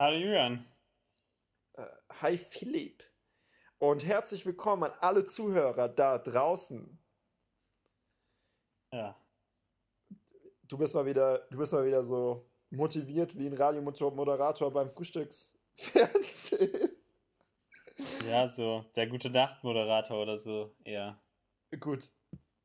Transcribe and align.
Hallo 0.00 0.16
Julian. 0.16 0.64
Äh, 1.74 1.84
hi 2.22 2.38
Philipp. 2.38 3.04
Und 3.78 4.02
herzlich 4.06 4.46
willkommen 4.46 4.84
an 4.84 4.92
alle 5.00 5.26
Zuhörer 5.26 5.90
da 5.90 6.16
draußen. 6.16 6.98
Ja. 8.94 9.14
Du 10.62 10.78
bist 10.78 10.94
mal 10.94 11.04
wieder, 11.04 11.40
du 11.50 11.58
bist 11.58 11.74
mal 11.74 11.84
wieder 11.84 12.02
so 12.02 12.48
motiviert 12.70 13.36
wie 13.36 13.48
ein 13.48 13.52
Radiomoderator 13.52 14.72
beim 14.72 14.88
Frühstücksfernsehen. 14.88 16.92
Ja, 18.26 18.48
so 18.48 18.86
der 18.96 19.08
gute 19.08 19.28
Nachtmoderator 19.28 20.22
oder 20.22 20.38
so, 20.38 20.74
eher. 20.84 21.20
Gut. 21.80 22.10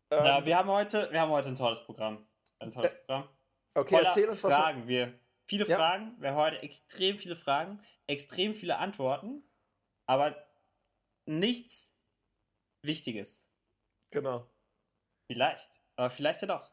Ja, 0.10 0.38
Ähm, 0.38 0.46
wir 0.46 0.58
haben 0.58 0.70
heute, 0.70 1.12
wir 1.12 1.20
haben 1.20 1.32
heute 1.32 1.50
ein 1.50 1.58
tolles 1.58 1.84
Programm. 1.84 2.26
Ein 2.60 2.72
tolles 2.72 2.94
Äh, 2.94 2.96
Programm. 3.00 3.28
okay, 3.74 3.96
Voller 3.96 4.08
erzähl 4.08 4.30
uns 4.30 4.42
was. 4.46 4.54
Fragen. 4.54 4.88
Wir 4.88 5.20
viele 5.46 5.66
Ja. 5.68 5.78
Fragen. 5.78 6.16
Wir 6.20 6.30
haben 6.32 6.38
heute 6.38 6.62
extrem 6.64 7.18
viele 7.18 7.36
Fragen, 7.36 7.82
extrem 8.08 8.54
viele 8.54 8.78
Antworten, 8.78 9.44
aber 10.06 10.36
nichts 11.26 11.94
Wichtiges. 12.82 13.46
Genau. 14.12 14.48
Vielleicht, 15.28 15.70
aber 15.96 16.10
vielleicht 16.10 16.42
ja 16.42 16.48
doch. 16.48 16.72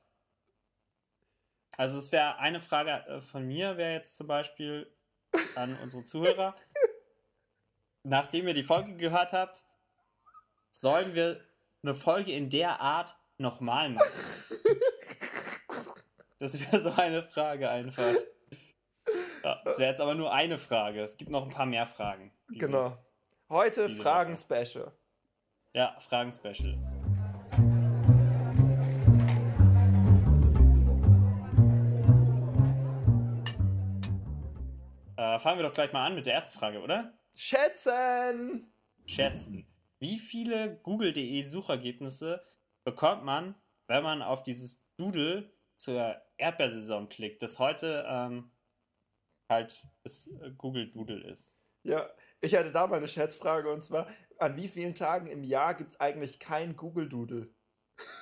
Also 1.79 1.97
es 1.99 2.13
wäre 2.13 2.37
eine 2.39 2.61
Frage 2.61 2.91
äh, 3.09 3.21
von 3.21 3.47
mir, 3.47 3.77
wäre 3.79 3.93
jetzt 3.95 4.17
zum 4.17 4.27
Beispiel 4.27 4.95
an 5.55 5.79
unsere 5.83 6.05
Zuhörer. 6.05 6.55
Nachdem 8.03 8.47
ihr 8.49 8.55
die 8.55 8.63
Folge 8.63 8.95
gehört 8.97 9.33
habt, 9.33 9.65
sollen 10.71 11.15
wir 11.15 11.41
eine 11.83 11.95
Folge 11.95 12.33
in 12.33 12.51
der 12.51 12.81
Art 12.81 13.17
nochmal 13.39 13.89
machen? 13.91 14.07
Das 16.39 16.59
wäre 16.59 16.81
so 16.81 16.91
eine 16.91 17.23
Frage 17.23 17.71
einfach. 17.71 18.13
Ja, 19.45 19.61
das 19.65 19.79
wäre 19.79 19.91
jetzt 19.91 20.01
aber 20.01 20.15
nur 20.15 20.33
eine 20.33 20.57
Frage. 20.57 21.01
Es 21.01 21.17
gibt 21.17 21.31
noch 21.31 21.45
ein 21.45 21.53
paar 21.53 21.67
mehr 21.67 21.87
Fragen. 21.87 22.33
Genau. 22.49 22.97
Heute 23.49 23.91
Fragen-Special. 23.91 24.93
Ja, 25.75 25.97
Fragen-Special. 25.99 26.79
Äh, 35.17 35.39
fangen 35.41 35.59
wir 35.59 35.65
doch 35.65 35.73
gleich 35.73 35.93
mal 35.93 36.07
an 36.07 36.15
mit 36.15 36.27
der 36.27 36.35
ersten 36.35 36.57
Frage, 36.57 36.81
oder? 36.81 37.13
Schätzen! 37.35 38.73
Schätzen. 39.07 39.67
Wie 39.99 40.19
viele 40.19 40.77
Google.de 40.83 41.43
Suchergebnisse 41.43 42.43
bekommt 42.85 43.25
man, 43.25 43.57
wenn 43.89 44.05
man 44.05 44.23
auf 44.23 44.45
dieses 44.45 44.87
Doodle 44.97 45.53
zur 45.79 46.17
Erdbeersaison 46.37 47.09
klickt, 47.09 47.43
das 47.43 47.59
heute 47.59 48.05
ähm, 48.09 48.52
halt 49.49 49.87
das 50.03 50.29
äh, 50.29 50.51
Google 50.57 50.91
Doodle 50.91 51.23
ist? 51.29 51.57
Ja, 51.85 52.09
ich 52.41 52.55
hatte 52.55 52.71
da 52.71 52.87
mal 52.87 52.97
eine 52.97 53.09
Schätzfrage 53.09 53.71
und 53.73 53.83
zwar: 53.83 54.07
An 54.39 54.57
wie 54.57 54.69
vielen 54.69 54.95
Tagen 54.95 55.27
im 55.27 55.43
Jahr 55.43 55.75
gibt 55.75 55.93
es 55.93 56.01
eigentlich 56.01 56.39
kein 56.39 56.77
Google-Doodle? 56.77 57.49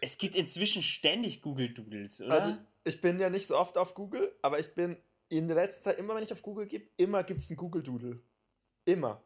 Es 0.00 0.16
gibt 0.16 0.36
inzwischen 0.36 0.80
ständig 0.80 1.42
Google 1.42 1.74
Doodles, 1.74 2.20
oder? 2.20 2.42
Also, 2.42 2.58
ich 2.84 3.00
bin 3.00 3.18
ja 3.18 3.30
nicht 3.30 3.48
so 3.48 3.58
oft 3.58 3.76
auf 3.76 3.94
Google, 3.94 4.32
aber 4.42 4.60
ich 4.60 4.72
bin 4.74 4.96
in 5.28 5.48
der 5.48 5.56
letzten 5.56 5.82
Zeit, 5.82 5.98
immer 5.98 6.14
wenn 6.14 6.22
ich 6.22 6.32
auf 6.32 6.42
Google 6.42 6.66
gebe, 6.66 6.88
immer 6.96 7.24
gibt 7.24 7.40
es 7.40 7.50
einen 7.50 7.56
Google-Doodle. 7.56 8.20
Immer. 8.84 9.22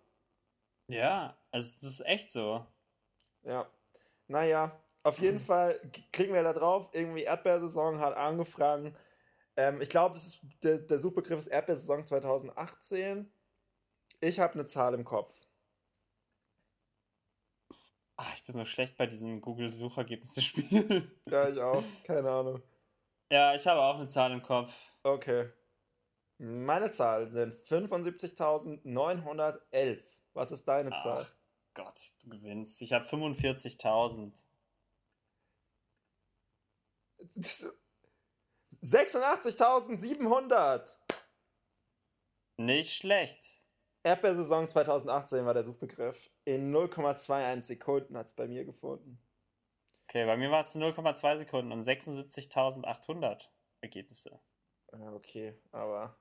Ja, 0.89 1.39
also 1.51 1.73
das 1.75 1.83
ist 1.83 2.07
echt 2.07 2.31
so. 2.31 2.67
Ja. 3.43 3.71
Naja, 4.29 4.82
auf 5.03 5.19
jeden 5.19 5.41
Fall 5.41 5.79
kriegen 6.13 6.33
wir 6.33 6.43
da 6.43 6.53
drauf. 6.53 6.91
Irgendwie 6.93 7.23
Erdbeersaison 7.23 7.99
hat 7.99 8.17
angefangen. 8.17 8.97
Ähm, 9.57 9.81
ich 9.81 9.89
glaube, 9.89 10.17
es 10.17 10.27
ist 10.27 10.41
der, 10.63 10.79
der 10.79 10.99
Suchbegriff 10.99 11.39
ist 11.39 11.49
Erdbeersaison 11.49 12.07
2018. 12.07 13.31
Ich 14.21 14.41
habe 14.41 14.55
eine 14.55 14.67
Zahl 14.67 14.95
im 14.95 15.05
Kopf. 15.05 15.35
Ah, 18.17 18.27
ich 18.37 18.45
bin 18.45 18.55
so 18.55 18.65
schlecht 18.65 18.97
bei 18.97 19.07
diesen 19.07 19.41
Google-Suchergebnisse-Spielen. 19.41 21.11
Ja, 21.27 21.49
ich 21.49 21.61
auch. 21.61 21.83
Keine 22.05 22.31
Ahnung. 22.31 22.63
ja, 23.31 23.55
ich 23.55 23.67
habe 23.67 23.81
auch 23.81 23.97
eine 23.97 24.07
Zahl 24.07 24.31
im 24.33 24.43
Kopf. 24.43 24.93
Okay. 25.03 25.51
Meine 26.39 26.91
Zahl 26.91 27.29
sind 27.31 27.55
75.911. 27.55 29.99
Was 30.35 30.53
ist 30.53 30.67
deine 30.69 30.91
Zahl? 30.91 31.27
Ach 31.27 31.33
Gott, 31.75 32.13
du 32.23 32.29
gewinnst. 32.31 32.81
Ich 32.83 32.93
habe 32.93 33.05
45.000. 33.05 34.43
Das- 37.35 37.75
86.700. 38.83 40.99
Nicht 42.57 42.95
schlecht. 42.95 43.43
Erdbeersaison 44.05 44.69
2018 44.69 45.45
war 45.47 45.55
der 45.55 45.63
Suchbegriff. 45.65 46.29
In 46.45 46.73
0,21 46.75 47.63
Sekunden 47.63 48.17
hat 48.17 48.27
es 48.27 48.35
bei 48.35 48.49
mir 48.49 48.65
gefunden. 48.65 49.21
Okay, 50.09 50.27
bei 50.27 50.37
mir 50.37 50.51
war 50.51 50.61
es 50.61 50.75
0,2 50.75 51.37
Sekunden 51.39 51.71
und 51.73 51.83
76.800 51.83 53.49
Ergebnisse. 53.81 54.41
Ja, 54.93 55.13
okay, 55.13 55.55
aber 55.71 56.19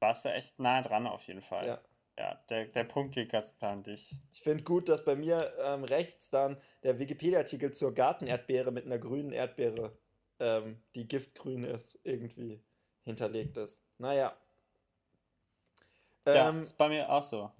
Warst 0.00 0.24
du 0.24 0.28
echt 0.32 0.60
nah 0.60 0.80
dran 0.80 1.06
auf 1.08 1.24
jeden 1.24 1.42
Fall. 1.42 1.66
ja. 1.66 1.82
Ja, 2.16 2.34
der, 2.50 2.66
der 2.66 2.82
Punkt 2.82 3.14
geht 3.14 3.30
ganz 3.30 3.56
klar 3.56 3.70
an 3.72 3.84
dich. 3.84 4.12
Ich 4.32 4.40
finde 4.42 4.64
gut, 4.64 4.88
dass 4.88 5.04
bei 5.04 5.14
mir 5.14 5.54
ähm, 5.60 5.84
rechts 5.84 6.30
dann 6.30 6.60
der 6.82 6.98
Wikipedia-Artikel 6.98 7.72
zur 7.72 7.94
Gartenerdbeere 7.94 8.72
mit 8.72 8.86
einer 8.86 8.98
grünen 8.98 9.30
Erdbeere, 9.32 9.96
ähm, 10.40 10.82
die 10.94 11.06
giftgrün 11.08 11.64
ist, 11.64 11.98
irgendwie 12.04 12.62
hinterlegt 13.04 13.56
ist. 13.56 13.82
Naja. 13.98 14.36
Ja, 16.26 16.48
Ähm, 16.50 16.62
ist 16.62 16.76
bei 16.76 16.88
mir 16.88 17.08
auch 17.10 17.22
so. 17.22 17.50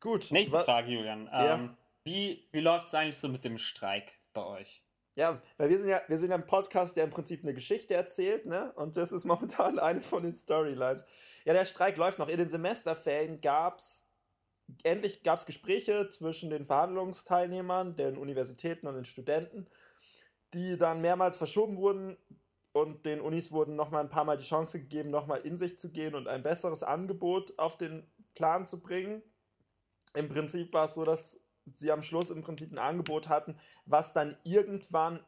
gut. 0.00 0.30
Nächste 0.30 0.58
Frage, 0.60 0.90
Julian. 0.90 1.26
Ja. 1.26 1.54
Ähm, 1.54 1.76
wie 2.04 2.48
wie 2.52 2.60
läuft 2.60 2.86
es 2.86 2.94
eigentlich 2.94 3.18
so 3.18 3.28
mit 3.28 3.44
dem 3.44 3.58
Streik 3.58 4.18
bei 4.32 4.44
euch? 4.44 4.82
Ja, 5.16 5.42
weil 5.58 5.68
wir 5.68 5.78
sind 5.78 5.90
ja, 5.90 6.00
wir 6.08 6.18
sind 6.18 6.30
ja 6.30 6.36
ein 6.36 6.46
Podcast, 6.46 6.96
der 6.96 7.04
im 7.04 7.10
Prinzip 7.10 7.42
eine 7.42 7.52
Geschichte 7.52 7.94
erzählt, 7.94 8.46
ne? 8.46 8.72
Und 8.76 8.96
das 8.96 9.12
ist 9.12 9.26
momentan 9.26 9.78
eine 9.78 10.00
von 10.00 10.22
den 10.22 10.34
Storylines. 10.34 11.04
Ja, 11.44 11.52
der 11.52 11.66
Streik 11.66 11.96
läuft 11.98 12.18
noch. 12.18 12.28
In 12.28 12.38
den 12.38 12.48
Semesterferien 12.48 13.40
gab's 13.40 14.06
endlich 14.84 15.22
gab's 15.22 15.46
Gespräche 15.46 16.08
zwischen 16.08 16.48
den 16.48 16.64
Verhandlungsteilnehmern, 16.64 17.96
den 17.96 18.16
Universitäten 18.16 18.86
und 18.86 18.94
den 18.94 19.04
Studenten, 19.04 19.66
die 20.54 20.76
dann 20.76 21.00
mehrmals 21.00 21.36
verschoben 21.36 21.76
wurden 21.76 22.16
und 22.72 23.04
den 23.06 23.20
Unis 23.20 23.52
wurden 23.52 23.76
nochmal 23.76 24.02
ein 24.02 24.10
paar 24.10 24.24
Mal 24.24 24.36
die 24.36 24.44
Chance 24.44 24.80
gegeben, 24.80 25.10
nochmal 25.10 25.40
in 25.40 25.56
sich 25.56 25.78
zu 25.78 25.90
gehen 25.90 26.14
und 26.14 26.28
ein 26.28 26.42
besseres 26.42 26.82
Angebot 26.82 27.58
auf 27.58 27.76
den 27.76 28.06
Plan 28.34 28.66
zu 28.66 28.80
bringen. 28.80 29.22
Im 30.14 30.28
Prinzip 30.28 30.72
war 30.72 30.86
es 30.86 30.94
so, 30.94 31.04
dass 31.04 31.40
sie 31.64 31.92
am 31.92 32.02
Schluss 32.02 32.30
im 32.30 32.42
Prinzip 32.42 32.72
ein 32.72 32.78
Angebot 32.78 33.28
hatten, 33.28 33.56
was 33.86 34.12
dann 34.12 34.36
irgendwann 34.44 35.24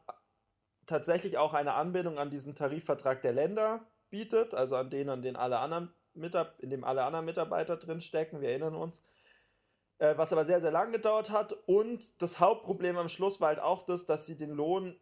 tatsächlich 0.87 1.39
auch 1.39 1.55
eine 1.55 1.75
Anbindung 1.75 2.19
an 2.19 2.31
diesen 2.31 2.55
Tarifvertrag 2.55 3.23
der 3.23 3.33
Länder 3.33 3.87
bietet, 4.11 4.55
also 4.55 4.77
an 4.77 4.91
den, 4.91 5.09
an 5.09 5.23
den 5.23 5.37
alle 5.37 5.59
anderen 5.59 5.93
Mitab 6.15 6.61
in 6.61 6.71
dem 6.71 6.85
alle 6.85 7.05
anderen 7.05 7.25
Mitarbeiter 7.25 7.77
drin 7.77 8.01
stecken, 8.01 8.41
wir 8.41 8.51
erinnern 8.51 8.75
uns. 8.75 9.03
Äh, 9.99 10.17
was 10.17 10.33
aber 10.33 10.45
sehr, 10.45 10.61
sehr 10.61 10.73
lang 10.73 10.93
gedauert 10.93 11.31
hat. 11.31 11.53
Und 11.67 12.21
das 12.23 12.41
Hauptproblem 12.41 12.97
am 12.97 13.09
Schluss 13.09 13.41
war 13.41 13.49
halt 13.49 13.61
auch 13.61 13.85
das, 13.85 14.05
dass 14.05 14.27
sie 14.27 14.37
den 14.37 14.51
Lohn 14.51 14.99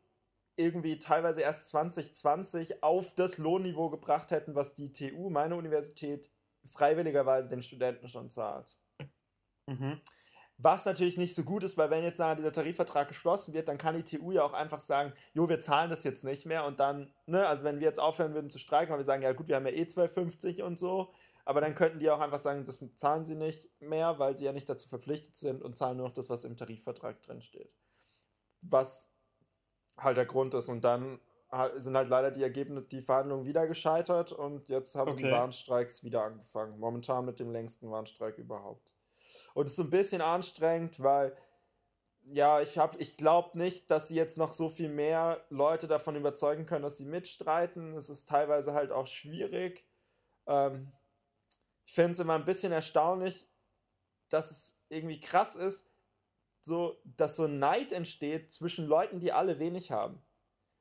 irgendwie 0.56 0.98
teilweise 0.98 1.40
erst 1.40 1.68
2020 1.70 2.82
auf 2.82 3.14
das 3.14 3.38
Lohnniveau 3.38 3.90
gebracht 3.90 4.30
hätten, 4.30 4.54
was 4.54 4.74
die 4.74 4.92
TU, 4.92 5.30
meine 5.30 5.56
Universität, 5.56 6.30
freiwilligerweise 6.64 7.48
den 7.48 7.62
Studenten 7.62 8.08
schon 8.08 8.30
zahlt. 8.30 8.76
Mhm. 9.66 10.00
Was 10.62 10.84
natürlich 10.84 11.16
nicht 11.16 11.34
so 11.34 11.42
gut 11.42 11.64
ist, 11.64 11.78
weil 11.78 11.88
wenn 11.88 12.04
jetzt 12.04 12.18
nachher 12.18 12.36
dieser 12.36 12.52
Tarifvertrag 12.52 13.08
geschlossen 13.08 13.54
wird, 13.54 13.68
dann 13.68 13.78
kann 13.78 13.94
die 13.94 14.04
TU 14.04 14.30
ja 14.30 14.44
auch 14.44 14.52
einfach 14.52 14.80
sagen, 14.80 15.14
jo, 15.32 15.48
wir 15.48 15.60
zahlen 15.60 15.88
das 15.88 16.04
jetzt 16.04 16.22
nicht 16.22 16.44
mehr 16.44 16.66
und 16.66 16.80
dann, 16.80 17.10
ne, 17.24 17.46
also 17.46 17.64
wenn 17.64 17.80
wir 17.80 17.86
jetzt 17.86 17.98
aufhören 17.98 18.34
würden 18.34 18.50
zu 18.50 18.58
streiken, 18.58 18.92
weil 18.92 18.98
wir 18.98 19.04
sagen, 19.04 19.22
ja 19.22 19.32
gut, 19.32 19.48
wir 19.48 19.56
haben 19.56 19.66
ja 19.66 19.72
eh 19.72 19.84
2,50 19.84 20.62
und 20.62 20.78
so, 20.78 21.14
aber 21.46 21.62
dann 21.62 21.74
könnten 21.74 21.98
die 21.98 22.10
auch 22.10 22.20
einfach 22.20 22.38
sagen, 22.38 22.64
das 22.64 22.84
zahlen 22.96 23.24
sie 23.24 23.36
nicht 23.36 23.70
mehr, 23.80 24.18
weil 24.18 24.36
sie 24.36 24.44
ja 24.44 24.52
nicht 24.52 24.68
dazu 24.68 24.86
verpflichtet 24.90 25.34
sind 25.34 25.62
und 25.62 25.78
zahlen 25.78 25.96
nur 25.96 26.08
noch 26.08 26.14
das, 26.14 26.28
was 26.28 26.44
im 26.44 26.58
Tarifvertrag 26.58 27.22
drin 27.22 27.40
steht. 27.40 27.72
Was 28.60 29.10
halt 30.00 30.16
der 30.16 30.26
Grund 30.26 30.54
ist 30.54 30.68
und 30.68 30.82
dann 30.82 31.20
sind 31.76 31.96
halt 31.96 32.08
leider 32.08 32.30
die 32.30 32.42
Ergebnisse, 32.42 32.86
die 32.86 33.02
Verhandlungen 33.02 33.44
wieder 33.44 33.66
gescheitert 33.66 34.32
und 34.32 34.68
jetzt 34.68 34.94
haben 34.94 35.16
die 35.16 35.24
Okay. 35.24 35.30
Warnstreiks 35.30 36.04
wieder 36.04 36.22
angefangen. 36.22 36.78
Momentan 36.78 37.24
mit 37.24 37.40
dem 37.40 37.50
längsten 37.50 37.90
Warnstreik 37.90 38.38
überhaupt. 38.38 38.94
Und 39.54 39.66
es 39.66 39.72
ist 39.72 39.80
ein 39.80 39.90
bisschen 39.90 40.22
anstrengend, 40.22 41.02
weil 41.02 41.36
ja, 42.24 42.60
ich 42.60 42.78
habe, 42.78 42.98
ich 42.98 43.16
glaube 43.16 43.58
nicht, 43.58 43.90
dass 43.90 44.08
sie 44.08 44.14
jetzt 44.14 44.38
noch 44.38 44.52
so 44.52 44.68
viel 44.68 44.88
mehr 44.88 45.44
Leute 45.50 45.88
davon 45.88 46.16
überzeugen 46.16 46.66
können, 46.66 46.82
dass 46.82 46.98
sie 46.98 47.06
mitstreiten. 47.06 47.94
Es 47.96 48.10
ist 48.10 48.28
teilweise 48.28 48.74
halt 48.74 48.92
auch 48.92 49.06
schwierig. 49.06 49.86
Ähm, 50.46 50.92
ich 51.86 51.94
finde 51.94 52.12
es 52.12 52.18
immer 52.20 52.34
ein 52.34 52.44
bisschen 52.44 52.72
erstaunlich, 52.72 53.48
dass 54.28 54.50
es 54.50 54.78
irgendwie 54.88 55.18
krass 55.18 55.56
ist, 55.56 55.89
so, 56.60 56.96
dass 57.16 57.36
so 57.36 57.44
ein 57.44 57.58
Neid 57.58 57.92
entsteht 57.92 58.50
zwischen 58.50 58.86
Leuten, 58.86 59.18
die 59.20 59.32
alle 59.32 59.58
wenig 59.58 59.90
haben. 59.90 60.20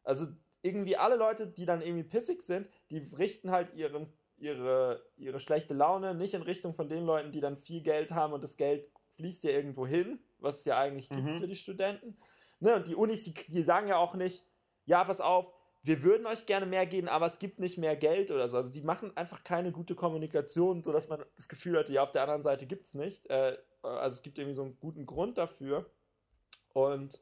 Also 0.03 0.27
irgendwie 0.61 0.97
alle 0.97 1.15
Leute, 1.15 1.47
die 1.47 1.65
dann 1.65 1.81
irgendwie 1.81 2.03
pissig 2.03 2.41
sind, 2.41 2.69
die 2.91 2.97
richten 3.17 3.51
halt 3.51 3.73
ihren, 3.75 4.11
ihre, 4.37 5.03
ihre 5.17 5.39
schlechte 5.39 5.73
Laune 5.73 6.15
nicht 6.15 6.33
in 6.33 6.41
Richtung 6.41 6.73
von 6.73 6.89
den 6.89 7.05
Leuten, 7.05 7.31
die 7.31 7.39
dann 7.41 7.57
viel 7.57 7.81
Geld 7.81 8.11
haben 8.11 8.33
und 8.33 8.43
das 8.43 8.57
Geld 8.57 8.89
fließt 9.11 9.43
ja 9.43 9.51
irgendwo 9.51 9.85
hin, 9.87 10.19
was 10.39 10.59
es 10.59 10.65
ja 10.65 10.77
eigentlich 10.77 11.09
gibt 11.09 11.23
Mhm. 11.23 11.39
für 11.39 11.47
die 11.47 11.55
Studenten. 11.55 12.17
Ne, 12.59 12.75
und 12.75 12.87
die 12.87 12.95
Unis, 12.95 13.23
die, 13.23 13.33
die 13.33 13.63
sagen 13.63 13.87
ja 13.87 13.97
auch 13.97 14.15
nicht, 14.15 14.45
ja, 14.85 15.03
pass 15.03 15.21
auf, 15.21 15.51
wir 15.81 16.03
würden 16.03 16.25
euch 16.25 16.45
gerne 16.45 16.65
mehr 16.65 16.85
geben, 16.85 17.07
aber 17.07 17.25
es 17.25 17.39
gibt 17.39 17.59
nicht 17.59 17.77
mehr 17.77 17.95
Geld 17.95 18.31
oder 18.31 18.49
so. 18.49 18.57
Also 18.57 18.71
die 18.71 18.81
machen 18.81 19.15
einfach 19.15 19.43
keine 19.43 19.71
gute 19.71 19.95
Kommunikation, 19.95 20.83
sodass 20.83 21.07
man 21.07 21.23
das 21.35 21.47
Gefühl 21.47 21.77
hat, 21.77 21.89
ja, 21.89 22.03
auf 22.03 22.11
der 22.11 22.23
anderen 22.23 22.41
Seite 22.41 22.65
gibt 22.65 22.85
es 22.85 22.93
nicht. 22.93 23.29
Äh, 23.29 23.57
also 23.81 24.15
es 24.15 24.21
gibt 24.21 24.37
irgendwie 24.37 24.55
so 24.55 24.63
einen 24.63 24.77
guten 24.79 25.05
Grund 25.05 25.37
dafür. 25.37 25.89
Und 26.73 27.21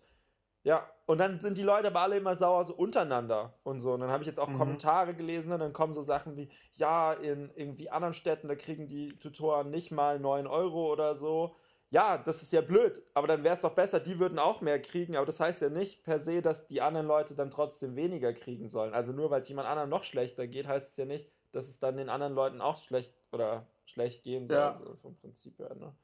ja, 0.64 0.90
und 1.06 1.20
dann 1.20 1.40
sind 1.40 1.58
die 1.58 1.64
Leute 1.64 1.88
aber 1.88 2.02
alle 2.02 2.18
immer 2.18 2.36
sauer 2.36 2.66
so 2.66 2.76
untereinander 2.76 3.54
und 3.64 3.80
so. 3.80 3.94
Und 3.94 4.02
dann 4.02 4.12
habe 4.12 4.24
ich 4.24 4.28
jetzt 4.28 4.40
auch 4.40 4.50
Mhm. 4.50 4.58
Kommentare 4.58 5.14
gelesen 5.14 5.52
und 5.54 5.60
dann 5.60 5.72
kommen 5.72 5.94
so 5.94 6.02
Sachen 6.02 6.36
wie, 6.36 6.50
ja, 6.74 7.14
in 7.14 7.52
irgendwie 7.56 7.90
anderen 7.90 8.14
Städten, 8.14 8.48
da 8.50 8.56
kriegen 8.56 8.88
die 8.88 9.18
Tutoren 9.20 9.70
nicht 9.70 9.92
mal 9.92 10.20
9 10.20 10.46
Euro 10.48 10.92
oder 10.92 11.16
so. 11.16 11.56
Ja, 11.90 12.18
das 12.18 12.44
ist 12.44 12.52
ja 12.52 12.60
blöd, 12.60 13.02
aber 13.14 13.28
dann 13.28 13.46
wäre 13.46 13.54
es 13.54 13.62
doch 13.62 13.74
besser, 13.74 14.02
die 14.02 14.20
würden 14.20 14.40
auch 14.40 14.60
mehr 14.60 14.82
kriegen, 14.82 15.16
aber 15.16 15.26
das 15.26 15.40
heißt 15.40 15.62
ja 15.62 15.70
nicht 15.70 16.04
per 16.04 16.20
se, 16.20 16.42
dass 16.42 16.68
die 16.68 16.82
anderen 16.82 17.08
Leute 17.08 17.34
dann 17.34 17.50
trotzdem 17.50 17.96
weniger 17.96 18.34
kriegen 18.34 18.68
sollen. 18.68 18.94
Also 18.94 19.14
nur 19.14 19.30
weil 19.30 19.40
es 19.42 19.48
jemand 19.48 19.70
anderen 19.70 19.90
noch 19.90 20.04
schlechter 20.04 20.48
geht, 20.48 20.68
heißt 20.68 20.92
es 20.92 20.98
ja 20.98 21.06
nicht, 21.06 21.30
dass 21.54 21.68
es 21.70 21.80
dann 21.80 21.96
den 21.96 22.10
anderen 22.10 22.34
Leuten 22.34 22.60
auch 22.60 22.76
schlecht 22.78 23.16
oder 23.32 23.68
schlecht 23.86 24.24
gehen 24.26 24.48
soll, 24.48 24.58
Ja. 24.58 24.76
so 24.76 24.96
vom 24.98 25.16
Prinzip 25.16 25.60
her, 25.60 25.76
ne? 25.76 25.96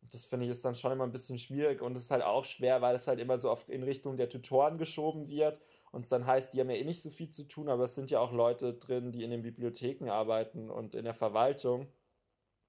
Und 0.00 0.14
das 0.14 0.24
finde 0.24 0.46
ich 0.46 0.52
ist 0.52 0.64
dann 0.64 0.74
schon 0.74 0.92
immer 0.92 1.04
ein 1.04 1.12
bisschen 1.12 1.38
schwierig 1.38 1.82
und 1.82 1.94
es 1.96 2.04
ist 2.04 2.10
halt 2.10 2.22
auch 2.22 2.44
schwer, 2.44 2.80
weil 2.80 2.96
es 2.96 3.08
halt 3.08 3.20
immer 3.20 3.36
so 3.36 3.50
oft 3.50 3.68
in 3.68 3.82
Richtung 3.82 4.16
der 4.16 4.28
Tutoren 4.30 4.78
geschoben 4.78 5.28
wird 5.28 5.60
und 5.92 6.02
es 6.04 6.08
dann 6.08 6.24
heißt, 6.26 6.54
die 6.54 6.60
haben 6.60 6.70
ja 6.70 6.76
eh 6.76 6.84
nicht 6.84 7.02
so 7.02 7.10
viel 7.10 7.28
zu 7.30 7.44
tun, 7.44 7.68
aber 7.68 7.84
es 7.84 7.94
sind 7.94 8.10
ja 8.10 8.20
auch 8.20 8.32
Leute 8.32 8.74
drin, 8.74 9.12
die 9.12 9.22
in 9.24 9.30
den 9.30 9.42
Bibliotheken 9.42 10.08
arbeiten 10.08 10.70
und 10.70 10.94
in 10.94 11.04
der 11.04 11.14
Verwaltung 11.14 11.88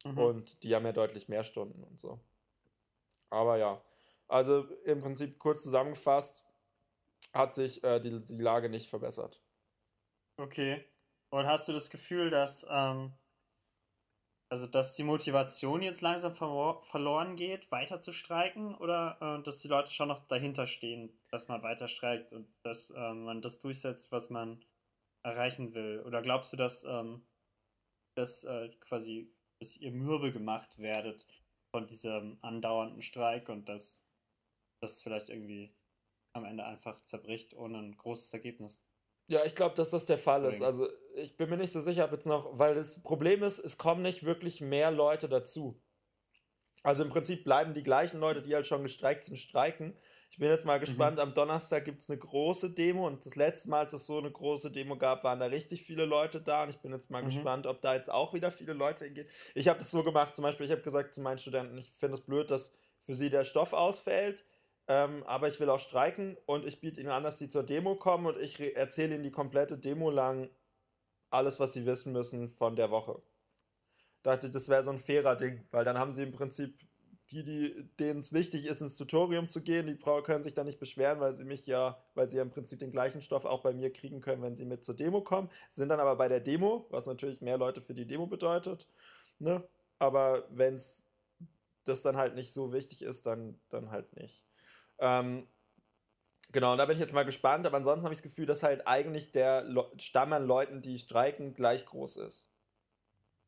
Mhm. 0.06 0.18
und 0.18 0.64
die 0.64 0.76
haben 0.76 0.86
ja 0.86 0.92
deutlich 0.92 1.28
mehr 1.28 1.44
Stunden 1.44 1.84
und 1.84 2.00
so. 2.00 2.20
Aber 3.30 3.58
ja, 3.58 3.82
also 4.28 4.64
im 4.86 5.02
Prinzip 5.02 5.40
kurz 5.40 5.64
zusammengefasst, 5.64 6.46
hat 7.34 7.54
sich 7.54 7.84
äh, 7.84 8.00
die, 8.00 8.24
die 8.24 8.42
Lage 8.42 8.70
nicht 8.70 8.90
verbessert. 8.90 9.42
Okay. 10.38 10.86
Und 11.30 11.46
hast 11.46 11.68
du 11.68 11.74
das 11.74 11.90
Gefühl, 11.90 12.30
dass, 12.30 12.66
ähm, 12.70 13.14
also 14.50 14.66
dass 14.66 14.96
die 14.96 15.04
Motivation 15.04 15.82
jetzt 15.82 16.02
langsam 16.02 16.34
verlo 16.34 16.82
verloren 16.82 17.36
geht, 17.36 17.72
weiter 17.72 18.00
zu 18.00 18.12
streiken? 18.12 18.76
Oder 18.76 19.18
äh, 19.22 19.44
dass 19.44 19.60
die 19.60 19.68
Leute 19.68 19.92
schon 19.92 20.08
noch 20.08 20.22
dahinter 20.22 20.66
stehen, 20.66 21.20
dass 21.30 21.48
man 21.48 21.62
weiter 21.62 21.88
streikt 21.88 22.34
und 22.34 22.48
dass 22.64 22.92
ähm, 22.96 23.26
man 23.26 23.42
das 23.42 23.60
durchsetzt, 23.60 24.12
was 24.12 24.30
man 24.30 24.64
erreichen 25.24 25.74
will? 25.74 26.02
Oder 26.06 26.22
glaubst 26.22 26.52
du, 26.54 26.58
dass, 26.58 26.84
ähm, 26.84 27.28
dass 28.16 28.44
äh, 28.44 28.70
quasi 28.80 29.32
dass 29.60 29.78
ihr 29.78 29.92
mürbe 29.92 30.32
gemacht 30.32 30.80
werdet 30.80 31.28
von 31.72 31.86
diesem 31.86 32.38
andauernden 32.42 33.02
Streik 33.02 33.50
und 33.50 33.70
dass 33.70 34.06
das 34.82 35.02
vielleicht 35.02 35.30
irgendwie 35.30 35.76
am 36.34 36.46
Ende 36.46 36.66
einfach 36.66 37.04
zerbricht 37.04 37.54
ohne 37.54 37.80
ein 37.80 37.98
großes 37.98 38.34
Ergebnis? 38.34 38.86
Ja, 39.28 39.46
ich 39.46 39.54
glaube, 39.54 39.76
dass 39.76 39.92
das 39.92 40.06
der 40.06 40.18
Fall 40.18 40.46
ist. 40.46 40.64
Also 40.64 40.90
ich 41.16 41.38
bin 41.38 41.50
mir 41.50 41.58
nicht 41.58 41.72
so 41.72 41.82
sicher, 41.82 42.06
ob 42.06 42.12
jetzt 42.12 42.26
noch, 42.26 42.58
weil 42.58 42.74
das 42.74 43.04
Problem 43.04 43.44
ist, 43.44 43.60
es 43.60 43.78
kommen 43.78 44.02
nicht 44.02 44.24
wirklich 44.24 44.60
mehr 44.60 44.90
Leute 44.90 45.30
dazu. 45.30 45.80
Also 46.82 47.04
im 47.04 47.10
Prinzip 47.10 47.44
bleiben 47.44 47.74
die 47.74 47.84
gleichen 47.84 48.20
Leute, 48.20 48.42
die 48.42 48.56
halt 48.56 48.66
schon 48.66 48.82
gestreikt 48.82 49.24
sind, 49.24 49.38
streiken. 49.38 49.96
Ich 50.32 50.38
bin 50.38 50.50
jetzt 50.50 50.64
mal 50.64 50.80
gespannt, 50.80 51.20
am 51.20 51.34
Donnerstag 51.34 51.86
gibt 51.86 52.02
es 52.02 52.10
eine 52.10 52.20
große 52.20 52.70
Demo 52.70 53.08
und 53.08 53.26
das 53.26 53.36
letzte 53.36 53.70
Mal, 53.70 53.80
als 53.80 53.94
es 53.94 54.06
so 54.06 54.20
eine 54.20 54.32
große 54.32 54.72
Demo 54.72 54.96
gab, 54.96 55.24
waren 55.24 55.40
da 55.40 55.48
richtig 55.48 55.84
viele 55.84 56.06
Leute 56.06 56.40
da 56.40 56.64
und 56.64 56.70
ich 56.70 56.78
bin 56.78 56.92
jetzt 56.94 57.10
mal 57.10 57.24
Mhm. 57.24 57.28
gespannt, 57.28 57.66
ob 57.66 57.82
da 57.82 57.96
jetzt 57.96 58.12
auch 58.12 58.34
wieder 58.34 58.52
viele 58.52 58.74
Leute 58.74 59.06
hingehen. 59.06 59.28
Ich 59.56 59.68
habe 59.68 59.80
das 59.80 59.90
so 59.90 60.04
gemacht, 60.04 60.36
zum 60.36 60.44
Beispiel, 60.44 60.68
ich 60.68 60.72
habe 60.72 60.84
gesagt 60.84 61.16
zu 61.16 61.22
meinen 61.22 61.40
Studenten, 61.40 61.78
ich 61.78 61.92
finde 61.98 62.16
es 62.16 62.22
blöd, 62.22 62.52
dass 62.52 62.72
für 63.00 63.16
sie 63.16 63.32
der 63.32 63.44
Stoff 63.44 63.74
ausfällt, 63.74 64.46
ähm, 64.88 65.24
aber 65.26 65.48
ich 65.48 65.60
will 65.60 65.70
auch 65.70 65.80
streiken 65.80 66.38
und 66.46 66.64
ich 66.66 66.80
biete 66.80 67.02
ihnen 67.02 67.10
an, 67.10 67.24
dass 67.24 67.38
die 67.38 67.50
zur 67.50 67.64
Demo 67.64 67.96
kommen 67.96 68.28
und 68.28 68.38
ich 68.38 68.60
erzähle 68.76 69.16
ihnen 69.16 69.24
die 69.24 69.32
komplette 69.32 69.78
Demo 69.80 70.12
lang 70.12 70.50
alles, 71.32 71.60
was 71.60 71.74
sie 71.74 71.86
wissen 71.88 72.14
müssen 72.14 72.50
von 72.50 72.76
der 72.76 72.92
Woche. 72.92 73.22
Dachte, 74.22 74.50
das 74.52 74.70
wäre 74.70 74.84
so 74.84 74.92
ein 74.92 75.00
fairer 75.00 75.36
Ding, 75.36 75.66
weil 75.72 75.86
dann 75.86 75.98
haben 75.98 76.12
sie 76.12 76.24
im 76.24 76.32
Prinzip 76.32 76.78
die, 77.32 77.44
die 77.44 77.90
denen 78.00 78.22
es 78.22 78.34
wichtig 78.34 78.66
ist, 78.66 78.82
ins 78.82 78.96
Tutorium 78.96 79.50
zu 79.50 79.62
gehen, 79.62 79.88
die 79.88 79.98
können 79.98 80.44
sich 80.44 80.54
dann 80.54 80.66
nicht 80.66 80.80
beschweren, 80.80 81.20
weil 81.20 81.34
sie 81.36 81.46
mich 81.46 81.68
ja, 81.68 82.02
weil 82.16 82.28
sie 82.28 82.38
ja 82.38 82.44
im 82.44 82.52
Prinzip 82.52 82.80
den 82.80 82.92
gleichen 82.92 83.22
Stoff 83.22 83.46
auch 83.46 83.62
bei 83.62 83.74
mir 83.74 83.94
kriegen 83.94 84.22
können, 84.22 84.42
wenn 84.42 84.56
sie 84.56 84.66
mit 84.66 84.84
zur 84.84 84.96
Demo 84.96 85.22
kommen. 85.22 85.50
Sind 85.70 85.90
dann 85.90 86.00
aber 86.00 86.16
bei 86.16 86.28
der 86.28 86.40
Demo, 86.40 86.88
was 86.90 87.06
natürlich 87.06 87.42
mehr 87.42 87.58
Leute 87.58 87.82
für 87.82 87.94
die 87.94 88.08
Demo 88.08 88.28
bedeutet. 88.28 88.88
Ne? 89.38 89.64
Aber 90.00 90.48
wenn 90.50 90.74
es 90.76 91.06
das 91.84 92.02
dann 92.02 92.18
halt 92.18 92.36
nicht 92.36 92.52
so 92.52 92.74
wichtig 92.74 93.02
ist, 93.02 93.26
dann, 93.26 93.60
dann 93.70 93.92
halt 93.92 94.16
nicht. 94.16 94.46
Ähm, 95.00 95.48
genau, 96.52 96.72
und 96.72 96.78
da 96.78 96.86
bin 96.86 96.94
ich 96.94 97.00
jetzt 97.00 97.14
mal 97.14 97.26
gespannt, 97.26 97.66
aber 97.66 97.78
ansonsten 97.78 98.04
habe 98.04 98.14
ich 98.14 98.20
das 98.20 98.30
Gefühl, 98.30 98.46
dass 98.46 98.64
halt 98.64 98.88
eigentlich 98.88 99.32
der 99.32 99.64
Le 99.64 99.86
Stamm 99.98 100.34
an 100.34 100.46
Leuten, 100.46 100.82
die 100.82 100.98
streiken, 100.98 101.54
gleich 101.54 101.86
groß 101.86 102.18
ist. 102.18 102.50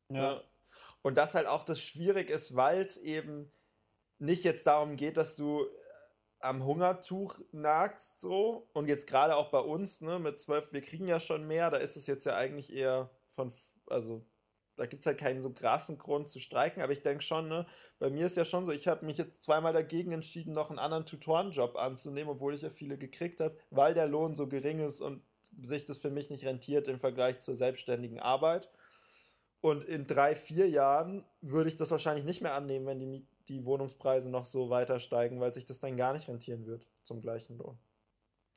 Ja. 0.08 0.34
Ne? 0.34 0.44
Und 1.02 1.16
das 1.16 1.34
halt 1.34 1.48
auch 1.48 1.64
das 1.64 1.80
schwierig 1.80 2.30
ist, 2.30 2.54
weil 2.54 2.82
es 2.82 2.96
eben 2.96 3.50
nicht 4.22 4.44
jetzt 4.44 4.66
darum 4.66 4.96
geht, 4.96 5.16
dass 5.16 5.36
du 5.36 5.64
äh, 5.64 5.68
am 6.40 6.64
Hungertuch 6.64 7.40
nagst 7.52 8.20
so. 8.20 8.68
Und 8.72 8.88
jetzt 8.88 9.06
gerade 9.06 9.36
auch 9.36 9.50
bei 9.50 9.60
uns, 9.60 10.00
ne, 10.00 10.18
mit 10.18 10.40
zwölf, 10.40 10.72
wir 10.72 10.80
kriegen 10.80 11.08
ja 11.08 11.20
schon 11.20 11.46
mehr, 11.46 11.70
da 11.70 11.76
ist 11.76 11.96
es 11.96 12.06
jetzt 12.06 12.24
ja 12.26 12.36
eigentlich 12.36 12.72
eher 12.72 13.10
von, 13.26 13.52
also 13.86 14.24
da 14.76 14.86
gibt 14.86 15.00
es 15.00 15.06
halt 15.06 15.18
keinen 15.18 15.42
so 15.42 15.52
krassen 15.52 15.98
Grund 15.98 16.28
zu 16.28 16.40
streiken, 16.40 16.82
aber 16.82 16.92
ich 16.92 17.02
denke 17.02 17.22
schon, 17.22 17.48
ne, 17.48 17.66
bei 17.98 18.10
mir 18.10 18.26
ist 18.26 18.36
ja 18.36 18.44
schon 18.44 18.64
so, 18.64 18.72
ich 18.72 18.88
habe 18.88 19.04
mich 19.04 19.18
jetzt 19.18 19.42
zweimal 19.42 19.72
dagegen 19.72 20.12
entschieden, 20.12 20.52
noch 20.52 20.70
einen 20.70 20.78
anderen 20.78 21.06
Tutorenjob 21.06 21.76
anzunehmen, 21.76 22.30
obwohl 22.30 22.54
ich 22.54 22.62
ja 22.62 22.70
viele 22.70 22.98
gekriegt 22.98 23.40
habe, 23.40 23.56
weil 23.70 23.94
der 23.94 24.06
Lohn 24.06 24.34
so 24.34 24.48
gering 24.48 24.80
ist 24.80 25.00
und 25.00 25.22
sich 25.60 25.84
das 25.84 25.98
für 25.98 26.10
mich 26.10 26.30
nicht 26.30 26.44
rentiert 26.44 26.88
im 26.88 26.98
Vergleich 26.98 27.40
zur 27.40 27.56
selbstständigen 27.56 28.20
Arbeit. 28.20 28.70
Und 29.60 29.84
in 29.84 30.08
drei, 30.08 30.34
vier 30.34 30.68
Jahren 30.68 31.24
würde 31.40 31.68
ich 31.68 31.76
das 31.76 31.92
wahrscheinlich 31.92 32.24
nicht 32.24 32.42
mehr 32.42 32.54
annehmen, 32.54 32.86
wenn 32.86 32.98
die, 32.98 33.26
die 33.48 33.64
Wohnungspreise 33.64 34.30
noch 34.30 34.44
so 34.44 34.70
weiter 34.70 34.98
steigen, 35.00 35.40
weil 35.40 35.52
sich 35.52 35.64
das 35.64 35.80
dann 35.80 35.96
gar 35.96 36.12
nicht 36.12 36.28
rentieren 36.28 36.66
wird 36.66 36.88
zum 37.02 37.20
gleichen 37.20 37.58
Lohn. 37.58 37.78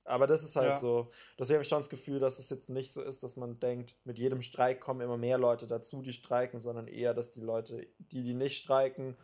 Aber 0.07 0.27
das 0.27 0.43
ist 0.43 0.55
halt 0.55 0.73
Ja. 0.73 0.75
so. 0.79 1.09
Deswegen 1.39 1.55
habe 1.55 1.63
ich 1.63 1.67
schon 1.69 1.79
das 1.79 1.89
Gefühl, 1.89 2.19
dass 2.19 2.37
es 2.37 2.49
jetzt 2.51 2.69
nicht 2.69 2.93
so 2.93 3.01
ist, 3.01 3.23
dass 3.23 3.37
man 3.37 3.59
denkt, 3.59 3.97
mit 4.03 4.19
jedem 4.19 4.41
Streik 4.43 4.79
kommen 4.79 5.01
immer 5.01 5.17
mehr 5.17 5.39
Leute 5.39 5.65
dazu, 5.65 6.01
die 6.03 6.13
streiken, 6.13 6.59
sondern 6.59 6.87
eher, 6.87 7.13
dass 7.15 7.31
die 7.31 7.41
Leute, 7.41 7.87
die, 7.97 8.21
die 8.21 8.35
nicht 8.35 8.57
streiken, 8.63 9.17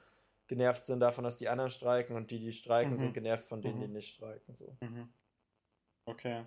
genervt 0.48 0.86
sind 0.86 1.00
davon, 1.00 1.24
dass 1.24 1.38
die 1.38 1.50
anderen 1.50 1.70
streiken 1.70 2.16
und 2.16 2.32
die, 2.32 2.40
die 2.40 2.52
streiken, 2.52 2.94
Mhm. 2.94 2.98
sind 2.98 3.14
genervt 3.14 3.46
von 3.48 3.62
denen, 3.62 3.80
die 3.80 3.88
Mhm. 3.88 3.94
nicht 3.94 4.16
streiken. 4.16 4.56
So. 4.56 4.76
Mhm. 4.82 5.14
Okay. 6.06 6.46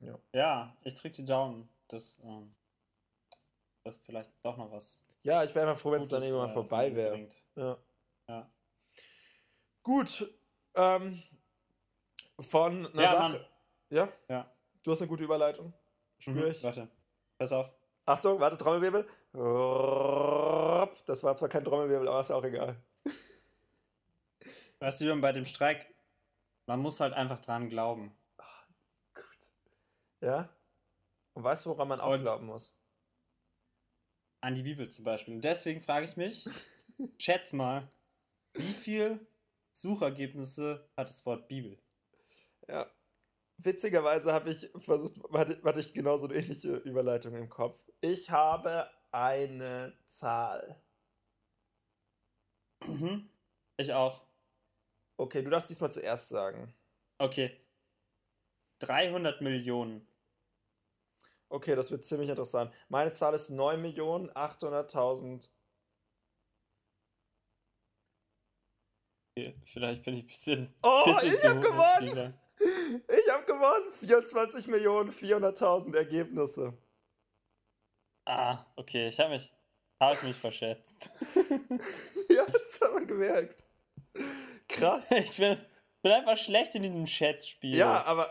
Ja. 0.00 0.18
Ja, 0.34 0.76
ich 0.82 0.94
drücke 0.96 1.14
die 1.14 1.24
Daumen, 1.24 1.68
dass 1.86 2.20
ähm, 2.24 2.50
das 3.84 3.96
vielleicht 3.98 4.32
doch 4.42 4.56
noch 4.56 4.70
was 4.70 5.04
Ja, 5.22 5.42
ich 5.44 5.54
wäre 5.54 5.66
mal 5.66 5.76
froh, 5.76 5.92
wenn 5.92 6.02
es 6.02 6.08
dann 6.08 6.22
irgendwann 6.22 6.50
äh, 6.50 6.52
vorbei 6.52 6.94
wäre. 6.94 7.28
Ja. 7.56 7.78
Ja. 8.28 8.50
Gut. 9.82 10.32
Ähm, 10.74 11.22
von 12.40 12.86
einer 12.86 13.02
Ja, 13.02 13.12
Sache. 13.12 13.32
Mann. 13.32 13.40
Ja? 13.90 14.08
Ja. 14.28 14.52
Du 14.82 14.92
hast 14.92 15.00
eine 15.00 15.08
gute 15.08 15.24
Überleitung. 15.24 15.72
Spür 16.18 16.46
Mhm. 16.46 16.50
ich. 16.52 16.62
Warte. 16.62 16.88
Pass 17.38 17.52
auf. 17.52 17.72
Achtung, 18.04 18.40
warte, 18.40 18.56
Trommelwirbel. 18.56 19.06
Das 21.06 21.22
war 21.22 21.36
zwar 21.36 21.48
kein 21.48 21.64
Trommelwirbel, 21.64 22.08
aber 22.08 22.20
ist 22.20 22.30
auch 22.30 22.42
egal. 22.44 22.76
Weißt 24.80 25.00
du, 25.00 25.20
bei 25.20 25.30
dem 25.32 25.44
Streik, 25.44 25.86
man 26.66 26.80
muss 26.80 26.98
halt 27.00 27.12
einfach 27.14 27.38
dran 27.38 27.68
glauben. 27.68 28.16
Gut. 29.14 29.52
Ja? 30.20 30.48
Und 31.34 31.44
weißt 31.44 31.66
du, 31.66 31.70
woran 31.70 31.88
man 31.88 32.00
auch 32.00 32.12
Und- 32.14 32.22
glauben 32.22 32.46
muss? 32.46 32.74
An 34.42 34.54
die 34.54 34.62
Bibel 34.62 34.88
zum 34.88 35.04
Beispiel. 35.04 35.34
Und 35.34 35.44
deswegen 35.44 35.80
frage 35.80 36.04
ich 36.04 36.16
mich, 36.16 36.48
schätz 37.18 37.52
mal, 37.52 37.88
wie 38.54 38.72
viel 38.72 39.26
Suchergebnisse 39.72 40.88
hat 40.96 41.08
das 41.08 41.24
Wort 41.24 41.48
Bibel? 41.48 41.78
Ja. 42.68 42.90
Witzigerweise 43.58 44.32
habe 44.32 44.50
ich 44.50 44.68
versucht, 44.84 45.20
hatte, 45.32 45.80
ich 45.80 45.94
genauso 45.94 46.26
eine 46.26 46.34
ähnliche 46.34 46.74
Überleitung 46.78 47.34
im 47.36 47.48
Kopf. 47.48 47.88
Ich 48.00 48.30
habe 48.30 48.90
eine 49.12 49.96
Zahl. 50.06 50.82
Mhm. 52.84 53.30
Ich 53.76 53.92
auch. 53.92 54.24
Okay, 55.16 55.42
du 55.42 55.50
darfst 55.50 55.70
diesmal 55.70 55.92
zuerst 55.92 56.28
sagen. 56.28 56.74
Okay. 57.18 57.60
300 58.80 59.40
Millionen. 59.40 60.08
Okay, 61.52 61.76
das 61.76 61.90
wird 61.90 62.02
ziemlich 62.02 62.30
interessant. 62.30 62.72
Meine 62.88 63.12
Zahl 63.12 63.34
ist 63.34 63.50
9.800.000. 63.50 65.50
Okay, 69.36 69.54
Vielleicht 69.64 70.02
bin 70.02 70.14
ich 70.14 70.22
ein 70.22 70.28
bisschen. 70.28 70.74
Oh, 70.82 71.04
bisschen 71.04 71.34
ich 71.34 71.40
zu 71.40 71.50
hab 71.50 71.58
hoch 71.58 71.62
gewonnen! 71.62 72.40
Ich 72.58 73.30
habe 73.30 73.44
gewonnen. 73.44 73.92
24 73.92 74.66
Millionen 74.68 75.12
400.000 75.12 75.94
Ergebnisse. 75.94 76.72
Ah, 78.24 78.64
okay, 78.76 79.08
ich 79.08 79.20
habe 79.20 79.28
mich, 79.30 79.52
hab 80.00 80.14
ich 80.14 80.22
mich 80.22 80.36
verschätzt. 80.36 81.10
ja, 82.30 82.46
das 82.46 82.80
haben 82.80 83.00
wir 83.00 83.06
gemerkt. 83.06 83.66
Krass. 84.68 85.10
Ich 85.10 85.36
bin, 85.36 85.58
bin 86.00 86.12
einfach 86.12 86.38
schlecht 86.38 86.74
in 86.76 86.84
diesem 86.84 87.06
Schätzspiel. 87.06 87.76
Ja, 87.76 88.06
aber 88.06 88.26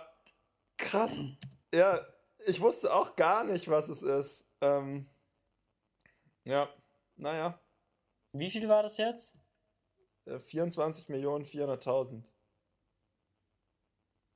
krass. 0.78 1.20
Ja, 1.72 2.04
ich 2.48 2.62
wusste 2.62 2.94
auch 2.94 3.16
gar 3.16 3.44
nicht, 3.44 3.68
was 3.70 3.90
es 3.90 4.02
ist. 4.02 4.48
Ähm, 4.62 5.08
ja, 6.46 6.70
naja. 7.16 7.60
Wie 8.34 8.50
viel 8.50 8.68
war 8.68 8.84
das 8.84 8.98
jetzt? 8.98 9.38
24 10.26 11.10
äh, 11.10 11.12
Millionen 11.12 11.46
400.000. 11.46 12.24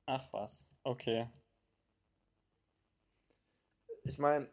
Ach 0.06 0.32
was, 0.32 0.76
okay. 0.82 1.28
Ich 4.04 4.18
meine, 4.18 4.46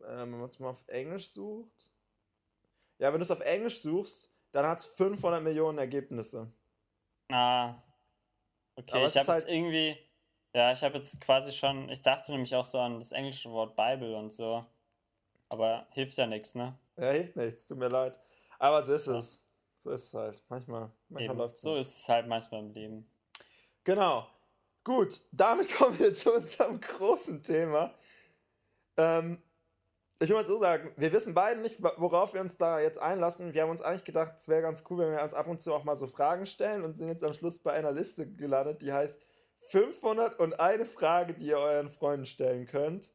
äh, 0.00 0.18
wenn 0.18 0.30
man 0.30 0.44
es 0.44 0.58
mal 0.58 0.68
auf 0.68 0.84
Englisch 0.88 1.28
sucht. 1.30 1.92
Ja, 2.98 3.12
wenn 3.12 3.20
du 3.20 3.24
es 3.24 3.30
auf 3.30 3.40
Englisch 3.40 3.80
suchst, 3.80 4.30
dann 4.52 4.66
hat 4.66 4.80
es 4.80 4.86
500 4.86 5.42
Millionen 5.42 5.78
Ergebnisse. 5.78 6.52
Ah. 7.30 7.76
Okay, 8.76 8.96
Aber 8.96 9.06
ich 9.06 9.16
habe 9.16 9.28
halt 9.28 9.40
jetzt 9.40 9.48
irgendwie. 9.48 10.09
Ja, 10.54 10.72
ich 10.72 10.82
habe 10.82 10.98
jetzt 10.98 11.20
quasi 11.20 11.52
schon. 11.52 11.88
Ich 11.88 12.02
dachte 12.02 12.32
nämlich 12.32 12.54
auch 12.54 12.64
so 12.64 12.78
an 12.80 12.98
das 12.98 13.12
englische 13.12 13.50
Wort 13.50 13.76
Bible 13.76 14.16
und 14.16 14.30
so. 14.30 14.64
Aber 15.48 15.86
hilft 15.90 16.16
ja 16.16 16.26
nichts, 16.26 16.54
ne? 16.54 16.76
Ja, 16.96 17.10
hilft 17.10 17.36
nichts, 17.36 17.66
tut 17.66 17.78
mir 17.78 17.88
leid. 17.88 18.18
Aber 18.58 18.82
so 18.82 18.92
ist 18.94 19.06
ja. 19.06 19.18
es. 19.18 19.46
So 19.78 19.90
ist 19.90 20.08
es 20.08 20.14
halt. 20.14 20.42
Manchmal, 20.48 20.90
manchmal 21.08 21.36
läuft 21.36 21.54
es. 21.54 21.62
So 21.62 21.74
ist 21.76 21.98
es 21.98 22.08
halt 22.08 22.26
manchmal 22.26 22.60
im 22.60 22.72
Leben. 22.72 23.10
Genau. 23.84 24.26
Gut, 24.84 25.20
damit 25.32 25.72
kommen 25.76 25.98
wir 25.98 26.12
zu 26.12 26.34
unserem 26.34 26.80
großen 26.80 27.42
Thema. 27.42 27.94
Ähm, 28.96 29.42
ich 30.18 30.28
will 30.28 30.36
mal 30.36 30.44
so 30.44 30.58
sagen, 30.58 30.92
wir 30.96 31.12
wissen 31.12 31.32
beide 31.32 31.60
nicht, 31.60 31.82
worauf 31.82 32.34
wir 32.34 32.42
uns 32.42 32.58
da 32.58 32.78
jetzt 32.78 32.98
einlassen. 32.98 33.54
Wir 33.54 33.62
haben 33.62 33.70
uns 33.70 33.80
eigentlich 33.80 34.04
gedacht, 34.04 34.34
es 34.36 34.48
wäre 34.48 34.60
ganz 34.60 34.84
cool, 34.90 34.98
wenn 34.98 35.12
wir 35.12 35.22
uns 35.22 35.32
ab 35.32 35.46
und 35.46 35.60
zu 35.62 35.72
auch 35.72 35.84
mal 35.84 35.96
so 35.96 36.06
Fragen 36.06 36.44
stellen 36.44 36.82
und 36.82 36.92
sind 36.92 37.08
jetzt 37.08 37.24
am 37.24 37.32
Schluss 37.32 37.58
bei 37.58 37.72
einer 37.72 37.92
Liste 37.92 38.30
gelandet, 38.30 38.82
die 38.82 38.92
heißt 38.92 39.22
501 39.70 40.92
Frage, 40.92 41.34
die 41.34 41.46
ihr 41.46 41.58
euren 41.58 41.90
Freunden 41.90 42.26
stellen 42.26 42.66
könnt. 42.66 43.10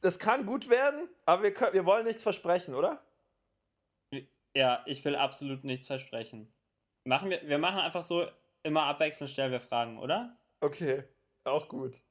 Das 0.00 0.18
kann 0.18 0.46
gut 0.46 0.68
werden, 0.68 1.08
aber 1.26 1.42
wir, 1.44 1.54
können, 1.54 1.74
wir 1.74 1.84
wollen 1.84 2.04
nichts 2.04 2.22
versprechen, 2.22 2.74
oder? 2.74 3.04
Ja, 4.54 4.82
ich 4.86 5.04
will 5.04 5.16
absolut 5.16 5.64
nichts 5.64 5.86
versprechen. 5.86 6.52
Machen 7.04 7.30
wir, 7.30 7.40
wir 7.48 7.58
machen 7.58 7.78
einfach 7.78 8.02
so, 8.02 8.26
immer 8.62 8.84
abwechselnd 8.84 9.30
stellen 9.30 9.52
wir 9.52 9.60
Fragen, 9.60 9.98
oder? 9.98 10.36
Okay, 10.60 11.04
auch 11.44 11.68
gut. 11.68 12.02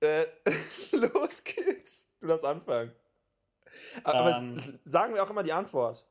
Äh, 0.00 0.26
los 0.92 1.44
geht's. 1.44 2.08
Du 2.20 2.26
darfst 2.26 2.44
anfangen. 2.44 2.94
Aber 4.04 4.36
ähm, 4.36 4.78
sagen 4.84 5.14
wir 5.14 5.22
auch 5.22 5.30
immer 5.30 5.42
die 5.42 5.52
Antwort. 5.52 6.06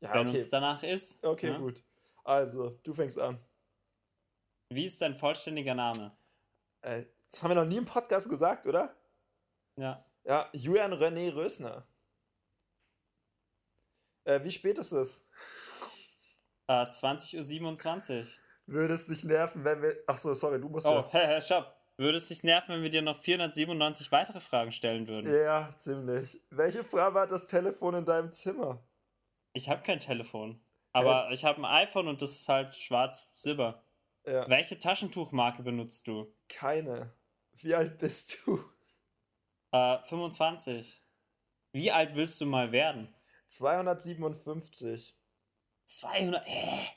Ja, 0.00 0.14
wenn 0.14 0.28
okay. 0.28 0.36
uns 0.36 0.48
danach 0.48 0.82
ist. 0.82 1.24
Okay? 1.24 1.50
Ne? 1.50 1.58
gut. 1.58 1.82
Also, 2.24 2.78
du 2.82 2.92
fängst 2.92 3.18
an. 3.18 3.38
Wie 4.70 4.84
ist 4.84 5.00
dein 5.00 5.14
vollständiger 5.14 5.74
Name? 5.74 6.12
Äh, 6.82 7.04
das 7.30 7.42
haben 7.42 7.50
wir 7.50 7.56
noch 7.56 7.64
nie 7.64 7.78
im 7.78 7.84
Podcast 7.84 8.28
gesagt, 8.28 8.66
oder? 8.66 8.94
Ja. 9.76 10.04
Ja, 10.24 10.48
Julian 10.52 10.92
René 10.92 11.34
Rösner. 11.34 11.86
Äh, 14.24 14.42
wie 14.44 14.50
spät 14.50 14.76
ist 14.78 14.92
es? 14.92 15.26
Äh, 16.66 16.84
20.27 16.84 18.20
Uhr. 18.20 18.26
Würde 18.66 18.94
es 18.94 19.06
dich 19.06 19.24
nerven, 19.24 19.64
wenn 19.64 19.80
wir. 19.80 19.96
Achso, 20.06 20.34
sorry, 20.34 20.60
du 20.60 20.68
musst. 20.68 20.86
Oh, 20.86 20.96
ja. 20.96 21.08
hä, 21.12 21.26
hä, 21.26 21.40
stopp. 21.40 21.74
Würde 21.96 22.18
es 22.18 22.28
dich 22.28 22.44
nerven, 22.44 22.74
wenn 22.74 22.82
wir 22.82 22.90
dir 22.90 23.02
noch 23.02 23.18
497 23.18 24.12
weitere 24.12 24.40
Fragen 24.40 24.70
stellen 24.70 25.08
würden? 25.08 25.34
Ja, 25.34 25.74
ziemlich. 25.78 26.40
Welche 26.50 26.84
Farbe 26.84 27.20
hat 27.20 27.30
das 27.30 27.46
Telefon 27.46 27.94
in 27.94 28.04
deinem 28.04 28.30
Zimmer? 28.30 28.82
Ich 29.54 29.68
habe 29.70 29.82
kein 29.82 29.98
Telefon. 29.98 30.60
Aber 30.92 31.30
äh, 31.30 31.34
ich 31.34 31.44
habe 31.44 31.58
ein 31.58 31.64
iPhone 31.64 32.06
und 32.06 32.20
das 32.20 32.32
ist 32.32 32.48
halt 32.48 32.74
schwarz-silber. 32.74 33.82
Ja. 34.28 34.48
Welche 34.48 34.78
Taschentuchmarke 34.78 35.62
benutzt 35.62 36.06
du? 36.06 36.30
Keine. 36.48 37.14
Wie 37.52 37.74
alt 37.74 37.98
bist 37.98 38.42
du? 38.44 38.62
Äh, 39.72 40.00
25. 40.02 41.02
Wie 41.72 41.90
alt 41.90 42.14
willst 42.14 42.40
du 42.40 42.46
mal 42.46 42.70
werden? 42.72 43.14
257. 43.46 45.16
200? 45.86 46.46
Hä? 46.46 46.88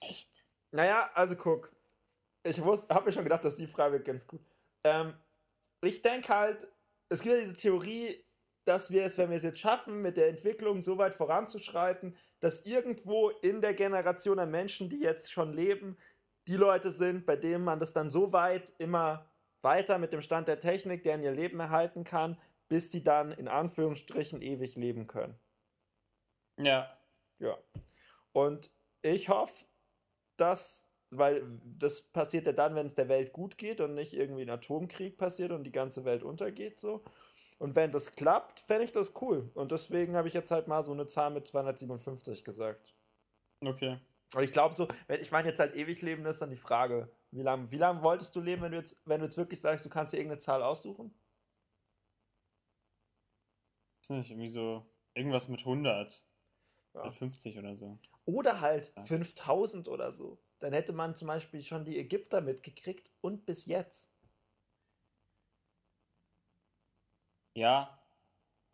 Echt? 0.00 0.46
Naja, 0.70 1.10
also 1.14 1.34
guck. 1.34 1.72
Ich 2.44 2.60
habe 2.60 3.04
mir 3.04 3.12
schon 3.12 3.24
gedacht, 3.24 3.44
dass 3.44 3.56
die 3.56 3.66
Frage 3.66 3.94
wird 3.94 4.04
ganz 4.04 4.26
gut. 4.26 4.40
Ähm, 4.84 5.14
ich 5.82 6.02
denke 6.02 6.28
halt, 6.28 6.68
es 7.08 7.22
gibt 7.22 7.34
ja 7.34 7.40
diese 7.40 7.56
Theorie, 7.56 8.24
dass 8.64 8.90
wir 8.90 9.04
es, 9.04 9.18
wenn 9.18 9.30
wir 9.30 9.36
es 9.38 9.42
jetzt 9.42 9.58
schaffen, 9.58 10.02
mit 10.02 10.16
der 10.16 10.28
Entwicklung 10.28 10.80
so 10.80 10.98
weit 10.98 11.14
voranzuschreiten, 11.14 12.14
dass 12.40 12.66
irgendwo 12.66 13.30
in 13.30 13.60
der 13.60 13.74
Generation 13.74 14.36
der 14.36 14.46
Menschen, 14.46 14.88
die 14.88 15.00
jetzt 15.00 15.32
schon 15.32 15.54
leben, 15.54 15.96
die 16.48 16.56
Leute 16.56 16.90
sind, 16.90 17.26
bei 17.26 17.36
denen 17.36 17.62
man 17.62 17.78
das 17.78 17.92
dann 17.92 18.10
so 18.10 18.32
weit 18.32 18.72
immer 18.78 19.26
weiter 19.62 19.98
mit 19.98 20.12
dem 20.12 20.22
Stand 20.22 20.48
der 20.48 20.60
Technik, 20.60 21.02
der 21.02 21.16
in 21.16 21.22
ihr 21.22 21.32
Leben 21.32 21.60
erhalten 21.60 22.04
kann, 22.04 22.38
bis 22.68 22.88
die 22.88 23.02
dann 23.02 23.32
in 23.32 23.48
Anführungsstrichen 23.48 24.40
ewig 24.42 24.76
leben 24.76 25.06
können. 25.06 25.38
Ja. 26.58 26.90
Ja. 27.38 27.56
Und 28.32 28.70
ich 29.02 29.28
hoffe, 29.28 29.66
dass, 30.36 30.88
weil 31.10 31.42
das 31.64 32.02
passiert 32.02 32.46
ja 32.46 32.52
dann, 32.52 32.74
wenn 32.74 32.86
es 32.86 32.94
der 32.94 33.08
Welt 33.08 33.32
gut 33.32 33.58
geht 33.58 33.80
und 33.80 33.94
nicht 33.94 34.14
irgendwie 34.14 34.42
ein 34.42 34.50
Atomkrieg 34.50 35.16
passiert 35.16 35.52
und 35.52 35.64
die 35.64 35.72
ganze 35.72 36.04
Welt 36.04 36.22
untergeht 36.22 36.78
so. 36.78 37.02
Und 37.58 37.74
wenn 37.74 37.90
das 37.90 38.12
klappt, 38.12 38.60
fände 38.60 38.84
ich 38.84 38.92
das 38.92 39.14
cool. 39.20 39.50
Und 39.54 39.72
deswegen 39.72 40.16
habe 40.16 40.28
ich 40.28 40.34
jetzt 40.34 40.50
halt 40.50 40.68
mal 40.68 40.82
so 40.82 40.92
eine 40.92 41.06
Zahl 41.06 41.30
mit 41.30 41.46
257 41.46 42.44
gesagt. 42.44 42.94
Okay. 43.60 43.98
Und 44.34 44.42
ich 44.42 44.52
glaube 44.52 44.74
so, 44.74 44.88
wenn 45.06 45.20
ich 45.20 45.30
meine 45.30 45.48
jetzt 45.48 45.58
halt 45.58 45.74
ewig 45.74 46.02
leben, 46.02 46.24
ist 46.26 46.40
dann 46.40 46.50
die 46.50 46.56
Frage, 46.56 47.10
wie 47.30 47.42
lange 47.42 47.70
wie 47.70 47.78
lang 47.78 48.02
wolltest 48.02 48.36
du 48.36 48.40
leben, 48.40 48.62
wenn 48.62 48.72
du 48.72 48.78
jetzt, 48.78 49.00
wenn 49.06 49.20
du 49.20 49.24
jetzt 49.24 49.38
wirklich 49.38 49.60
sagst, 49.60 49.84
du 49.84 49.88
kannst 49.88 50.12
dir 50.12 50.18
irgendeine 50.18 50.40
Zahl 50.40 50.62
aussuchen? 50.62 51.14
Ist 54.02 54.10
nicht 54.10 54.30
irgendwie 54.30 54.48
so 54.48 54.86
irgendwas 55.14 55.48
mit 55.48 55.60
100. 55.60 56.24
Ja. 56.94 57.10
50 57.10 57.58
oder 57.58 57.76
so. 57.76 57.98
Oder 58.24 58.60
halt 58.60 58.92
ja. 58.96 59.02
5000 59.02 59.88
oder 59.88 60.12
so. 60.12 60.38
Dann 60.58 60.72
hätte 60.72 60.92
man 60.92 61.14
zum 61.14 61.28
Beispiel 61.28 61.62
schon 61.62 61.84
die 61.84 61.98
Ägypter 61.98 62.40
mitgekriegt 62.40 63.10
und 63.20 63.46
bis 63.46 63.66
jetzt. 63.66 64.12
Ja, 67.54 67.97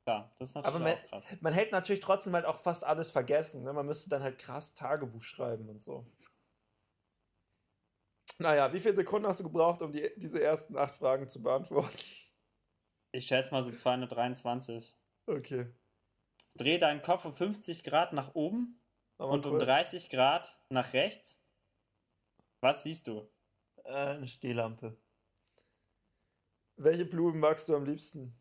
ja, 0.07 0.31
das 0.39 0.49
ist 0.51 0.55
natürlich 0.55 0.77
Aber 0.77 0.85
man, 0.85 1.03
krass. 1.03 1.37
Man 1.41 1.53
hätte 1.53 1.73
natürlich 1.73 2.03
trotzdem 2.03 2.35
halt 2.35 2.45
auch 2.45 2.59
fast 2.59 2.85
alles 2.85 3.11
vergessen. 3.11 3.63
Ne? 3.63 3.73
Man 3.73 3.87
müsste 3.87 4.11
dann 4.11 4.23
halt 4.23 4.39
krass 4.39 4.75
Tagebuch 4.75 5.23
schreiben 5.23 5.69
und 5.69 5.81
so. 5.81 6.07
Naja, 8.39 8.73
wie 8.73 8.81
viele 8.81 8.97
Sekunden 8.97 9.29
hast 9.29 9.41
du 9.41 9.45
gebraucht, 9.45 9.81
um 9.81 9.93
die, 9.93 10.11
diese 10.17 10.43
ersten 10.43 10.77
acht 10.77 10.97
Fragen 10.97 11.29
zu 11.29 11.43
beantworten? 11.43 11.97
Ich 13.13 13.27
schätze 13.27 13.53
mal 13.53 13.63
so 13.63 13.71
223. 13.71 14.97
Okay. 15.27 15.73
Dreh 16.57 16.79
deinen 16.79 17.01
Kopf 17.01 17.25
um 17.25 17.33
50 17.33 17.85
Grad 17.85 18.13
nach 18.13 18.35
oben 18.35 18.83
und 19.19 19.43
kurz. 19.43 19.47
um 19.47 19.59
30 19.59 20.11
Grad 20.11 20.61
nach 20.69 20.93
rechts. 20.93 21.41
Was 22.61 22.83
siehst 22.83 23.07
du? 23.07 23.31
Äh, 23.85 23.93
eine 23.93 24.29
Stehlampe. 24.29 24.97
Welche 26.77 27.05
Blumen 27.05 27.39
magst 27.39 27.69
du 27.69 27.77
am 27.77 27.85
liebsten? 27.85 28.37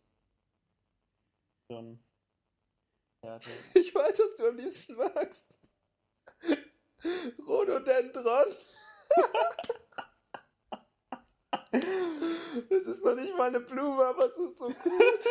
So 1.74 1.80
ein 1.80 2.00
ich 3.74 3.96
weiß, 3.96 4.20
was 4.20 4.36
du 4.36 4.48
am 4.48 4.58
liebsten 4.58 4.96
magst. 4.96 5.60
Rhododendron. 7.48 8.46
Es 12.70 12.86
ist 12.86 13.03
noch 13.03 13.15
nicht 13.15 13.36
mal 13.36 13.48
eine 13.48 13.60
Blume, 13.62 14.06
aber 14.06 14.25
es 14.27 14.38
ist 14.38 14.58
so 14.60 14.68
gut. 14.68 15.27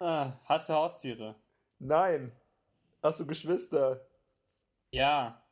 Ah, 0.00 0.32
hast 0.46 0.68
du 0.68 0.72
Haustiere? 0.72 1.36
Nein. 1.78 2.32
Hast 3.00 3.20
du 3.20 3.26
Geschwister? 3.26 4.04
Ja. 4.90 5.46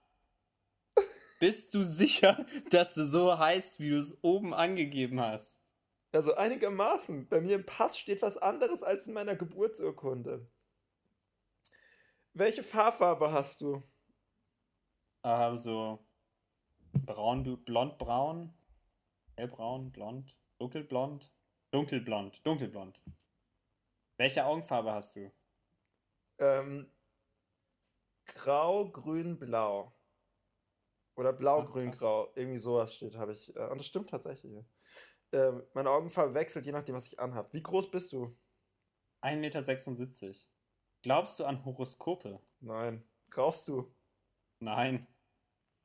Bist 1.38 1.72
du 1.74 1.84
sicher, 1.84 2.44
dass 2.70 2.94
du 2.94 3.06
so 3.06 3.38
heißt, 3.38 3.78
wie 3.78 3.90
du 3.90 3.98
es 3.98 4.18
oben 4.22 4.52
angegeben 4.52 5.20
hast? 5.20 5.61
Also 6.12 6.34
einigermaßen. 6.34 7.28
Bei 7.28 7.40
mir 7.40 7.56
im 7.56 7.66
Pass 7.66 7.98
steht 7.98 8.22
was 8.22 8.36
anderes 8.36 8.82
als 8.82 9.06
in 9.06 9.14
meiner 9.14 9.34
Geburtsurkunde. 9.34 10.46
Welche 12.34 12.62
Fahrfarbe 12.62 13.32
hast 13.32 13.62
du? 13.62 13.82
Also 15.22 16.04
braun, 16.92 17.42
blond, 17.64 17.98
braun, 17.98 18.54
hellbraun, 19.36 19.90
blond, 19.92 20.38
dunkelblond, 20.58 21.32
dunkelblond, 21.70 22.46
dunkelblond. 22.46 23.02
Welche 24.16 24.44
Augenfarbe 24.44 24.92
hast 24.92 25.16
du? 25.16 25.32
Ähm, 26.38 26.90
grau, 28.26 28.90
grün, 28.90 29.38
blau. 29.38 29.92
Oder 31.14 31.32
blau, 31.32 31.64
grün, 31.64 31.90
grau. 31.90 32.32
Irgendwie 32.34 32.58
sowas 32.58 32.94
steht, 32.94 33.16
habe 33.16 33.32
ich. 33.32 33.54
Äh, 33.56 33.68
und 33.68 33.78
das 33.78 33.86
stimmt 33.86 34.10
tatsächlich. 34.10 34.64
Ähm, 35.32 35.62
meine 35.72 35.90
Augenfarbe 35.90 36.34
wechselt, 36.34 36.66
je 36.66 36.72
nachdem, 36.72 36.94
was 36.94 37.06
ich 37.06 37.18
anhab. 37.18 37.52
Wie 37.52 37.62
groß 37.62 37.90
bist 37.90 38.12
du? 38.12 38.36
1,76 39.22 39.36
Meter. 39.36 40.38
Glaubst 41.02 41.38
du 41.38 41.44
an 41.44 41.64
Horoskope? 41.64 42.40
Nein. 42.60 43.02
Rauchst 43.36 43.68
du? 43.68 43.94
Nein. 44.60 45.06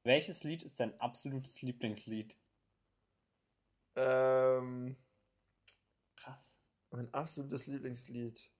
Welches 0.03 0.43
Lied 0.43 0.63
ist 0.63 0.79
dein 0.79 0.99
absolutes 0.99 1.61
Lieblingslied? 1.61 2.37
Ähm. 3.95 4.97
Krass. 6.15 6.59
Mein 6.91 7.13
absolutes 7.13 7.67
Lieblingslied. 7.67 8.51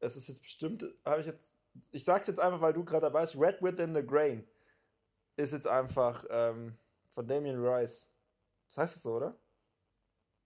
Es 0.00 0.16
ist 0.16 0.28
jetzt 0.28 0.42
bestimmt, 0.42 0.84
habe 1.04 1.20
ich 1.20 1.26
jetzt, 1.26 1.58
ich 1.90 2.04
sag's 2.04 2.28
jetzt 2.28 2.38
einfach, 2.38 2.60
weil 2.60 2.72
du 2.72 2.84
gerade 2.84 3.06
dabei 3.06 3.22
bist, 3.22 3.36
Red 3.36 3.60
Within 3.62 3.94
the 3.94 4.06
Grain 4.06 4.48
ist 5.36 5.52
jetzt 5.52 5.66
einfach 5.66 6.24
ähm, 6.30 6.78
von 7.10 7.26
Damien 7.26 7.64
Rice. 7.64 8.12
Das 8.68 8.78
heißt 8.78 8.96
es 8.96 9.02
so, 9.02 9.14
oder? 9.16 9.38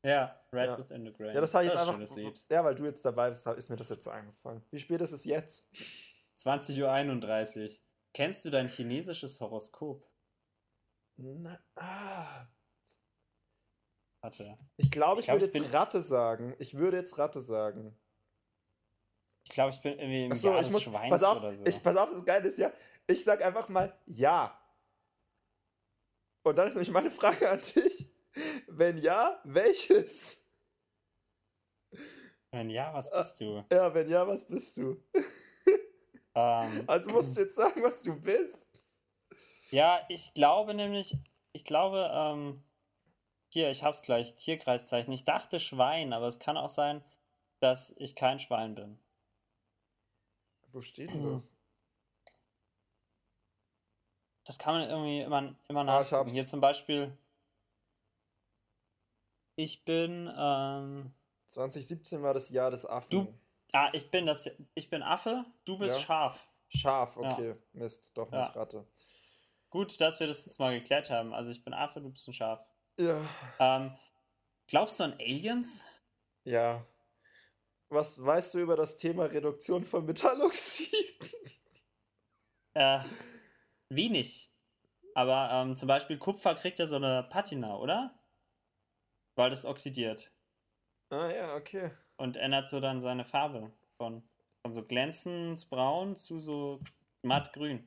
Ja, 0.05 0.37
Red 0.53 0.71
ja. 0.71 0.79
Within 0.79 1.07
the 1.07 1.13
Grain. 1.13 1.35
Ja, 1.35 1.41
das 1.41 1.55
habe 1.55 1.65
ich 1.65 1.71
jetzt 1.71 1.89
einfach. 1.89 2.17
Lied. 2.17 2.47
Ja, 2.51 2.65
weil 2.65 2.75
du 2.75 2.85
jetzt 2.85 3.05
dabei 3.05 3.29
bist, 3.29 3.47
ist 3.47 3.71
mir 3.71 3.77
das 3.77 3.89
jetzt 3.89 4.05
so 4.05 4.11
eingefallen. 4.11 4.65
Wie 4.71 4.81
spät 4.81 5.01
ist 5.01 5.13
es 5.13 5.25
jetzt? 5.25 5.69
20.31 6.37 7.63
Uhr. 7.63 7.71
Kennst 8.13 8.45
du 8.45 8.51
dein 8.51 8.69
chinesisches 8.69 9.41
Horoskop? 9.41 10.07
Na, 11.17 11.59
ah. 11.77 12.47
Warte. 14.23 14.59
Ich 14.77 14.91
glaube, 14.91 15.21
ich, 15.21 15.25
ich 15.25 15.27
glaub, 15.27 15.41
würde 15.41 15.59
jetzt 15.59 15.73
Ratte 15.73 16.01
sagen. 16.01 16.55
Ich 16.59 16.75
würde 16.75 16.97
jetzt 16.97 17.19
Ratte 17.19 17.41
sagen. 17.41 17.97
Ich 19.45 19.53
glaube, 19.53 19.71
ich 19.71 19.81
bin 19.81 19.99
irgendwie 19.99 20.25
im 20.25 20.33
Achso, 20.33 20.51
Jahr 20.51 20.61
ich 20.61 20.71
muss, 20.71 20.83
Schweins 20.83 21.11
pass 21.11 21.25
auf, 21.25 21.39
oder 21.39 21.57
so. 21.57 21.67
Ich, 21.67 21.83
pass 21.83 21.97
auf, 21.97 22.11
das 22.11 22.25
Geile 22.25 22.49
ist 22.49 22.59
ja, 22.59 22.73
ich 23.07 23.25
sag 23.25 23.43
einfach 23.45 23.69
mal 23.69 23.97
ja. 24.07 24.59
Und 26.45 26.57
dann 26.57 26.69
ist 26.69 26.75
nämlich 26.75 26.91
meine 26.91 27.11
Frage 27.11 27.51
an 27.51 27.61
dich. 27.61 28.12
Wenn 28.67 28.99
ja, 28.99 29.41
welches? 29.45 30.51
Wenn 32.51 32.71
ja, 32.71 32.93
was 32.93 33.11
bist 33.11 33.41
du? 33.41 33.65
Ja, 33.73 33.95
wenn 33.95 34.09
ja, 34.09 34.27
was 34.27 34.47
bist 34.47 34.77
du? 34.77 35.03
Ähm, 36.35 36.85
also 36.87 37.11
musst 37.11 37.37
du 37.37 37.41
jetzt 37.41 37.57
sagen, 37.57 37.83
was 37.83 38.03
du 38.03 38.19
bist. 38.19 38.71
Ja, 39.71 40.01
ich 40.09 40.33
glaube 40.33 40.73
nämlich, 40.73 41.19
ich 41.53 41.63
glaube, 41.63 42.11
ähm, 42.11 42.65
hier, 43.51 43.71
ich 43.71 43.85
hab's 43.85 44.01
gleich, 44.01 44.35
Tierkreiszeichen. 44.35 45.13
Ich 45.13 45.25
dachte 45.25 45.61
Schwein, 45.61 46.15
aber 46.15 46.27
es 46.27 46.39
kann 46.39 46.57
auch 46.57 46.71
sein, 46.71 47.05
dass 47.61 47.91
ich 47.99 48.15
kein 48.15 48.39
Schwein 48.39 48.75
bin. 48.75 48.99
Wo 50.73 50.81
steht 50.81 51.13
denn 51.13 51.35
das? 51.35 51.55
Das 54.45 54.59
kann 54.59 54.81
man 54.81 54.89
irgendwie 54.89 55.21
immer, 55.21 55.55
immer 55.69 55.81
ah, 55.81 55.85
nachgucken. 55.85 56.31
Ah, 56.31 56.33
Hier 56.33 56.47
zum 56.47 56.61
Beispiel. 56.61 57.17
Ich 59.57 59.85
bin. 59.85 60.33
Ähm, 60.37 61.13
2017 61.49 62.23
war 62.23 62.35
das 62.35 62.49
Jahr 62.51 62.71
des 62.71 62.87
Affen. 62.87 63.11
Du, 63.11 63.35
ah, 63.73 63.91
ich 63.93 64.11
bin 64.11 64.27
das. 64.27 64.51
Ich 64.75 64.89
bin 64.89 65.03
Affe. 65.03 65.45
Du 65.65 65.79
bist 65.79 65.99
ja? 65.99 66.05
Schaf. 66.05 66.49
Schaf, 66.69 67.17
okay. 67.17 67.49
Ja. 67.49 67.57
Mist, 67.73 68.17
doch 68.17 68.31
nicht 68.31 68.55
ja. 68.55 68.61
Ratte. 68.61 68.87
Gut, 69.69 70.01
dass 70.01 70.21
wir 70.21 70.27
das 70.27 70.45
jetzt 70.47 70.59
mal 70.59 70.79
geklärt 70.79 71.11
haben. 71.11 71.35
Also 71.35 71.51
ich 71.51 71.65
bin 71.65 71.75
Affe, 71.75 72.01
du 72.01 72.11
bist 72.11 72.27
ein 72.29 72.33
Schaf. 72.33 72.67
Ja. 72.99 73.21
Ähm, 73.59 73.97
glaubst 74.67 75.01
du 75.01 75.05
an 75.05 75.15
Aliens? 75.15 75.83
Ja. 76.45 76.85
Was 77.89 78.23
weißt 78.25 78.55
du 78.55 78.59
über 78.61 78.77
das 78.77 78.97
Thema 78.97 79.25
Reduktion 79.25 79.85
von 79.85 80.05
Metalloxiden? 80.05 81.31
Äh, 82.75 83.01
wenig. 83.91 84.51
Aber 85.15 85.51
ähm, 85.53 85.77
zum 85.77 85.89
Beispiel 85.89 86.17
Kupfer 86.17 86.55
kriegt 86.55 86.79
ja 86.79 86.87
so 86.87 86.97
eine 86.97 87.25
Patina, 87.25 87.77
oder? 87.77 88.19
Weil 89.37 89.51
das 89.51 89.65
oxidiert. 89.65 90.33
Ah 91.11 91.29
ja, 91.31 91.57
okay. 91.57 91.91
Und 92.17 92.37
ändert 92.37 92.69
so 92.69 92.81
dann 92.81 93.01
seine 93.01 93.25
Farbe. 93.25 93.73
Von, 93.99 94.23
von 94.63 94.73
so 94.73 94.83
glänzend 94.85 95.69
braun 95.71 96.17
zu 96.17 96.39
so 96.39 96.81
mattgrün. 97.23 97.87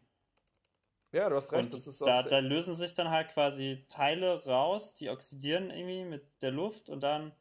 Ja, 1.11 1.29
du 1.29 1.35
hast 1.37 1.53
recht. 1.53 1.65
Und 1.65 1.73
das 1.73 1.87
ist 1.87 2.05
da, 2.05 2.23
da 2.23 2.39
lösen 2.39 2.75
sich 2.75 2.93
dann 2.93 3.09
halt 3.09 3.31
quasi 3.31 3.85
Teile 3.87 4.43
raus, 4.45 4.95
die 4.95 5.09
oxidieren 5.09 5.69
irgendwie 5.69 6.03
mit 6.03 6.41
der 6.41 6.51
Luft 6.51 6.89
und 6.89 7.03
dann 7.03 7.31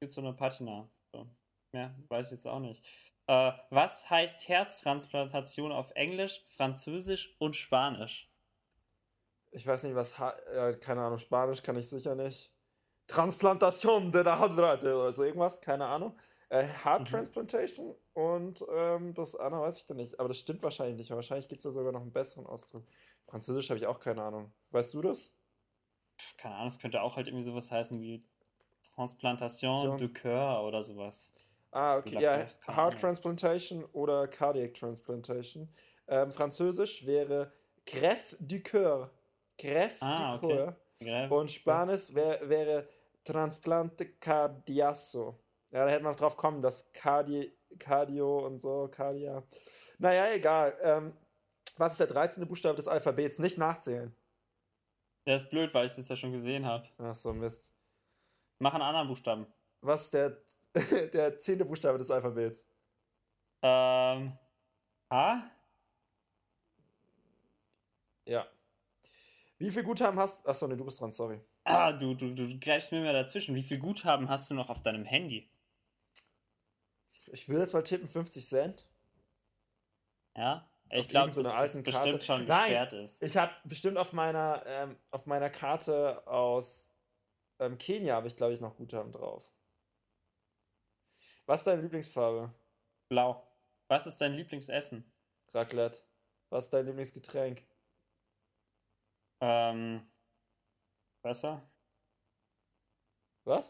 gibt 0.00 0.10
es 0.10 0.14
so 0.14 0.20
eine 0.20 0.32
Patina. 0.32 0.88
So. 1.12 1.26
Ja, 1.72 1.94
weiß 2.08 2.26
ich 2.26 2.32
jetzt 2.32 2.46
auch 2.46 2.60
nicht. 2.60 2.86
Äh, 3.26 3.52
was 3.70 4.08
heißt 4.08 4.48
Herztransplantation 4.48 5.72
auf 5.72 5.90
Englisch, 5.96 6.42
Französisch 6.46 7.34
und 7.38 7.56
Spanisch? 7.56 8.30
Ich 9.50 9.66
weiß 9.66 9.82
nicht, 9.82 9.94
was. 9.94 10.18
Ha 10.18 10.30
äh, 10.30 10.74
keine 10.76 11.02
Ahnung, 11.02 11.18
Spanisch 11.18 11.62
kann 11.62 11.76
ich 11.76 11.88
sicher 11.88 12.14
nicht. 12.14 12.52
Transplantation 13.08 14.12
de 14.12 14.22
la 14.22 14.38
Hadrate 14.38 14.94
oder 14.94 15.10
so 15.10 15.24
irgendwas, 15.24 15.60
keine 15.60 15.86
Ahnung. 15.86 16.16
Äh, 16.50 16.66
Heart 16.84 17.00
mhm. 17.00 17.04
Transplantation 17.06 17.94
und 18.14 18.64
ähm, 18.74 19.12
das 19.12 19.34
andere 19.34 19.62
weiß 19.62 19.78
ich 19.78 19.86
dann 19.86 19.96
nicht. 19.96 20.18
Aber 20.18 20.28
das 20.28 20.38
stimmt 20.38 20.62
wahrscheinlich 20.62 20.96
nicht. 20.96 21.10
Wahrscheinlich 21.10 21.48
gibt 21.48 21.60
es 21.60 21.64
da 21.64 21.70
sogar 21.70 21.92
noch 21.92 22.00
einen 22.00 22.12
besseren 22.12 22.46
Ausdruck. 22.46 22.84
Französisch 23.26 23.68
habe 23.68 23.78
ich 23.78 23.86
auch 23.86 24.00
keine 24.00 24.22
Ahnung. 24.22 24.52
Weißt 24.70 24.94
du 24.94 25.02
das? 25.02 25.34
Keine 26.36 26.54
Ahnung, 26.54 26.68
es 26.68 26.78
könnte 26.78 27.02
auch 27.02 27.16
halt 27.16 27.28
irgendwie 27.28 27.44
sowas 27.44 27.70
heißen 27.70 28.00
wie 28.00 28.24
Transplantation 28.94 29.98
de 29.98 30.08
Coeur 30.08 30.64
oder 30.64 30.82
sowas. 30.82 31.32
Ah, 31.70 31.98
okay. 31.98 32.18
Ja, 32.18 32.46
Heart 32.66 32.98
Transplantation 32.98 33.84
oder 33.92 34.26
Cardiac 34.26 34.74
Transplantation. 34.74 35.68
Ähm, 36.06 36.32
Französisch 36.32 37.06
wäre 37.06 37.52
Greffe 37.84 38.36
du 38.40 38.60
Coeur. 38.62 39.10
Greffe 39.58 40.04
ah, 40.04 40.32
du 40.32 40.40
Coeur. 40.40 40.76
Okay. 41.00 41.28
Und 41.28 41.50
Spanisch 41.50 42.14
wär, 42.14 42.48
wäre 42.48 42.88
Transplante 43.32 44.14
Cardiazo. 44.14 45.38
Ja, 45.70 45.84
da 45.84 45.90
hätte 45.90 46.04
man 46.04 46.16
drauf 46.16 46.36
kommen, 46.36 46.62
dass 46.62 46.92
Cardi 46.92 47.52
Cardio 47.78 48.46
und 48.46 48.58
so, 48.58 48.88
Cardia. 48.90 49.42
Naja, 49.98 50.32
egal. 50.32 50.74
Ähm, 50.80 51.12
was 51.76 51.92
ist 51.92 52.00
der 52.00 52.06
13. 52.06 52.48
Buchstabe 52.48 52.76
des 52.76 52.88
Alphabets? 52.88 53.38
Nicht 53.38 53.58
nachzählen. 53.58 54.16
Der 55.26 55.36
ist 55.36 55.50
blöd, 55.50 55.72
weil 55.74 55.84
ich 55.84 55.94
das 55.94 56.08
ja 56.08 56.16
schon 56.16 56.32
gesehen 56.32 56.64
habe. 56.64 56.86
Ach 56.96 57.14
so, 57.14 57.34
Mist. 57.34 57.74
Mach 58.60 58.72
einen 58.72 58.82
anderen 58.82 59.08
Buchstaben. 59.08 59.46
Was 59.82 60.04
ist 60.04 60.14
der, 60.14 60.38
der 61.12 61.38
zehnte 61.38 61.66
Buchstabe 61.66 61.98
des 61.98 62.10
Alphabets? 62.10 62.66
Ähm. 63.60 64.38
A? 65.10 65.42
Ja. 68.24 68.46
Wie 69.58 69.70
viel 69.70 69.82
Guthaben 69.82 70.18
hast 70.18 70.46
du? 70.46 70.48
Achso, 70.48 70.66
ne, 70.66 70.78
du 70.78 70.84
bist 70.86 70.98
dran, 70.98 71.10
sorry. 71.10 71.40
Ah, 71.68 71.92
du, 71.92 72.14
du, 72.14 72.34
du 72.34 72.58
greifst 72.58 72.92
mir 72.92 73.02
mal 73.02 73.12
dazwischen. 73.12 73.54
Wie 73.54 73.62
viel 73.62 73.78
Guthaben 73.78 74.28
hast 74.28 74.50
du 74.50 74.54
noch 74.54 74.70
auf 74.70 74.82
deinem 74.82 75.04
Handy? 75.04 75.50
Ich 77.26 77.48
würde 77.48 77.62
jetzt 77.62 77.74
mal 77.74 77.82
tippen 77.82 78.08
50 78.08 78.46
Cent. 78.46 78.88
Ja, 80.36 80.70
ich 80.90 81.08
glaube, 81.08 81.32
so 81.32 81.42
dass 81.42 81.74
es 81.74 81.82
bestimmt 81.82 82.24
schon 82.24 82.46
gesperrt 82.46 82.92
Nein, 82.92 83.04
ist. 83.04 83.22
Ich 83.22 83.36
habe 83.36 83.52
bestimmt 83.64 83.98
auf 83.98 84.12
meiner, 84.12 84.62
ähm, 84.66 84.96
auf 85.10 85.26
meiner 85.26 85.50
Karte 85.50 86.26
aus 86.26 86.94
ähm, 87.58 87.76
Kenia 87.76 88.14
habe 88.14 88.28
ich, 88.28 88.36
glaube 88.36 88.54
ich, 88.54 88.60
noch 88.60 88.76
Guthaben 88.76 89.12
drauf. 89.12 89.52
Was 91.46 91.60
ist 91.60 91.66
deine 91.66 91.82
Lieblingsfarbe? 91.82 92.54
Blau. 93.08 93.46
Was 93.88 94.06
ist 94.06 94.20
dein 94.20 94.34
Lieblingsessen? 94.34 95.10
Raclette. 95.52 96.02
Was 96.50 96.66
ist 96.66 96.74
dein 96.74 96.86
Lieblingsgetränk? 96.86 97.64
Ähm. 99.40 100.08
Wasser. 101.28 101.62
Was? 103.44 103.68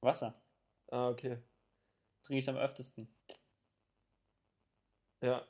Wasser. 0.00 0.32
Ah, 0.90 1.08
okay. 1.08 1.38
Trinke 2.22 2.38
ich 2.40 2.48
am 2.48 2.56
öftesten. 2.56 3.08
Ja. 5.22 5.46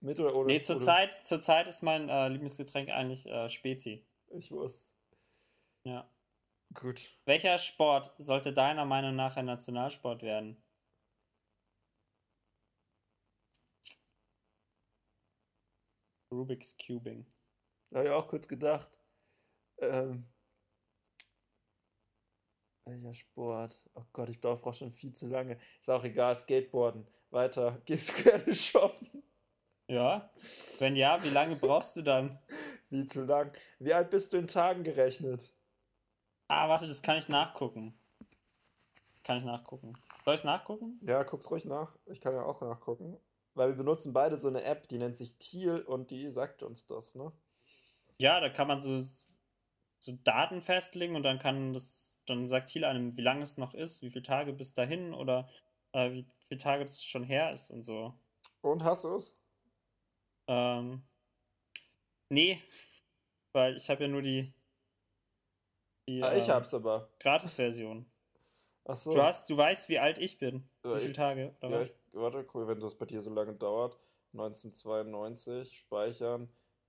Mit 0.00 0.18
oder 0.20 0.34
ohne? 0.34 0.46
Nee, 0.46 0.62
zur 0.62 0.78
Zeit, 0.78 1.12
zur 1.12 1.42
Zeit 1.42 1.68
ist 1.68 1.82
mein 1.82 2.08
äh, 2.08 2.28
Lieblingsgetränk 2.28 2.88
eigentlich 2.88 3.26
äh, 3.26 3.50
Spezi. 3.50 4.06
Ich 4.28 4.50
muss. 4.50 4.96
Ja. 5.84 6.10
Gut. 6.72 7.18
Welcher 7.26 7.58
Sport 7.58 8.14
sollte 8.16 8.54
deiner 8.54 8.86
Meinung 8.86 9.14
nach 9.14 9.36
ein 9.36 9.44
Nationalsport 9.44 10.22
werden? 10.22 10.64
Rubik's 16.32 16.74
Cubing. 16.78 17.26
Habe 17.92 18.06
ich 18.06 18.10
auch 18.10 18.28
kurz 18.28 18.48
gedacht. 18.48 19.03
Ähm, 19.78 20.26
welcher 22.84 23.14
Sport? 23.14 23.84
Oh 23.94 24.04
Gott, 24.12 24.28
ich 24.28 24.40
brauche 24.40 24.74
schon 24.74 24.90
viel 24.90 25.12
zu 25.12 25.26
lange. 25.28 25.58
Ist 25.80 25.90
auch 25.90 26.04
egal, 26.04 26.36
Skateboarden. 26.36 27.06
Weiter. 27.30 27.80
Gehst 27.86 28.10
du 28.10 28.22
gerne 28.22 28.54
shoppen? 28.54 29.22
Ja. 29.88 30.30
Wenn 30.78 30.96
ja, 30.96 31.22
wie 31.22 31.30
lange 31.30 31.56
brauchst 31.56 31.96
du 31.96 32.02
dann? 32.02 32.38
Wie 32.90 33.06
zu 33.06 33.24
lang? 33.24 33.52
Wie 33.78 33.92
alt 33.92 34.10
bist 34.10 34.32
du 34.32 34.36
in 34.36 34.46
Tagen 34.46 34.84
gerechnet? 34.84 35.52
Ah, 36.48 36.68
warte, 36.68 36.86
das 36.86 37.02
kann 37.02 37.16
ich 37.16 37.28
nachgucken. 37.28 37.98
Kann 39.22 39.38
ich 39.38 39.44
nachgucken. 39.44 39.94
Soll 40.24 40.34
ich 40.34 40.40
es 40.40 40.44
nachgucken? 40.44 41.00
Ja, 41.02 41.22
guck's 41.22 41.50
ruhig 41.50 41.64
nach. 41.64 41.96
Ich 42.06 42.20
kann 42.20 42.34
ja 42.34 42.42
auch 42.42 42.60
nachgucken. 42.60 43.18
Weil 43.54 43.68
wir 43.70 43.76
benutzen 43.76 44.12
beide 44.12 44.36
so 44.36 44.48
eine 44.48 44.62
App, 44.64 44.88
die 44.88 44.98
nennt 44.98 45.16
sich 45.16 45.38
Thiel 45.38 45.80
und 45.80 46.10
die 46.10 46.30
sagt 46.30 46.62
uns 46.62 46.86
das, 46.86 47.14
ne? 47.14 47.32
Ja, 48.18 48.40
da 48.40 48.48
kann 48.50 48.68
man 48.68 48.80
so, 48.80 49.02
so 50.04 50.12
Daten 50.24 50.62
festlegen 50.62 51.16
und 51.16 51.22
dann 51.22 51.38
kann 51.38 51.72
das, 51.72 52.16
dann 52.26 52.48
sagt 52.48 52.68
Thiel 52.68 52.84
einem, 52.84 53.16
wie 53.16 53.22
lange 53.22 53.42
es 53.42 53.56
noch 53.56 53.74
ist, 53.74 54.02
wie 54.02 54.10
viele 54.10 54.22
Tage 54.22 54.52
bis 54.52 54.72
dahin 54.72 55.14
oder 55.14 55.48
äh, 55.92 56.10
wie 56.12 56.26
viele 56.40 56.58
Tage 56.58 56.84
das 56.84 57.04
schon 57.04 57.24
her 57.24 57.52
ist 57.52 57.70
und 57.70 57.82
so. 57.82 58.14
Und 58.62 58.84
hast 58.84 59.04
du 59.04 59.16
es? 59.16 59.36
Ähm, 60.46 61.02
nee, 62.28 62.62
weil 63.52 63.76
ich 63.76 63.88
habe 63.88 64.04
ja 64.04 64.08
nur 64.08 64.22
die, 64.22 64.52
die 66.06 66.20
Ah, 66.20 66.34
ich 66.34 66.42
ähm, 66.42 66.50
hab's 66.50 66.74
aber. 66.74 67.08
Gratis-Version. 67.20 68.06
Ach 68.86 68.96
so. 68.96 69.14
Du 69.14 69.22
hast, 69.22 69.48
du 69.48 69.56
weißt, 69.56 69.88
wie 69.88 69.98
alt 69.98 70.18
ich 70.18 70.38
bin. 70.38 70.68
Wie 70.82 70.98
viele 70.98 71.12
Tage 71.14 71.56
oder 71.60 71.70
ja, 71.70 71.80
was? 71.80 71.98
ich, 72.08 72.14
warte, 72.14 72.46
cool, 72.54 72.68
wenn 72.68 72.80
das 72.80 72.96
bei 72.96 73.06
dir 73.06 73.22
so 73.22 73.32
lange 73.32 73.54
dauert. 73.54 73.98
1992, 74.32 75.78
speichern. 75.78 76.48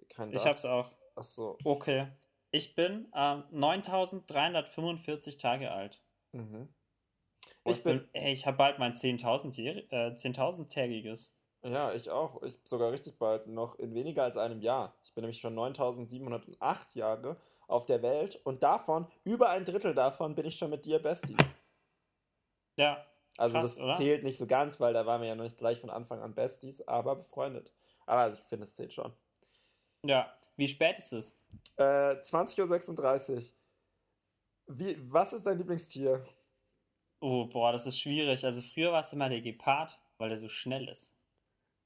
Kein 0.10 0.34
Ich 0.34 0.46
hab's 0.46 0.66
auch. 0.66 0.90
Ach 1.16 1.24
so. 1.24 1.58
Okay. 1.64 2.08
Ich 2.56 2.74
bin 2.74 3.12
ähm, 3.14 3.44
9345 3.52 5.36
Tage 5.38 5.72
alt. 5.74 6.02
Mhm. 6.32 6.74
Ich 7.66 7.84
bin, 7.84 8.08
ey, 8.14 8.32
ich 8.32 8.48
habe 8.48 8.56
bald 8.56 8.80
mein 8.80 8.94
10.000 8.94 9.90
äh, 9.90 10.14
10.000-tägiges. 10.14 11.36
ja, 11.64 11.92
ich 11.92 12.10
auch. 12.10 12.42
Ich 12.44 12.58
sogar 12.64 12.94
richtig 12.94 13.20
bald, 13.20 13.48
noch 13.48 13.78
in 13.78 13.94
weniger 13.94 14.24
als 14.24 14.38
einem 14.38 14.62
Jahr. 14.62 14.96
Ich 15.04 15.14
bin 15.14 15.24
nämlich 15.24 15.42
schon 15.42 15.54
9708 15.54 16.96
Jahre 16.96 17.36
auf 17.68 17.86
der 17.88 18.02
Welt 18.02 18.40
und 18.46 18.64
davon, 18.64 19.08
über 19.26 19.50
ein 19.50 19.66
Drittel 19.66 19.94
davon, 19.94 20.34
bin 20.34 20.46
ich 20.46 20.58
schon 20.58 20.70
mit 20.70 20.86
dir 20.86 21.00
Besties. 21.00 21.56
Ja, 22.78 23.06
Also 23.38 23.60
Krass, 23.60 23.76
das 23.76 23.84
oder? 23.84 23.96
zählt 23.96 24.24
nicht 24.24 24.38
so 24.38 24.48
ganz, 24.48 24.80
weil 24.80 24.94
da 24.94 25.06
waren 25.06 25.20
wir 25.20 25.28
ja 25.28 25.36
noch 25.36 25.44
nicht 25.44 25.58
gleich 25.58 25.82
von 25.82 25.90
Anfang 25.90 26.22
an 26.22 26.34
Besties, 26.36 26.88
aber 26.88 27.18
befreundet. 27.18 27.74
Aber 28.06 28.32
ich 28.34 28.40
finde, 28.40 28.64
es 28.64 28.76
zählt 28.76 28.94
schon. 28.94 29.12
ja. 30.06 30.34
Wie 30.58 30.68
spät 30.68 31.00
ist 31.00 31.14
es? 31.14 31.38
Äh, 31.78 32.16
20.36 32.22 33.36
Uhr. 33.36 33.44
Wie, 34.68 34.98
was 35.12 35.34
ist 35.34 35.46
dein 35.46 35.58
Lieblingstier? 35.58 36.26
Oh, 37.20 37.46
boah, 37.46 37.72
das 37.72 37.86
ist 37.86 38.00
schwierig. 38.00 38.46
Also 38.46 38.62
früher 38.62 38.92
war 38.92 39.02
es 39.02 39.14
immer 39.14 39.30
der 39.30 39.42
Gepard, 39.42 40.00
weil 40.18 40.30
der 40.30 40.38
so 40.38 40.48
schnell 40.48 40.88
ist. 40.88 41.16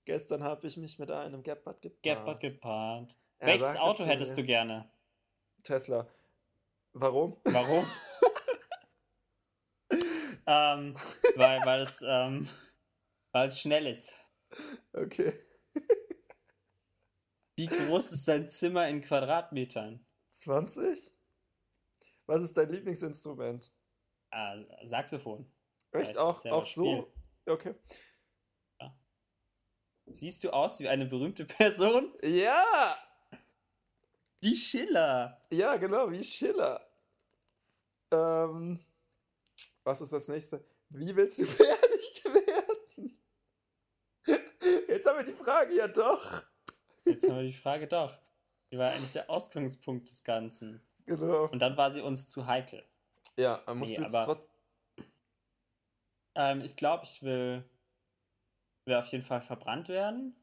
Gestern 0.05 0.43
habe 0.43 0.67
ich 0.67 0.77
mich 0.77 0.97
mit 0.97 1.12
einem 1.12 1.43
Gepard 1.43 1.82
gepaart. 1.82 2.03
Gepard, 2.03 2.39
Gepard. 2.39 3.15
Er 3.38 3.47
Welches 3.47 3.75
Auto 3.77 4.05
hättest 4.05 4.38
du 4.38 4.43
gerne? 4.43 4.89
Tesla. 5.63 6.08
Warum? 6.93 7.38
Warum? 7.43 7.86
ähm, 10.47 10.95
weil, 11.36 11.60
weil 11.65 11.82
es, 11.82 12.03
ähm, 12.05 12.49
weil 13.32 13.47
es 13.47 13.60
schnell 13.60 13.88
ist. 13.88 14.13
Okay. 14.93 15.34
Wie 17.60 17.67
groß 17.67 18.13
ist 18.13 18.26
dein 18.26 18.50
Zimmer 18.50 18.88
in 18.88 19.02
Quadratmetern? 19.02 20.00
20? 20.32 21.12
Was 22.26 22.39
ist 22.39 22.56
dein 22.56 22.69
Lieblingsinstrument? 22.69 23.69
Ah, 24.32 24.58
Saxophon. 24.86 25.45
Echt? 25.91 26.17
auch 26.17 26.41
ja 26.45 26.54
auch 26.54 26.65
so? 26.65 27.12
Okay. 27.45 27.76
Siehst 30.06 30.41
du 30.45 30.52
aus 30.52 30.80
wie 30.80 30.88
eine 30.88 31.06
berühmte 31.06 31.43
Person? 31.58 32.13
Ja! 32.24 32.98
Wie 34.39 34.56
Schiller. 34.56 35.38
Ja, 35.52 35.76
genau, 35.76 36.10
wie 36.12 36.24
Schiller. 36.24 36.89
Ähm, 38.13 38.80
was 39.84 40.00
ist 40.00 40.13
das 40.13 40.30
nächste? 40.30 40.63
Wie 40.88 41.13
willst 41.13 41.39
du 41.39 41.45
beerdigt 41.58 42.24
werden? 42.24 43.19
Jetzt 44.88 45.06
haben 45.06 45.17
wir 45.17 45.26
die 45.26 45.34
Frage 45.34 45.76
ja 45.76 45.89
doch. 45.89 46.48
Jetzt 47.10 47.28
haben 47.30 47.38
wir 47.38 47.43
die 47.43 47.54
Frage 47.54 47.88
doch. 47.88 48.17
Die 48.72 48.78
war 48.78 48.91
eigentlich 48.91 49.12
der 49.13 49.30
Ausgangspunkt 49.30 50.10
des 50.10 50.24
Ganzen. 50.24 50.82
Genau. 51.06 51.45
Und 51.50 51.60
dann 51.60 51.76
war 51.78 51.91
sie 51.91 52.02
uns 52.02 52.28
zu 52.28 52.45
heikel. 52.45 52.84
Ja, 53.38 53.63
man 53.65 53.80
muss 53.80 53.89
Nee, 53.89 53.95
jetzt 54.02 54.13
aber- 54.15 54.26
trotz. 54.26 54.48
Ähm, 56.36 56.62
ich 56.62 56.76
glaube, 56.76 57.04
ich 57.06 57.22
will, 57.24 57.63
will 58.86 58.95
auf 58.95 59.08
jeden 59.08 59.24
Fall 59.24 59.41
verbrannt 59.41 59.89
werden. 59.89 60.36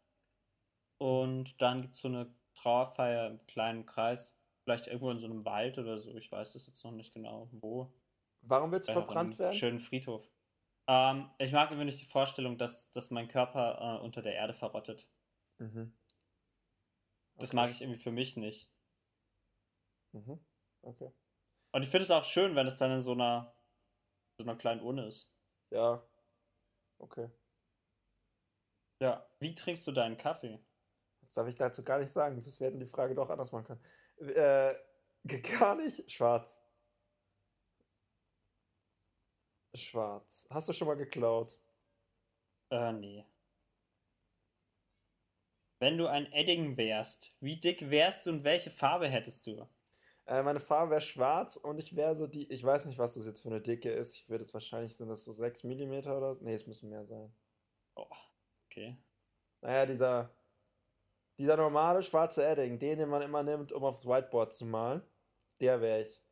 Und 0.98 1.60
dann 1.62 1.82
gibt 1.82 1.94
es 1.94 2.00
so 2.02 2.08
eine 2.08 2.34
Trauerfeier 2.54 3.26
im 3.28 3.46
kleinen 3.46 3.86
Kreis. 3.86 4.34
Vielleicht 4.64 4.88
irgendwo 4.88 5.10
in 5.10 5.18
so 5.18 5.26
einem 5.26 5.44
Wald 5.44 5.78
oder 5.78 5.96
so. 5.96 6.14
Ich 6.16 6.32
weiß 6.32 6.54
das 6.54 6.66
jetzt 6.66 6.84
noch 6.84 6.92
nicht 6.92 7.14
genau, 7.14 7.48
wo. 7.52 7.92
Warum 8.42 8.72
willst 8.72 8.88
du 8.88 8.92
Vielleicht 8.92 9.06
auf 9.08 9.12
verbrannt 9.12 9.38
werden? 9.38 9.56
Schönen 9.56 9.78
Friedhof. 9.78 10.28
Ähm, 10.88 11.30
ich 11.38 11.52
mag 11.52 11.70
irgendwie 11.70 11.86
nicht 11.86 12.00
die 12.00 12.06
Vorstellung, 12.06 12.58
dass, 12.58 12.90
dass 12.90 13.10
mein 13.10 13.28
Körper 13.28 13.98
äh, 14.00 14.04
unter 14.04 14.22
der 14.22 14.34
Erde 14.34 14.52
verrottet. 14.54 15.08
Mhm. 15.58 15.92
Das 17.38 17.50
Okay. 17.50 17.56
mag 17.56 17.70
ich 17.70 17.82
irgendwie 17.82 17.98
für 18.00 18.12
mich 18.12 18.36
nicht. 18.36 18.70
Mhm. 20.12 20.40
Okay. 20.82 21.10
Und 21.72 21.82
ich 21.82 21.90
finde 21.90 22.04
es 22.04 22.10
auch 22.10 22.24
schön, 22.24 22.54
wenn 22.56 22.66
es 22.66 22.76
dann 22.76 22.90
in 22.90 23.00
so 23.00 23.12
einer, 23.12 23.54
so 24.38 24.44
einer 24.44 24.56
kleinen 24.56 24.80
Urne 24.82 25.06
ist. 25.06 25.34
Ja. 25.70 26.02
Okay. 26.98 27.30
Ja. 29.00 29.26
Wie 29.40 29.54
trinkst 29.54 29.86
du 29.86 29.92
deinen 29.92 30.16
Kaffee? 30.16 30.58
Das 31.22 31.34
darf 31.34 31.48
ich 31.48 31.54
dazu 31.56 31.84
gar 31.84 31.98
nicht 31.98 32.10
sagen. 32.10 32.36
Das 32.36 32.60
werden 32.60 32.80
die 32.80 32.86
Frage 32.86 33.14
doch 33.14 33.30
anders 33.30 33.52
machen 33.52 33.64
können. 33.64 34.30
Äh, 34.34 34.74
gar 35.58 35.74
nicht. 35.76 36.10
Schwarz. 36.10 36.62
Schwarz. 39.74 40.46
Hast 40.50 40.68
du 40.68 40.72
schon 40.72 40.88
mal 40.88 40.96
geklaut? 40.96 41.58
Äh, 42.70 42.92
nee. 42.92 43.24
Wenn 45.78 45.98
du 45.98 46.06
ein 46.06 46.30
Edding 46.32 46.76
wärst, 46.76 47.36
wie 47.40 47.56
dick 47.56 47.90
wärst 47.90 48.26
du 48.26 48.30
und 48.30 48.44
welche 48.44 48.70
Farbe 48.70 49.08
hättest 49.08 49.46
du? 49.46 49.68
Äh, 50.26 50.42
meine 50.42 50.58
Farbe 50.60 50.92
wäre 50.92 51.00
schwarz 51.00 51.56
und 51.56 51.78
ich 51.78 51.94
wäre 51.94 52.14
so 52.14 52.26
die. 52.26 52.50
Ich 52.50 52.64
weiß 52.64 52.86
nicht, 52.86 52.98
was 52.98 53.14
das 53.14 53.26
jetzt 53.26 53.42
für 53.42 53.48
eine 53.48 53.60
Dicke 53.60 53.90
ist. 53.90 54.16
Ich 54.16 54.28
würde 54.28 54.44
jetzt 54.44 54.54
wahrscheinlich 54.54 54.96
sind 54.96 55.08
das 55.08 55.24
so 55.24 55.32
6 55.32 55.64
mm 55.64 55.92
oder 56.10 56.34
so. 56.34 56.42
Nee, 56.42 56.54
es 56.54 56.66
müssen 56.66 56.88
mehr 56.88 57.04
sein. 57.04 57.32
Oh, 57.94 58.08
okay. 58.66 58.96
Naja, 59.60 59.86
dieser. 59.86 60.30
Dieser 61.38 61.58
normale 61.58 62.02
schwarze 62.02 62.46
Edding, 62.46 62.78
den, 62.78 62.98
den 62.98 63.10
man 63.10 63.20
immer 63.20 63.42
nimmt, 63.42 63.70
um 63.70 63.84
aufs 63.84 64.06
Whiteboard 64.06 64.54
zu 64.54 64.64
malen, 64.64 65.02
der 65.60 65.82
wäre 65.82 66.00
ich. 66.00 66.22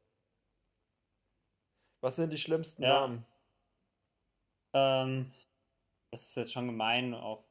Was 2.00 2.16
sind 2.16 2.33
die 2.33 2.38
schlimmsten 2.38 2.83
Ja. 2.83 3.00
Namen? 3.00 3.26
Ähm, 4.72 5.30
das 6.11 6.22
ist 6.22 6.37
jetzt 6.37 6.52
schon 6.54 6.66
gemein, 6.66 7.12
auch, 7.12 7.44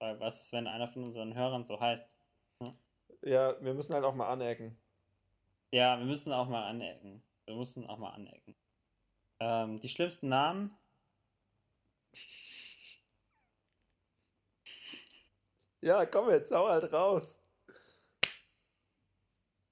weil 0.00 0.18
was 0.18 0.42
ist, 0.42 0.52
wenn 0.52 0.66
einer 0.66 0.88
von 0.88 1.04
unseren 1.04 1.34
Hörern 1.34 1.64
so 1.64 1.78
heißt? 1.78 2.16
Ja, 3.22 3.62
wir 3.62 3.74
müssen 3.74 3.94
halt 3.94 4.04
auch 4.04 4.14
mal 4.14 4.28
anecken. 4.30 4.76
Ja, 5.72 5.98
wir 5.98 6.06
müssen 6.06 6.32
auch 6.32 6.48
mal 6.48 6.64
anecken. 6.68 7.22
Wir 7.46 7.54
müssen 7.54 7.86
auch 7.86 7.98
mal 7.98 8.10
anecken. 8.10 8.56
Ähm, 9.40 9.78
die 9.78 9.88
schlimmsten 9.88 10.28
Namen? 10.28 10.76
Ja, 15.82 16.04
komm 16.06 16.30
jetzt, 16.30 16.52
hau 16.52 16.68
halt 16.68 16.92
raus. 16.92 17.38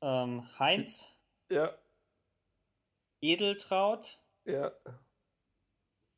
Ähm, 0.01 0.49
Heinz, 0.59 1.07
Ja, 1.51 1.77
Edeltraut 3.21 4.23
ja. 4.45 4.73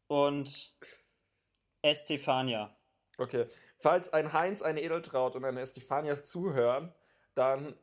und 0.08 0.76
Estefania. 1.82 2.76
Okay. 3.18 3.48
Falls 3.80 4.12
ein 4.12 4.32
Heinz, 4.32 4.62
eine 4.62 4.82
Edeltraut 4.82 5.36
und 5.36 5.44
eine 5.44 5.60
Estefania 5.60 6.22
zuhören, 6.22 6.92
dann 7.34 7.74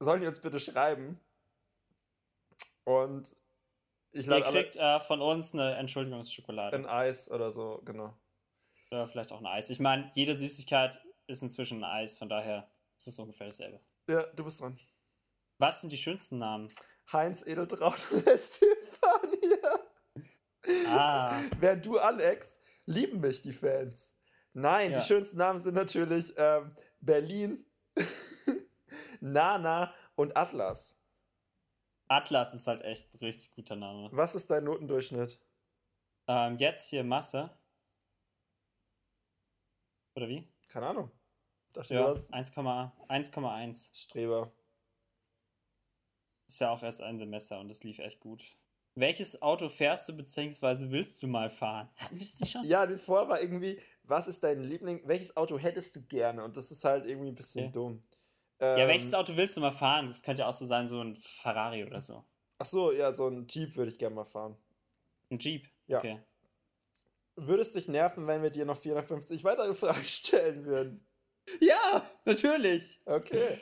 sollen 0.00 0.20
die 0.20 0.26
uns 0.26 0.40
bitte 0.40 0.58
schreiben. 0.58 1.20
Und 2.84 3.36
ich 4.12 4.26
Ihr 4.26 4.40
kriegt 4.42 4.76
äh, 4.76 4.98
von 4.98 5.20
uns 5.22 5.54
eine 5.54 5.76
Entschuldigungsschokolade. 5.76 6.76
ein 6.76 6.86
Eis 6.86 7.30
oder 7.30 7.52
so, 7.52 7.80
genau. 7.84 8.16
Oder 8.90 9.06
vielleicht 9.06 9.30
auch 9.30 9.38
ein 9.38 9.46
Eis. 9.46 9.70
Ich 9.70 9.78
meine, 9.78 10.10
jede 10.14 10.34
Süßigkeit 10.34 11.00
ist 11.28 11.42
inzwischen 11.42 11.84
ein 11.84 12.02
Eis, 12.02 12.18
von 12.18 12.28
daher 12.28 12.68
ist 12.96 13.06
es 13.06 13.18
ungefähr 13.18 13.46
dasselbe. 13.46 13.80
Ja, 14.08 14.24
du 14.34 14.44
bist 14.44 14.60
dran. 14.60 14.80
Was 15.58 15.80
sind 15.80 15.92
die 15.92 15.98
schönsten 15.98 16.38
Namen? 16.38 16.72
Heinz, 17.12 17.46
Edeltraut 17.46 18.04
und 18.10 18.26
Estefania. 18.26 19.78
Ah, 20.88 21.40
Während 21.60 21.86
du 21.86 21.98
aneckst, 21.98 22.58
lieben 22.86 23.20
mich 23.20 23.42
die 23.42 23.52
Fans. 23.52 24.14
Nein, 24.52 24.92
Ja. 24.92 24.98
die 25.00 25.06
schönsten 25.06 25.38
Namen 25.38 25.58
sind 25.60 25.74
natürlich 25.74 26.32
ähm, 26.36 26.74
Berlin, 27.00 27.64
Nana 29.20 29.94
und 30.16 30.36
Atlas. 30.36 30.96
Atlas 32.08 32.54
ist 32.54 32.66
halt 32.66 32.82
echt 32.82 33.14
ein 33.14 33.18
richtig 33.18 33.52
guter 33.52 33.76
Name. 33.76 34.08
Was 34.12 34.34
ist 34.34 34.50
dein 34.50 34.64
Notendurchschnitt? 34.64 35.38
Ähm, 36.26 36.56
jetzt 36.56 36.88
hier 36.90 37.04
Masse. 37.04 37.50
Oder 40.16 40.28
wie? 40.28 40.48
Keine 40.68 40.88
Ahnung. 40.88 41.10
Da 41.72 41.84
steht 41.84 41.98
Ja, 41.98 42.06
was. 42.12 42.32
1,1. 42.32 42.90
1,1. 43.08 43.90
Streber. 43.96 44.52
Ist 46.48 46.60
ja 46.60 46.70
auch 46.70 46.82
erst 46.82 47.00
ein 47.00 47.18
Semester 47.18 47.60
und 47.60 47.70
es 47.70 47.84
lief 47.84 48.00
echt 48.00 48.18
gut. 48.18 48.42
Welches 48.94 49.40
Auto 49.40 49.68
fährst 49.68 50.08
du 50.08 50.12
bzw. 50.16 50.90
willst 50.90 51.22
du 51.22 51.26
mal 51.28 51.48
fahren? 51.48 51.88
Hatten 51.96 52.18
wir 52.18 52.26
das 52.26 52.40
nicht 52.40 52.52
schon? 52.52 52.64
Ja, 52.64 52.86
die 52.86 52.98
vor 52.98 53.28
war 53.28 53.40
irgendwie, 53.40 53.80
was 54.02 54.26
ist 54.26 54.42
dein 54.42 54.62
Liebling, 54.62 55.00
welches 55.06 55.36
Auto 55.36 55.58
hättest 55.58 55.94
du 55.94 56.02
gerne? 56.02 56.42
Und 56.42 56.56
das 56.56 56.70
ist 56.70 56.84
halt 56.84 57.06
irgendwie 57.06 57.28
ein 57.30 57.34
bisschen 57.34 57.64
Okay. 57.66 57.72
dumm. 57.72 58.00
Ähm, 58.58 58.78
ja, 58.80 58.88
welches 58.88 59.14
Auto 59.14 59.36
willst 59.36 59.56
du 59.56 59.60
mal 59.60 59.70
fahren? 59.70 60.08
Das 60.08 60.22
könnte 60.22 60.42
ja 60.42 60.48
auch 60.48 60.52
so 60.52 60.66
sein, 60.66 60.88
so 60.88 61.00
ein 61.00 61.16
Ferrari 61.16 61.84
oder 61.84 62.00
so. 62.00 62.24
Ach 62.58 62.66
so, 62.66 62.92
ja, 62.92 63.12
so 63.12 63.28
ein 63.28 63.46
Jeep 63.48 63.76
würde 63.76 63.90
ich 63.92 63.98
gerne 63.98 64.14
mal 64.16 64.24
fahren. 64.24 64.56
Ein 65.30 65.38
Jeep? 65.38 65.68
Ja. 65.86 65.98
Okay. 65.98 66.20
Würdest 67.36 67.74
dich 67.76 67.88
nerven, 67.88 68.26
wenn 68.26 68.42
wir 68.42 68.50
dir 68.50 68.66
noch 68.66 68.76
450 68.76 69.44
weitere 69.44 69.74
Fragen 69.76 70.04
stellen 70.04 70.64
würden? 70.66 71.06
Ja, 71.60 72.02
natürlich. 72.24 73.00
Okay. 73.06 73.58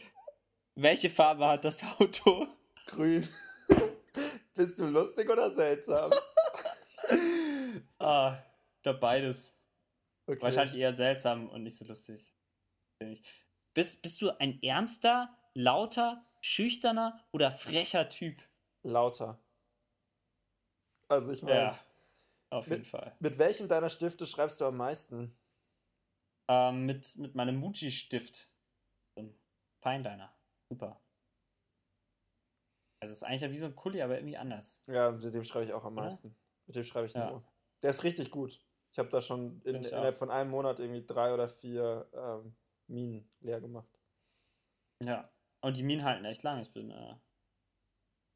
Welche 0.74 1.10
Farbe 1.10 1.46
hat 1.46 1.64
das 1.64 1.82
Auto? 1.98 2.46
Grün. 2.86 3.28
Bist 4.58 4.80
du 4.80 4.86
lustig 4.86 5.30
oder 5.30 5.52
seltsam? 5.52 6.10
ah, 8.00 8.36
da 8.82 8.92
beides. 8.92 9.56
Okay. 10.26 10.42
Wahrscheinlich 10.42 10.74
eher 10.74 10.92
seltsam 10.92 11.48
und 11.48 11.62
nicht 11.62 11.76
so 11.76 11.84
lustig. 11.84 12.32
Bist, 13.72 14.02
bist 14.02 14.20
du 14.20 14.30
ein 14.40 14.60
ernster, 14.60 15.32
lauter, 15.54 16.26
schüchterner 16.40 17.24
oder 17.30 17.52
frecher 17.52 18.08
Typ? 18.08 18.36
Lauter. 18.82 19.38
Also 21.06 21.30
ich 21.30 21.42
meine. 21.42 21.54
Ja, 21.54 21.78
auf 22.50 22.66
mit, 22.66 22.78
jeden 22.78 22.90
Fall. 22.90 23.14
Mit 23.20 23.38
welchem 23.38 23.68
deiner 23.68 23.90
Stifte 23.90 24.26
schreibst 24.26 24.60
du 24.60 24.64
am 24.64 24.76
meisten? 24.76 25.38
Ähm, 26.50 26.84
mit, 26.84 27.16
mit 27.16 27.36
meinem 27.36 27.60
Muji-Stift. 27.60 28.52
Feinliner. 29.80 30.36
Super. 30.68 31.00
Also 33.00 33.12
es 33.12 33.18
ist 33.18 33.22
eigentlich 33.22 33.42
ja 33.42 33.50
wie 33.50 33.58
so 33.58 33.66
ein 33.66 33.76
Kuli, 33.76 34.02
aber 34.02 34.16
irgendwie 34.16 34.36
anders. 34.36 34.82
Ja, 34.86 35.10
mit 35.10 35.32
dem 35.32 35.44
schreibe 35.44 35.66
ich 35.66 35.72
auch 35.72 35.84
am 35.84 35.94
meisten. 35.94 36.28
Ja? 36.28 36.34
Mit 36.66 36.76
dem 36.76 36.84
schreibe 36.84 37.06
ich 37.06 37.14
ja. 37.14 37.30
nur. 37.30 37.42
Der 37.82 37.90
ist 37.90 38.04
richtig 38.04 38.30
gut. 38.30 38.60
Ich 38.92 38.98
habe 38.98 39.08
da 39.08 39.20
schon 39.20 39.60
in, 39.62 39.76
innerhalb 39.76 40.16
von 40.16 40.30
einem 40.30 40.50
Monat 40.50 40.80
irgendwie 40.80 41.04
drei 41.06 41.32
oder 41.32 41.48
vier 41.48 42.08
ähm, 42.12 42.56
Minen 42.88 43.30
leer 43.40 43.60
gemacht. 43.60 44.00
Ja, 45.04 45.30
und 45.60 45.76
die 45.76 45.82
Minen 45.82 46.04
halten 46.04 46.24
echt 46.24 46.42
lang. 46.42 46.60
Ich 46.60 46.72
bin 46.72 46.90
äh, 46.90 47.14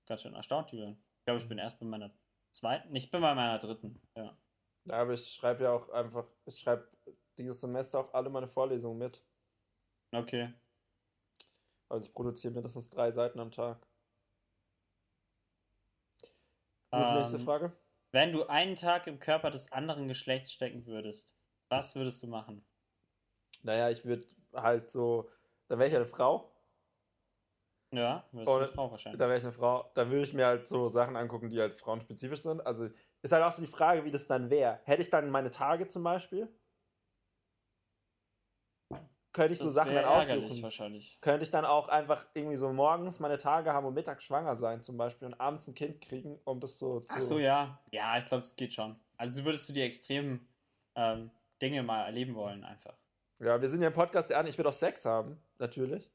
ganz 0.06 0.22
schön 0.22 0.34
erstaunt 0.34 0.72
über. 0.72 0.90
Ich 0.90 1.24
glaube, 1.24 1.40
ich 1.40 1.48
bin 1.48 1.58
erst 1.58 1.80
bei 1.80 1.86
meiner 1.86 2.12
zweiten, 2.52 2.92
nicht 2.92 3.10
bei 3.10 3.18
meiner 3.18 3.58
dritten, 3.58 4.00
ja. 4.16 4.36
Ja, 4.84 4.94
aber 4.96 5.12
ich 5.12 5.32
schreibe 5.32 5.64
ja 5.64 5.72
auch 5.72 5.88
einfach, 5.90 6.28
ich 6.44 6.58
schreibe 6.58 6.88
dieses 7.38 7.60
Semester 7.60 8.00
auch 8.00 8.14
alle 8.14 8.30
meine 8.30 8.48
Vorlesungen 8.48 8.98
mit. 8.98 9.24
Okay. 10.12 10.52
Also 11.88 12.06
ich 12.06 12.14
produziere 12.14 12.52
mindestens 12.52 12.88
drei 12.88 13.10
Seiten 13.10 13.38
am 13.38 13.50
Tag. 13.50 13.86
Gut, 16.92 17.00
ähm, 17.02 17.14
nächste 17.14 17.38
Frage. 17.38 17.72
Wenn 18.12 18.32
du 18.32 18.46
einen 18.46 18.76
Tag 18.76 19.06
im 19.06 19.18
Körper 19.18 19.50
des 19.50 19.72
anderen 19.72 20.06
Geschlechts 20.08 20.52
stecken 20.52 20.86
würdest, 20.86 21.34
was 21.70 21.94
würdest 21.94 22.22
du 22.22 22.26
machen? 22.26 22.66
Naja, 23.62 23.88
ich 23.88 24.04
würde 24.04 24.26
halt 24.54 24.90
so, 24.90 25.30
da 25.68 25.78
wäre 25.78 25.88
ich 25.88 25.96
eine 25.96 26.04
Frau. 26.04 26.52
Ja, 27.92 28.24
wärst 28.32 28.48
du 28.48 28.56
eine 28.58 28.68
Frau 28.68 28.90
wahrscheinlich. 28.90 29.18
Da 29.18 29.26
wäre 29.28 29.38
ich 29.38 29.44
eine 29.44 29.52
Frau. 29.52 29.90
Da 29.94 30.10
würde 30.10 30.24
ich 30.24 30.34
mir 30.34 30.46
halt 30.46 30.66
so 30.66 30.88
Sachen 30.88 31.16
angucken, 31.16 31.48
die 31.48 31.60
halt 31.60 31.74
frauenspezifisch 31.74 32.40
sind. 32.40 32.66
Also 32.66 32.88
ist 33.22 33.32
halt 33.32 33.44
auch 33.44 33.52
so 33.52 33.62
die 33.62 33.68
Frage, 33.68 34.04
wie 34.04 34.10
das 34.10 34.26
dann 34.26 34.50
wäre. 34.50 34.80
Hätte 34.84 35.02
ich 35.02 35.10
dann 35.10 35.30
meine 35.30 35.50
Tage 35.50 35.88
zum 35.88 36.02
Beispiel? 36.02 36.48
Könnte 39.32 39.54
ich 39.54 39.58
das 39.58 39.68
so 39.68 39.72
Sachen 39.72 39.94
dann 39.94 40.04
aussuchen. 40.04 40.62
Wahrscheinlich. 40.62 41.18
Könnte 41.20 41.44
ich 41.44 41.50
dann 41.50 41.64
auch 41.64 41.88
einfach 41.88 42.26
irgendwie 42.34 42.56
so 42.56 42.72
morgens 42.72 43.20
meine 43.20 43.38
Tage 43.38 43.72
haben 43.72 43.86
und 43.86 43.94
mittags 43.94 44.24
schwanger 44.24 44.56
sein 44.56 44.82
zum 44.82 44.96
Beispiel 44.96 45.26
und 45.26 45.34
abends 45.40 45.68
ein 45.68 45.74
Kind 45.74 46.00
kriegen, 46.00 46.38
um 46.44 46.60
das 46.60 46.78
so 46.78 47.00
zu... 47.00 47.14
Ach 47.16 47.20
so, 47.20 47.38
ja. 47.38 47.80
Ja, 47.90 48.18
ich 48.18 48.26
glaube, 48.26 48.42
es 48.42 48.54
geht 48.56 48.74
schon. 48.74 48.96
Also 49.16 49.40
du 49.40 49.46
würdest 49.46 49.68
du 49.68 49.72
die 49.72 49.82
extremen 49.82 50.46
ähm, 50.94 51.30
Dinge 51.60 51.82
mal 51.82 52.04
erleben 52.04 52.34
wollen 52.34 52.64
einfach. 52.64 52.98
Ja, 53.38 53.60
wir 53.60 53.68
sind 53.68 53.80
ja 53.80 53.88
ein 53.88 53.94
Podcast, 53.94 54.30
der 54.30 54.38
an, 54.38 54.46
ich 54.46 54.58
will 54.58 54.66
auch 54.66 54.72
Sex 54.72 55.04
haben, 55.04 55.40
natürlich. 55.58 56.10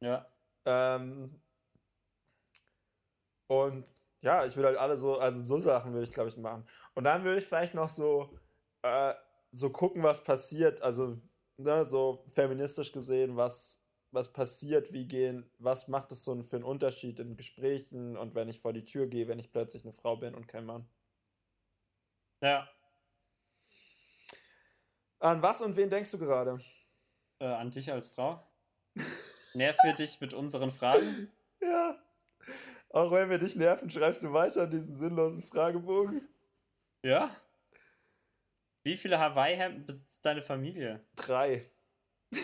Ja. 0.00 0.26
Ähm, 0.64 1.40
und 3.46 3.86
ja, 4.22 4.44
ich 4.44 4.56
würde 4.56 4.68
halt 4.68 4.78
alle 4.78 4.96
so, 4.96 5.18
also 5.18 5.42
so 5.42 5.60
Sachen 5.60 5.92
würde 5.92 6.04
ich, 6.04 6.10
glaube 6.10 6.28
ich, 6.28 6.36
machen. 6.36 6.66
Und 6.94 7.04
dann 7.04 7.24
würde 7.24 7.38
ich 7.38 7.46
vielleicht 7.46 7.74
noch 7.74 7.88
so, 7.88 8.30
äh, 8.82 9.14
so 9.50 9.70
gucken, 9.70 10.02
was 10.02 10.22
passiert. 10.24 10.82
Also 10.82 11.18
ne, 11.62 11.84
so 11.84 12.24
feministisch 12.28 12.92
gesehen, 12.92 13.36
was, 13.36 13.82
was 14.10 14.32
passiert, 14.32 14.92
wie 14.92 15.06
gehen, 15.06 15.50
was 15.58 15.88
macht 15.88 16.12
es 16.12 16.24
so 16.24 16.42
für 16.42 16.56
einen 16.56 16.64
Unterschied 16.64 17.20
in 17.20 17.36
Gesprächen 17.36 18.16
und 18.16 18.34
wenn 18.34 18.48
ich 18.48 18.60
vor 18.60 18.72
die 18.72 18.84
Tür 18.84 19.06
gehe, 19.06 19.28
wenn 19.28 19.38
ich 19.38 19.52
plötzlich 19.52 19.84
eine 19.84 19.92
Frau 19.92 20.16
bin 20.16 20.34
und 20.34 20.48
kein 20.48 20.66
Mann. 20.66 20.88
Ja. 22.40 22.68
An 25.18 25.42
was 25.42 25.60
und 25.60 25.76
wen 25.76 25.90
denkst 25.90 26.10
du 26.10 26.18
gerade? 26.18 26.60
Äh, 27.38 27.46
an 27.46 27.70
dich 27.70 27.92
als 27.92 28.08
Frau. 28.08 28.42
Nerv 29.54 29.76
für 29.80 29.92
dich 29.92 30.20
mit 30.20 30.34
unseren 30.34 30.70
Fragen. 30.70 31.30
Ja. 31.62 32.02
Auch 32.88 33.12
wenn 33.12 33.28
wir 33.28 33.36
dich 33.36 33.54
nerven, 33.54 33.90
schreibst 33.90 34.22
du 34.22 34.32
weiter 34.32 34.62
an 34.62 34.70
diesen 34.70 34.96
sinnlosen 34.96 35.42
Fragebogen. 35.42 36.26
Ja. 37.04 37.36
Wie 38.82 38.96
viele 38.96 39.18
Hawaii-Hemden 39.18 39.84
besitzt 39.84 40.24
deine 40.24 40.42
Familie? 40.42 41.04
Drei. 41.16 41.70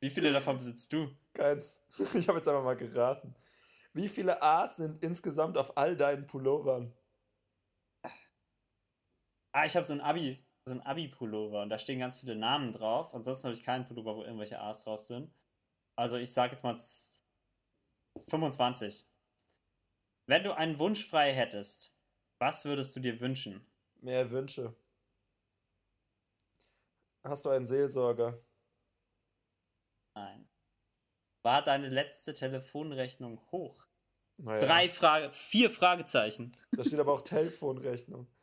Wie 0.00 0.10
viele 0.10 0.32
davon 0.32 0.58
besitzt 0.58 0.92
du? 0.92 1.16
Keins. 1.32 1.84
Ich 2.14 2.28
habe 2.28 2.38
jetzt 2.38 2.48
einfach 2.48 2.64
mal 2.64 2.76
geraten. 2.76 3.34
Wie 3.92 4.08
viele 4.08 4.42
A's 4.42 4.76
sind 4.76 5.02
insgesamt 5.02 5.56
auf 5.56 5.76
all 5.76 5.96
deinen 5.96 6.26
Pullovern? 6.26 6.92
Ah, 9.52 9.64
ich 9.64 9.74
habe 9.76 9.84
so 9.84 9.92
ein 9.92 10.00
Abi, 10.00 10.44
so 10.66 10.74
ein 10.74 10.82
Abi-Pullover 10.82 11.62
und 11.62 11.70
da 11.70 11.78
stehen 11.78 11.98
ganz 11.98 12.18
viele 12.18 12.36
Namen 12.36 12.72
drauf. 12.72 13.14
Ansonsten 13.14 13.48
habe 13.48 13.54
ich 13.56 13.62
keinen 13.62 13.84
Pullover, 13.84 14.16
wo 14.16 14.22
irgendwelche 14.22 14.60
A's 14.60 14.84
drauf 14.84 15.00
sind. 15.00 15.32
Also 15.96 16.16
ich 16.16 16.32
sage 16.32 16.52
jetzt 16.52 16.62
mal 16.62 16.76
25. 18.28 19.06
Wenn 20.26 20.44
du 20.44 20.52
einen 20.52 20.78
Wunsch 20.78 21.08
frei 21.08 21.32
hättest, 21.32 21.94
was 22.38 22.64
würdest 22.64 22.94
du 22.94 23.00
dir 23.00 23.20
wünschen? 23.20 23.67
Mehr 24.00 24.30
Wünsche. 24.30 24.74
Hast 27.24 27.44
du 27.44 27.50
einen 27.50 27.66
Seelsorger? 27.66 28.38
Nein. 30.14 30.48
War 31.42 31.62
deine 31.62 31.88
letzte 31.88 32.34
Telefonrechnung 32.34 33.40
hoch? 33.50 33.86
Naja. 34.36 34.58
Drei 34.58 34.88
Frage, 34.88 35.30
vier 35.30 35.70
Fragezeichen. 35.70 36.52
Da 36.72 36.84
steht 36.84 37.00
aber 37.00 37.12
auch 37.12 37.22
Telefonrechnung. 37.22 38.26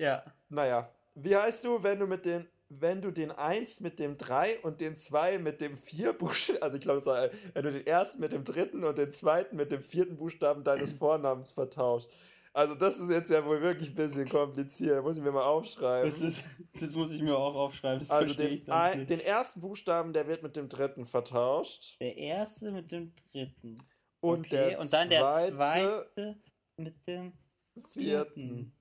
Ja. 0.00 0.24
Naja. 0.48 0.92
Wie 1.14 1.36
heißt 1.36 1.64
du, 1.64 1.84
wenn 1.84 2.00
du 2.00 2.08
mit 2.08 2.24
den, 2.24 2.48
wenn 2.68 3.00
du 3.00 3.12
den 3.12 3.30
1 3.30 3.82
mit 3.82 4.00
dem 4.00 4.18
3 4.18 4.58
und 4.62 4.80
den 4.80 4.96
2 4.96 5.38
mit 5.38 5.60
dem 5.60 5.76
4 5.76 6.12
Buchstaben, 6.12 6.60
also 6.60 6.76
ich 6.76 6.82
glaube, 6.82 7.30
wenn 7.54 7.62
du 7.62 7.70
den 7.70 7.86
ersten 7.86 8.20
mit 8.20 8.32
dem 8.32 8.42
dritten 8.42 8.82
und 8.82 8.98
den 8.98 9.12
zweiten 9.12 9.54
mit 9.54 9.70
dem 9.70 9.80
vierten 9.80 10.16
Buchstaben 10.16 10.64
deines 10.64 10.90
Vornamens 10.98 11.52
vertauscht, 11.52 12.10
also 12.56 12.74
das 12.74 12.98
ist 12.98 13.10
jetzt 13.10 13.30
ja 13.30 13.44
wohl 13.44 13.60
wirklich 13.60 13.90
ein 13.90 13.94
bisschen 13.94 14.26
kompliziert. 14.26 15.02
Muss 15.04 15.18
ich 15.18 15.22
mir 15.22 15.30
mal 15.30 15.44
aufschreiben. 15.44 16.10
Das, 16.10 16.20
ist, 16.22 16.42
das 16.80 16.94
muss 16.94 17.12
ich 17.12 17.20
mir 17.20 17.36
auch 17.36 17.54
aufschreiben. 17.54 17.98
Das 17.98 18.10
also 18.10 18.24
verstehe 18.24 18.48
ich 18.48 18.64
sonst 18.64 18.70
ein, 18.70 18.98
nicht. 19.00 19.10
Den 19.10 19.20
ersten 19.20 19.60
Buchstaben, 19.60 20.14
der 20.14 20.26
wird 20.26 20.42
mit 20.42 20.56
dem 20.56 20.66
dritten 20.66 21.04
vertauscht. 21.04 22.00
Der 22.00 22.16
erste 22.16 22.72
mit 22.72 22.90
dem 22.90 23.14
dritten. 23.14 23.76
Und, 24.20 24.46
okay. 24.46 24.70
der 24.70 24.80
und 24.80 24.90
dann 24.90 25.10
der 25.10 25.28
zweite 25.50 26.38
mit 26.78 27.06
dem 27.06 27.34
vierten. 27.74 27.92
vierten. 27.92 28.72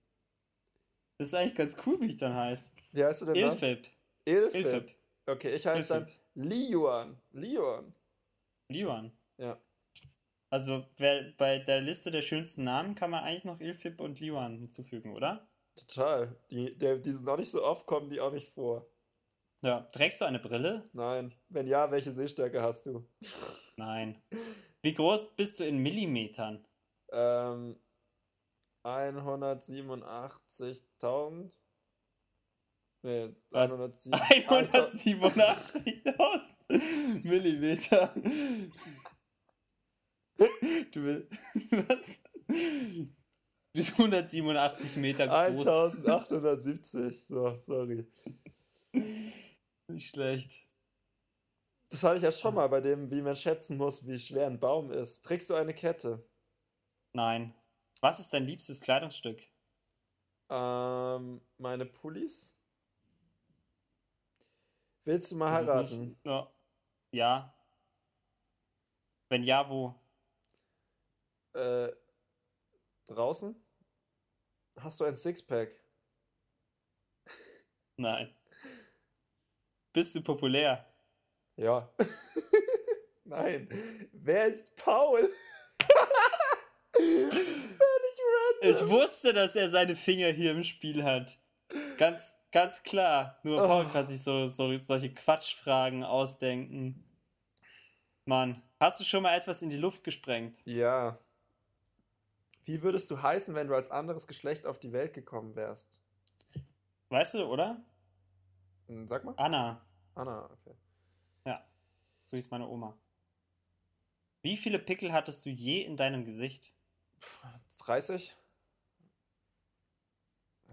Das 1.18 1.28
ist 1.28 1.34
eigentlich 1.34 1.56
ganz 1.56 1.76
cool, 1.86 2.00
wie 2.00 2.06
ich 2.06 2.16
dann 2.16 2.34
heiße. 2.34 2.76
Wie 2.94 3.04
heißt 3.04 3.22
du 3.24 3.26
denn 3.26 3.36
Ilfib. 3.36 3.88
Ilfib. 4.26 4.56
Ilfib. 4.56 4.96
Okay, 5.28 5.54
ich 5.54 5.68
heiße 5.68 5.88
dann 5.90 6.08
Liuan. 6.34 7.20
Liuan. 7.32 7.94
Liuan. 8.72 9.12
Ja. 9.38 9.60
Also 10.50 10.86
wer, 10.98 11.34
bei 11.38 11.60
der 11.60 11.82
Liste 11.82 12.12
der 12.12 12.22
schönsten 12.22 12.64
Namen 12.64 12.96
kann 12.96 13.12
man 13.12 13.24
eigentlich 13.24 13.46
noch 13.46 13.60
Ilfib 13.60 14.00
und 14.00 14.20
Liwan 14.20 14.60
hinzufügen, 14.60 15.16
oder? 15.16 15.48
Total. 15.76 16.36
Die, 16.52 16.78
der, 16.78 16.98
die 16.98 17.12
sind 17.12 17.28
auch 17.28 17.38
nicht 17.38 17.52
so 17.52 17.64
oft, 17.64 17.86
kommen 17.86 18.10
die 18.10 18.22
auch 18.22 18.32
nicht 18.32 18.50
vor. 18.50 18.88
Ja. 19.62 19.82
Trägst 19.92 20.22
du 20.22 20.26
eine 20.26 20.40
Brille? 20.40 20.84
Nein. 20.94 21.34
Wenn 21.50 21.68
ja, 21.68 21.92
welche 21.92 22.12
Sehstärke 22.12 22.62
hast 22.62 22.86
du? 22.86 23.06
Nein. 23.76 24.22
Wie 24.82 24.94
groß 24.94 25.36
bist 25.36 25.60
du 25.60 25.66
in 25.66 25.80
Millimetern? 25.80 26.66
Ähm, 27.12 27.78
187.000. 28.84 31.58
Nee, 33.02 33.36
187.000 33.52 36.40
Millimeter. 37.24 38.14
Du 40.38 41.04
willst. 41.04 41.32
Was? 41.72 42.20
Bis 43.74 43.92
187 43.92 44.98
Meter 44.98 45.28
groß. 45.28 45.68
1870, 45.68 47.26
so, 47.26 47.56
sorry. 47.56 48.08
Nicht 49.88 50.10
schlecht. 50.10 50.52
Das 51.90 52.04
hatte 52.04 52.18
ich 52.18 52.24
ja 52.24 52.32
schon 52.32 52.56
mal 52.56 52.68
bei 52.68 52.82
dem, 52.82 53.12
wie 53.12 53.22
man 53.22 53.36
schätzen 53.36 53.78
muss, 53.78 54.08
wie 54.08 54.20
schwer 54.20 54.48
ein 54.48 54.60
Baum 54.60 54.92
ist. 54.92 55.24
Trägst 55.26 55.50
du 55.50 55.56
eine 55.56 55.74
Kette? 55.74 56.26
Nein. 57.14 57.54
Was 58.02 58.20
ist 58.20 58.34
dein 58.34 58.46
liebstes 58.46 58.82
Kleidungsstück? 58.82 59.42
Ähm, 60.50 61.42
meine 61.58 61.86
Pullis. 61.86 62.58
Willst 65.06 65.32
du 65.32 65.36
mal 65.36 65.54
heiraten? 65.54 66.10
Nicht, 66.10 66.26
ja. 66.26 66.52
Ja. 67.12 67.54
Wenn 69.30 69.44
ja, 69.44 69.70
wo? 69.70 69.96
Äh, 71.56 71.96
draußen? 73.08 73.56
Hast 74.78 75.00
du 75.00 75.06
ein 75.06 75.16
Sixpack? 75.16 75.80
Nein. 77.98 78.36
Bist 79.94 80.16
du 80.16 80.22
populär? 80.22 80.86
Ja. 81.56 81.90
Nein. 83.24 83.70
Wer 84.12 84.48
ist 84.48 84.76
Paul? 84.76 85.30
Völlig 86.94 87.80
Ich 88.62 88.88
wusste, 88.90 89.32
dass 89.32 89.56
er 89.56 89.70
seine 89.70 89.96
Finger 89.96 90.28
hier 90.28 90.52
im 90.52 90.64
Spiel 90.66 91.04
hat. 91.04 91.40
Ganz, 91.98 92.36
ganz 92.52 92.84
klar. 92.84 93.40
Nur 93.44 93.64
Oh. 93.64 93.68
Paul 93.68 93.86
kann 93.90 94.06
sich 94.06 94.22
so, 94.22 94.48
so 94.48 94.78
solche 94.78 95.14
Quatschfragen 95.14 96.04
ausdenken. 96.04 97.02
Mann, 98.26 98.62
hast 98.80 99.00
du 99.00 99.06
schon 99.06 99.24
mal 99.24 99.38
etwas 99.38 99.62
in 99.62 99.70
die 99.70 99.78
Luft 99.78 100.04
gesprengt? 100.04 100.62
Ja. 100.66 101.20
Wie 102.66 102.82
würdest 102.82 103.10
du 103.12 103.22
heißen, 103.22 103.56
wenn 103.56 103.68
du 103.68 103.76
als 103.76 103.92
anderes 103.92 104.28
Geschlecht 104.28 104.66
auf 104.66 104.80
die 104.80 104.92
Welt 104.92 105.14
gekommen 105.14 105.56
wärst? 105.56 106.02
Weißt 107.10 107.36
du, 107.36 107.46
oder? 107.46 107.84
Hm, 108.88 109.08
Sag 109.08 109.24
mal. 109.24 109.36
Anna. 109.38 109.86
Anna, 110.16 110.50
okay. 110.52 110.76
Ja, 111.46 111.64
so 112.26 112.36
hieß 112.36 112.50
meine 112.50 112.68
Oma. 112.68 112.98
Wie 114.42 114.58
viele 114.58 114.80
Pickel 114.80 115.14
hattest 115.14 115.46
du 115.46 115.50
je 115.50 115.82
in 115.82 115.96
deinem 115.96 116.24
Gesicht? 116.24 116.76
30? 117.80 118.36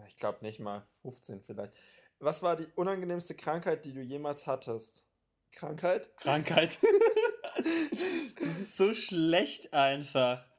Ich 0.06 0.16
glaube 0.16 0.44
nicht 0.44 0.60
mal. 0.60 0.86
15 1.02 1.42
vielleicht. 1.42 1.74
Was 2.18 2.42
war 2.42 2.56
die 2.56 2.66
unangenehmste 2.74 3.34
Krankheit, 3.34 3.84
die 3.84 3.92
du 3.92 4.00
jemals 4.00 4.46
hattest? 4.46 5.04
Krankheit? 5.50 6.16
Krankheit. 6.16 6.78
das 8.40 8.60
ist 8.60 8.76
so 8.76 8.94
schlecht 8.94 9.72
einfach. 9.72 10.51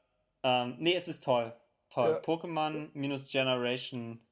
Ähm, 0.44 0.76
nee, 0.78 0.94
es 0.94 1.08
ist 1.08 1.24
toll. 1.24 1.56
Toll. 1.88 2.10
Ja. 2.10 2.20
Pokémon 2.20 2.90
minus 2.92 3.26
Generation. 3.26 4.24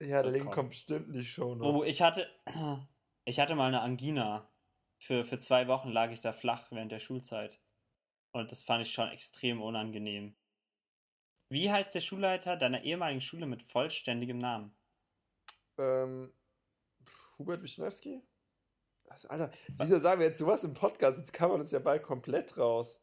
Ja, 0.00 0.22
der 0.22 0.32
Link 0.32 0.52
kommt 0.52 0.70
bestimmt 0.70 1.14
die 1.14 1.24
Show. 1.24 1.56
Oh, 1.60 1.82
ich 1.82 2.02
hatte, 2.02 2.28
ich 3.24 3.40
hatte 3.40 3.54
mal 3.54 3.68
eine 3.68 3.80
Angina. 3.80 4.48
Für, 5.02 5.24
für 5.24 5.38
zwei 5.38 5.66
Wochen 5.66 5.90
lag 5.90 6.10
ich 6.10 6.20
da 6.20 6.30
flach 6.30 6.70
während 6.70 6.92
der 6.92 6.98
Schulzeit. 6.98 7.58
Und 8.32 8.52
das 8.52 8.62
fand 8.62 8.84
ich 8.84 8.92
schon 8.92 9.08
extrem 9.08 9.62
unangenehm. 9.62 10.36
Wie 11.48 11.70
heißt 11.70 11.94
der 11.94 12.00
Schulleiter 12.00 12.56
deiner 12.56 12.82
ehemaligen 12.82 13.20
Schule 13.20 13.46
mit 13.46 13.62
vollständigem 13.62 14.38
Namen? 14.38 14.76
Ähm, 15.78 16.32
Hubert 17.38 17.62
Wischnewski? 17.62 18.22
Also, 19.08 19.28
Alter, 19.28 19.50
wieso 19.68 19.98
sagen 19.98 20.20
wir 20.20 20.28
jetzt 20.28 20.38
sowas 20.38 20.62
im 20.62 20.74
Podcast? 20.74 21.18
Jetzt 21.18 21.32
kann 21.32 21.50
man 21.50 21.60
uns 21.60 21.72
ja 21.72 21.80
bald 21.80 22.02
komplett 22.02 22.56
raus, 22.56 23.02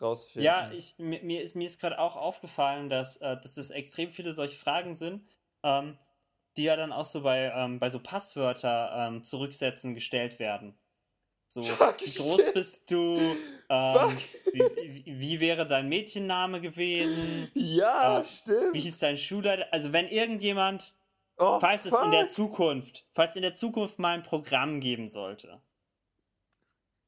rausfinden. 0.00 0.44
Ja, 0.44 0.70
ich, 0.72 0.94
mir, 0.98 1.22
mir 1.22 1.42
ist, 1.42 1.56
mir 1.56 1.66
ist 1.66 1.80
gerade 1.80 1.98
auch 1.98 2.16
aufgefallen, 2.16 2.88
dass, 2.88 3.18
äh, 3.18 3.36
dass 3.36 3.56
es 3.56 3.70
extrem 3.70 4.10
viele 4.10 4.34
solche 4.34 4.56
Fragen 4.56 4.94
sind, 4.94 5.28
ähm, 5.62 5.98
die 6.56 6.64
ja 6.64 6.76
dann 6.76 6.92
auch 6.92 7.04
so 7.04 7.22
bei, 7.22 7.52
ähm, 7.54 7.78
bei 7.78 7.88
so 7.88 8.00
Passwörter 8.00 9.08
ähm, 9.08 9.24
zurücksetzen 9.24 9.94
gestellt 9.94 10.38
werden. 10.38 10.78
So, 11.48 11.62
Fuck, 11.62 12.00
wie 12.00 12.14
groß 12.18 12.52
bist 12.52 12.90
du? 12.90 13.16
Ähm, 13.68 13.94
Fuck. 14.10 14.18
wie, 14.52 15.04
wie, 15.04 15.20
wie 15.20 15.40
wäre 15.40 15.64
dein 15.64 15.88
Mädchenname 15.88 16.60
gewesen? 16.60 17.50
Ja, 17.54 18.20
Äh, 18.20 18.24
stimmt. 18.24 18.74
Wie 18.74 18.80
hieß 18.80 18.98
dein 18.98 19.16
Schulleiter? 19.16 19.66
Also 19.72 19.92
wenn 19.92 20.08
irgendjemand, 20.08 20.94
oh, 21.38 21.60
falls 21.60 21.84
es 21.84 21.94
in 21.94 22.10
der 22.10 22.22
fuck. 22.22 22.30
Zukunft, 22.30 23.06
falls 23.10 23.36
in 23.36 23.42
der 23.42 23.54
Zukunft 23.54 23.98
mal 23.98 24.14
ein 24.14 24.22
Programm 24.22 24.80
geben 24.80 25.08
sollte, 25.08 25.60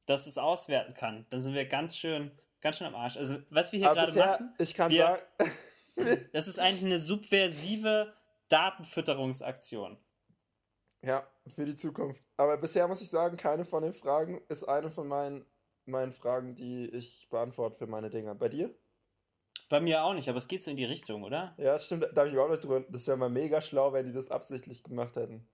das 0.05 0.27
es 0.27 0.37
auswerten 0.37 0.93
kann, 0.93 1.25
dann 1.29 1.41
sind 1.41 1.53
wir 1.53 1.65
ganz 1.65 1.97
schön, 1.97 2.31
ganz 2.61 2.77
schön 2.77 2.87
am 2.87 2.95
Arsch. 2.95 3.17
Also 3.17 3.37
was 3.49 3.71
wir 3.71 3.79
hier 3.79 3.89
gerade 3.89 4.17
machen, 4.17 4.55
ich 4.59 4.73
kann 4.73 4.91
wir- 4.91 5.19
sagen, 5.37 5.51
das 6.33 6.47
ist 6.47 6.59
eigentlich 6.59 6.85
eine 6.85 6.99
subversive 6.99 8.13
Datenfütterungsaktion. 8.49 9.97
ja, 11.01 11.27
für 11.47 11.65
die 11.65 11.75
Zukunft. 11.75 12.23
Aber 12.37 12.57
bisher 12.57 12.87
muss 12.87 13.01
ich 13.01 13.09
sagen, 13.09 13.37
keine 13.37 13.65
von 13.65 13.83
den 13.83 13.93
Fragen 13.93 14.41
ist 14.49 14.63
eine 14.63 14.89
von 14.91 15.07
meinen, 15.07 15.45
meinen 15.85 16.11
Fragen, 16.11 16.55
die 16.55 16.89
ich 16.89 17.27
beantworte 17.29 17.77
für 17.77 17.87
meine 17.87 18.09
Dinger. 18.09 18.35
Bei 18.35 18.49
dir? 18.49 18.73
Bei 19.69 19.79
mir 19.81 20.03
auch 20.03 20.13
nicht, 20.13 20.29
aber 20.29 20.37
es 20.37 20.47
geht 20.47 20.63
so 20.63 20.71
in 20.71 20.77
die 20.77 20.85
Richtung, 20.85 21.23
oder? 21.23 21.53
Ja, 21.57 21.73
das 21.73 21.85
stimmt, 21.85 22.03
da 22.13 22.21
habe 22.21 22.29
ich 22.29 22.37
auch 22.37 22.47
noch 22.49 22.57
drüber. 22.57 22.81
Das 22.89 23.05
wäre 23.07 23.17
mal 23.17 23.29
mega 23.29 23.61
schlau, 23.61 23.91
wenn 23.91 24.05
die 24.05 24.13
das 24.13 24.31
absichtlich 24.31 24.81
gemacht 24.83 25.15
hätten. 25.17 25.47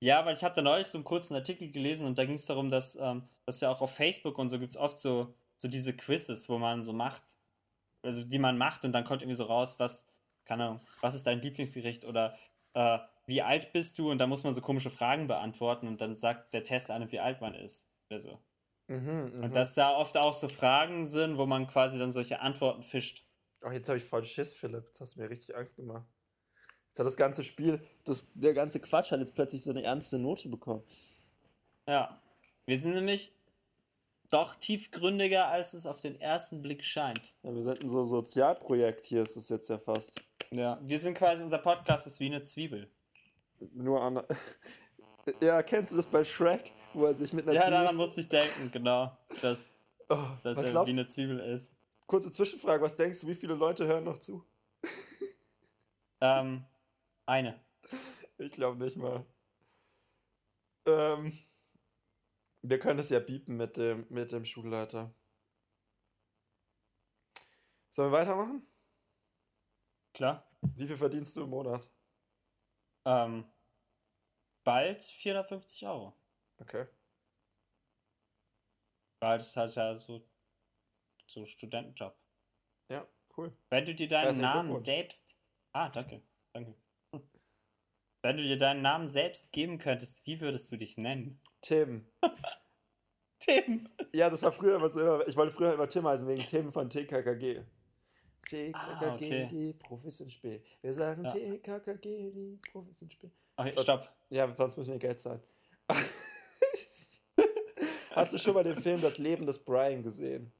Ja, 0.00 0.24
weil 0.24 0.34
ich 0.36 0.44
habe 0.44 0.54
da 0.54 0.62
neulich 0.62 0.86
so 0.86 0.98
einen 0.98 1.04
kurzen 1.04 1.34
Artikel 1.34 1.68
gelesen 1.72 2.06
und 2.06 2.16
da 2.18 2.24
ging 2.24 2.36
es 2.36 2.46
darum, 2.46 2.70
dass, 2.70 2.94
ähm, 3.00 3.24
dass 3.46 3.60
ja 3.60 3.70
auch 3.72 3.80
auf 3.80 3.92
Facebook 3.96 4.38
und 4.38 4.48
so 4.50 4.58
gibt 4.60 4.70
es 4.70 4.76
oft 4.76 4.96
so, 4.96 5.34
so 5.58 5.68
diese 5.68 5.94
Quizzes, 5.94 6.48
wo 6.48 6.58
man 6.58 6.82
so 6.82 6.92
macht, 6.92 7.36
also 8.02 8.24
die 8.24 8.38
man 8.38 8.56
macht 8.56 8.84
und 8.84 8.92
dann 8.92 9.04
kommt 9.04 9.22
irgendwie 9.22 9.36
so 9.36 9.44
raus, 9.44 9.78
was, 9.78 10.06
keine 10.44 10.64
Ahnung, 10.64 10.80
was 11.00 11.14
ist 11.14 11.26
dein 11.26 11.42
Lieblingsgericht 11.42 12.04
oder 12.04 12.34
äh, 12.74 12.98
wie 13.26 13.42
alt 13.42 13.72
bist 13.72 13.98
du 13.98 14.10
und 14.10 14.18
dann 14.18 14.30
muss 14.30 14.44
man 14.44 14.54
so 14.54 14.62
komische 14.62 14.90
Fragen 14.90 15.26
beantworten 15.26 15.86
und 15.86 16.00
dann 16.00 16.16
sagt 16.16 16.54
der 16.54 16.62
Test 16.62 16.90
einem, 16.90 17.12
wie 17.12 17.20
alt 17.20 17.40
man 17.40 17.54
ist 17.54 17.90
oder 18.08 18.18
so. 18.18 18.38
Mhm, 18.86 19.32
mhm. 19.34 19.42
Und 19.44 19.56
dass 19.56 19.74
da 19.74 19.94
oft 19.94 20.16
auch 20.16 20.32
so 20.32 20.48
Fragen 20.48 21.06
sind, 21.06 21.36
wo 21.36 21.44
man 21.44 21.66
quasi 21.66 21.98
dann 21.98 22.10
solche 22.10 22.40
Antworten 22.40 22.82
fischt. 22.82 23.26
Oh, 23.62 23.70
jetzt 23.70 23.88
habe 23.88 23.98
ich 23.98 24.04
voll 24.04 24.24
Schiss, 24.24 24.54
Philipp. 24.56 24.86
Jetzt 24.86 25.00
hast 25.00 25.16
du 25.16 25.20
mir 25.20 25.28
richtig 25.28 25.54
Angst 25.56 25.76
gemacht. 25.76 26.06
Jetzt 26.88 27.00
hat 27.00 27.06
das 27.06 27.16
ganze 27.16 27.44
Spiel, 27.44 27.84
das, 28.04 28.32
der 28.32 28.54
ganze 28.54 28.80
Quatsch 28.80 29.10
hat 29.10 29.20
jetzt 29.20 29.34
plötzlich 29.34 29.62
so 29.62 29.70
eine 29.70 29.82
ernste 29.82 30.18
Note 30.18 30.48
bekommen. 30.48 30.82
Ja. 31.86 32.22
Wir 32.64 32.78
sind 32.78 32.94
nämlich 32.94 33.32
doch 34.30 34.54
tiefgründiger, 34.56 35.48
als 35.48 35.72
es 35.74 35.86
auf 35.86 36.00
den 36.00 36.20
ersten 36.20 36.60
Blick 36.62 36.84
scheint. 36.84 37.36
Ja, 37.42 37.54
wir 37.54 37.60
sind 37.60 37.80
ein 37.82 37.88
so 37.88 38.04
Sozialprojekt 38.04 39.04
hier, 39.04 39.22
ist 39.22 39.36
es 39.36 39.48
jetzt 39.48 39.68
ja 39.68 39.78
fast. 39.78 40.20
Ja. 40.50 40.78
Wir 40.82 40.98
sind 40.98 41.14
quasi, 41.14 41.42
unser 41.42 41.58
Podcast 41.58 42.06
ist 42.06 42.20
wie 42.20 42.26
eine 42.26 42.42
Zwiebel. 42.42 42.90
Nur 43.72 44.02
an. 44.02 44.22
Ja, 45.42 45.62
kennst 45.62 45.92
du 45.92 45.96
das 45.96 46.06
bei 46.06 46.24
Shrek, 46.24 46.72
wo 46.94 47.04
er 47.04 47.14
sich 47.14 47.34
mit 47.34 47.44
einer 47.44 47.52
Ja, 47.52 47.60
Zwiebel- 47.64 47.78
daran 47.80 47.96
musste 47.96 48.22
ich 48.22 48.28
denken, 48.30 48.70
genau. 48.72 49.14
Dass, 49.42 49.68
Oh, 50.08 50.16
dass 50.42 50.56
er 50.62 50.70
glaubst 50.70 50.94
wie 50.94 50.98
eine 50.98 51.06
Zwiebel 51.06 51.38
ist. 51.40 51.74
Kurze 52.06 52.32
Zwischenfrage, 52.32 52.82
was 52.82 52.96
denkst 52.96 53.20
du, 53.20 53.26
wie 53.26 53.34
viele 53.34 53.52
Leute 53.52 53.86
hören 53.86 54.04
noch 54.04 54.16
zu? 54.20 54.42
Ähm, 56.22 56.64
eine. 57.26 57.60
Ich 58.38 58.52
glaube 58.52 58.82
nicht 58.82 58.96
mal. 58.96 59.22
Ähm, 60.86 61.38
wir 62.62 62.78
können 62.78 62.96
das 62.98 63.10
ja 63.10 63.20
biepen 63.20 63.56
mit 63.56 63.76
dem, 63.76 64.06
mit 64.10 64.32
dem 64.32 64.44
Schulleiter. 64.44 65.14
Sollen 67.90 68.12
wir 68.12 68.18
weitermachen? 68.18 68.66
Klar. 70.14 70.48
Wie 70.74 70.86
viel 70.86 70.96
verdienst 70.96 71.36
du 71.36 71.44
im 71.44 71.50
Monat? 71.50 71.90
Ähm, 73.04 73.44
bald 74.64 75.02
450 75.02 75.86
Euro. 75.86 76.16
Okay. 76.58 76.86
Weil 79.20 79.38
das 79.38 79.56
halt 79.56 79.74
ja 79.74 79.96
so, 79.96 80.28
so 81.26 81.44
Studentenjob. 81.46 82.16
Ja, 82.88 83.06
cool. 83.36 83.56
Wenn 83.70 83.84
du 83.84 83.94
dir 83.94 84.08
deinen 84.08 84.40
Namen 84.40 84.78
selbst. 84.78 85.40
Ah, 85.72 85.88
danke. 85.88 86.22
Danke. 86.52 86.74
Wenn 88.22 88.36
du 88.36 88.42
dir 88.42 88.56
deinen 88.58 88.82
Namen 88.82 89.06
selbst 89.08 89.52
geben 89.52 89.78
könntest, 89.78 90.26
wie 90.26 90.40
würdest 90.40 90.70
du 90.72 90.76
dich 90.76 90.96
nennen? 90.96 91.40
Tim. 91.62 92.06
Tim. 93.38 93.86
Ja, 94.12 94.28
das 94.30 94.42
war 94.42 94.52
früher 94.52 94.76
immer 94.76 94.88
so. 94.90 95.00
Immer, 95.00 95.26
ich 95.28 95.36
wollte 95.36 95.52
früher 95.52 95.72
immer 95.74 95.88
Tim 95.88 96.06
heißen 96.06 96.26
wegen 96.26 96.42
Tim 96.42 96.72
von 96.72 96.90
TKKG. 96.90 97.62
TKKG, 98.48 98.72
Ah, 98.74 99.14
okay. 99.14 99.48
die 99.50 99.74
Profis 99.74 100.18
sind 100.18 100.32
spät. 100.32 100.66
Wir 100.82 100.92
sagen 100.94 101.24
Ja. 101.24 101.30
TKKG, 101.30 102.32
die 102.32 102.58
Profis 102.72 102.98
sind 102.98 103.12
spät. 103.12 103.30
Okay, 103.56 103.74
stopp. 103.80 104.10
Ja, 104.30 104.52
sonst 104.56 104.76
müssen 104.76 104.92
wir 104.92 104.98
Geld 104.98 105.20
zahlen. 105.20 105.42
Hast 108.10 108.32
du 108.32 108.38
schon 108.38 108.54
mal 108.54 108.64
den 108.64 108.76
Film 108.76 109.00
Das 109.00 109.18
Leben 109.18 109.46
des 109.46 109.64
Brian 109.64 110.02
gesehen? 110.02 110.52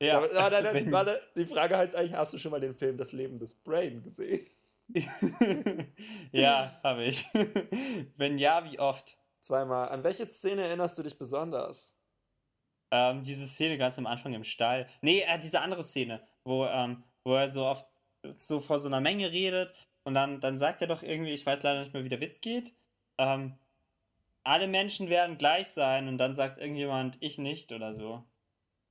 Ja. 0.00 0.18
Aber, 0.18 0.28
ah, 0.36 0.50
nein, 0.50 0.64
nein, 0.64 0.74
Wenn- 0.86 0.92
warte, 0.92 1.20
die 1.36 1.44
Frage 1.46 1.76
heißt 1.76 1.94
eigentlich, 1.94 2.14
hast 2.14 2.32
du 2.32 2.38
schon 2.38 2.50
mal 2.50 2.60
den 2.60 2.74
Film 2.74 2.96
Das 2.96 3.12
Leben 3.12 3.38
des 3.38 3.54
Brain 3.54 4.02
gesehen? 4.02 4.46
ja, 6.32 6.78
habe 6.82 7.04
ich. 7.04 7.24
Wenn 8.16 8.38
ja, 8.38 8.64
wie 8.70 8.78
oft? 8.78 9.16
Zweimal. 9.40 9.88
An 9.88 10.02
welche 10.04 10.26
Szene 10.26 10.62
erinnerst 10.66 10.96
du 10.98 11.02
dich 11.02 11.18
besonders? 11.18 11.96
Ähm, 12.90 13.22
diese 13.22 13.46
Szene 13.46 13.76
ganz 13.76 13.98
am 13.98 14.06
Anfang 14.06 14.32
im 14.32 14.44
Stall. 14.44 14.86
Nee, 15.02 15.20
äh, 15.20 15.38
diese 15.38 15.60
andere 15.60 15.82
Szene, 15.82 16.22
wo, 16.44 16.64
ähm, 16.66 17.04
wo 17.24 17.34
er 17.34 17.48
so 17.48 17.66
oft 17.66 17.86
so 18.34 18.60
vor 18.60 18.78
so 18.78 18.88
einer 18.88 19.00
Menge 19.00 19.30
redet 19.30 19.88
und 20.04 20.14
dann, 20.14 20.40
dann 20.40 20.58
sagt 20.58 20.80
er 20.80 20.88
doch 20.88 21.02
irgendwie, 21.02 21.32
ich 21.32 21.44
weiß 21.44 21.62
leider 21.62 21.80
nicht 21.80 21.92
mehr, 21.92 22.04
wie 22.04 22.08
der 22.08 22.20
Witz 22.20 22.40
geht, 22.40 22.72
ähm, 23.18 23.54
alle 24.42 24.66
Menschen 24.66 25.10
werden 25.10 25.36
gleich 25.36 25.68
sein 25.68 26.08
und 26.08 26.18
dann 26.18 26.34
sagt 26.34 26.58
irgendjemand, 26.58 27.18
ich 27.20 27.36
nicht 27.38 27.72
oder 27.72 27.92
so. 27.92 28.24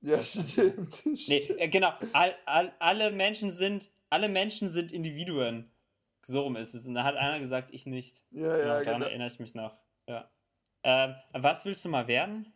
Ja, 0.00 0.22
stimmt. 0.22 1.04
Nee, 1.04 1.38
äh, 1.58 1.68
genau, 1.68 1.92
all, 2.12 2.34
all, 2.46 2.72
alle 2.78 3.10
Menschen 3.10 3.50
sind, 3.50 3.90
alle 4.10 4.28
Menschen 4.28 4.70
sind 4.70 4.92
Individuen. 4.92 5.70
So 6.24 6.40
rum 6.40 6.56
ist 6.56 6.74
es. 6.74 6.86
Und 6.86 6.94
da 6.94 7.04
hat 7.04 7.16
einer 7.16 7.38
gesagt, 7.38 7.70
ich 7.72 7.86
nicht. 7.86 8.24
Ja, 8.30 8.42
Ja, 8.42 8.58
ja, 8.58 8.64
daran 8.82 8.84
genau. 9.00 9.06
erinnere 9.06 9.28
ich 9.28 9.38
mich 9.38 9.54
noch. 9.54 9.74
Ja. 10.06 10.30
Ähm, 10.82 11.14
was 11.32 11.64
willst 11.64 11.84
du 11.84 11.88
mal 11.88 12.08
werden? 12.08 12.52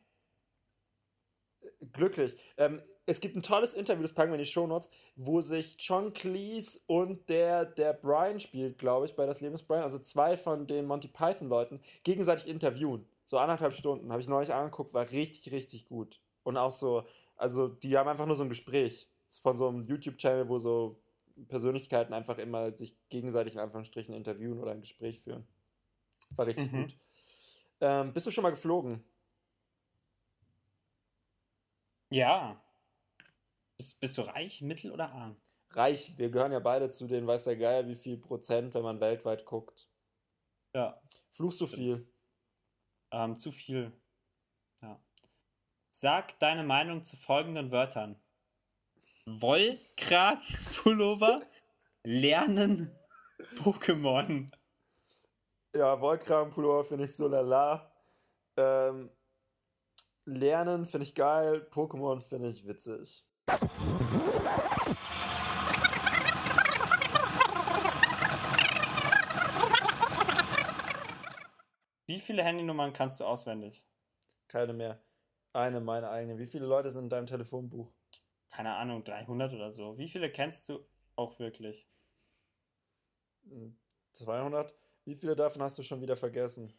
glücklich. 1.92 2.36
Ähm, 2.56 2.80
es 3.06 3.20
gibt 3.20 3.36
ein 3.36 3.42
tolles 3.42 3.74
Interview, 3.74 4.02
das 4.02 4.12
packen 4.12 4.30
wir 4.30 4.36
in 4.36 4.44
die 4.44 4.50
Shownotes, 4.50 4.88
wo 5.16 5.40
sich 5.40 5.76
John 5.78 6.12
Cleese 6.12 6.80
und 6.86 7.28
der, 7.28 7.64
der 7.64 7.92
Brian 7.92 8.40
spielt, 8.40 8.78
glaube 8.78 9.06
ich, 9.06 9.16
bei 9.16 9.26
Das 9.26 9.40
Leben 9.40 9.54
ist 9.54 9.64
Brian, 9.64 9.82
also 9.82 9.98
zwei 9.98 10.36
von 10.36 10.66
den 10.66 10.86
Monty 10.86 11.08
Python-Leuten, 11.08 11.80
gegenseitig 12.04 12.48
interviewen. 12.48 13.06
So 13.24 13.38
anderthalb 13.38 13.72
Stunden, 13.72 14.10
habe 14.12 14.20
ich 14.20 14.28
neulich 14.28 14.52
angeguckt, 14.52 14.94
war 14.94 15.10
richtig, 15.10 15.52
richtig 15.52 15.86
gut. 15.86 16.20
Und 16.42 16.56
auch 16.56 16.72
so, 16.72 17.04
also 17.36 17.68
die 17.68 17.96
haben 17.96 18.08
einfach 18.08 18.26
nur 18.26 18.36
so 18.36 18.42
ein 18.42 18.48
Gespräch. 18.48 19.08
Von 19.40 19.56
so 19.56 19.68
einem 19.68 19.84
YouTube-Channel, 19.84 20.48
wo 20.48 20.58
so 20.58 21.01
Persönlichkeiten 21.48 22.12
einfach 22.14 22.38
immer 22.38 22.72
sich 22.72 22.96
gegenseitig 23.08 23.54
in 23.54 23.60
Anführungsstrichen 23.60 24.14
interviewen 24.14 24.60
oder 24.60 24.72
ein 24.72 24.80
Gespräch 24.80 25.20
führen. 25.20 25.46
War 26.36 26.46
richtig 26.46 26.70
Mhm. 26.72 26.82
gut. 26.82 26.96
Ähm, 27.80 28.12
bist 28.12 28.26
du 28.26 28.30
schon 28.30 28.42
mal 28.42 28.50
geflogen? 28.50 29.04
Ja. 32.10 32.62
Bist, 33.76 34.00
bist 34.00 34.18
du 34.18 34.22
reich, 34.22 34.62
mittel 34.62 34.92
oder 34.92 35.10
arm? 35.12 35.36
Reich, 35.70 36.16
wir 36.18 36.30
gehören 36.30 36.52
ja 36.52 36.60
beide 36.60 36.90
zu 36.90 37.06
den, 37.06 37.26
weiß 37.26 37.44
der 37.44 37.56
Geier, 37.56 37.88
wie 37.88 37.94
viel 37.94 38.18
Prozent, 38.18 38.74
wenn 38.74 38.82
man 38.82 39.00
weltweit 39.00 39.44
guckt. 39.46 39.88
Ja. 40.74 41.00
Fluchst 41.30 41.60
du 41.60 41.66
Stimmt. 41.66 41.82
viel? 41.82 42.12
Ähm, 43.10 43.36
zu 43.36 43.50
viel. 43.50 43.92
Ja. 44.82 45.02
Sag 45.90 46.38
deine 46.38 46.62
Meinung 46.64 47.02
zu 47.02 47.16
folgenden 47.16 47.72
Wörtern. 47.72 48.21
Wollkragenpullover, 49.26 51.40
Lernen, 52.02 52.98
Pokémon. 53.56 54.50
Ja, 55.76 56.00
Wollkragenpullover 56.00 56.84
finde 56.84 57.04
ich 57.04 57.14
so 57.14 57.28
lala. 57.28 57.92
Ähm, 58.56 59.10
Lernen 60.24 60.86
finde 60.86 61.06
ich 61.06 61.14
geil. 61.14 61.68
Pokémon 61.70 62.20
finde 62.20 62.48
ich 62.48 62.66
witzig. 62.66 63.24
Wie 72.08 72.18
viele 72.18 72.42
Handynummern 72.42 72.92
kannst 72.92 73.20
du 73.20 73.24
auswendig? 73.24 73.86
Keine 74.48 74.72
mehr. 74.72 75.00
Eine, 75.52 75.80
meine 75.80 76.10
eigene. 76.10 76.38
Wie 76.38 76.46
viele 76.46 76.66
Leute 76.66 76.90
sind 76.90 77.04
in 77.04 77.10
deinem 77.10 77.26
Telefonbuch? 77.26 77.92
Keine 78.52 78.74
Ahnung, 78.74 79.02
300 79.02 79.52
oder 79.54 79.72
so. 79.72 79.96
Wie 79.98 80.08
viele 80.08 80.30
kennst 80.30 80.68
du 80.68 80.84
auch 81.16 81.38
wirklich? 81.38 81.88
Hm, 83.44 83.76
200? 84.12 84.74
Wie 85.04 85.16
viele 85.16 85.34
davon 85.34 85.62
hast 85.62 85.78
du 85.78 85.82
schon 85.82 86.00
wieder 86.02 86.16
vergessen? 86.16 86.72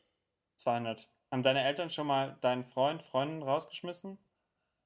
200. 0.58 1.10
Haben 1.32 1.44
deine 1.44 1.64
Eltern 1.64 1.90
schon 1.90 2.06
mal 2.08 2.38
deinen 2.42 2.64
Freund, 2.64 3.02
Freundin 3.02 3.42
rausgeschmissen? 3.42 4.18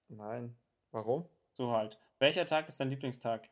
Nein. 0.08 0.58
Warum? 0.92 1.28
So 1.54 1.72
halt. 1.72 2.00
Welcher 2.20 2.46
Tag 2.46 2.68
ist 2.70 2.80
dein 2.80 2.90
Lieblingstag? 2.90 3.50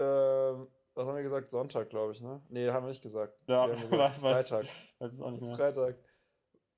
Ähm, 0.00 0.68
was 0.94 1.06
haben 1.06 1.16
wir 1.16 1.22
gesagt? 1.22 1.50
Sonntag, 1.50 1.90
glaube 1.90 2.12
ich, 2.12 2.20
ne? 2.20 2.42
Nee, 2.48 2.68
haben 2.70 2.84
wir 2.84 2.90
nicht 2.90 3.02
gesagt. 3.02 3.34
Ja, 3.48 3.68
wir 3.68 3.76
haben 3.76 3.80
gesagt, 3.90 4.22
was- 4.22 4.48
Freitag. 4.48 4.66
Weiß 4.98 5.12
es 5.12 5.20
auch 5.20 5.30
nicht 5.30 5.42
mehr. 5.42 5.54
Freitag. 5.56 5.96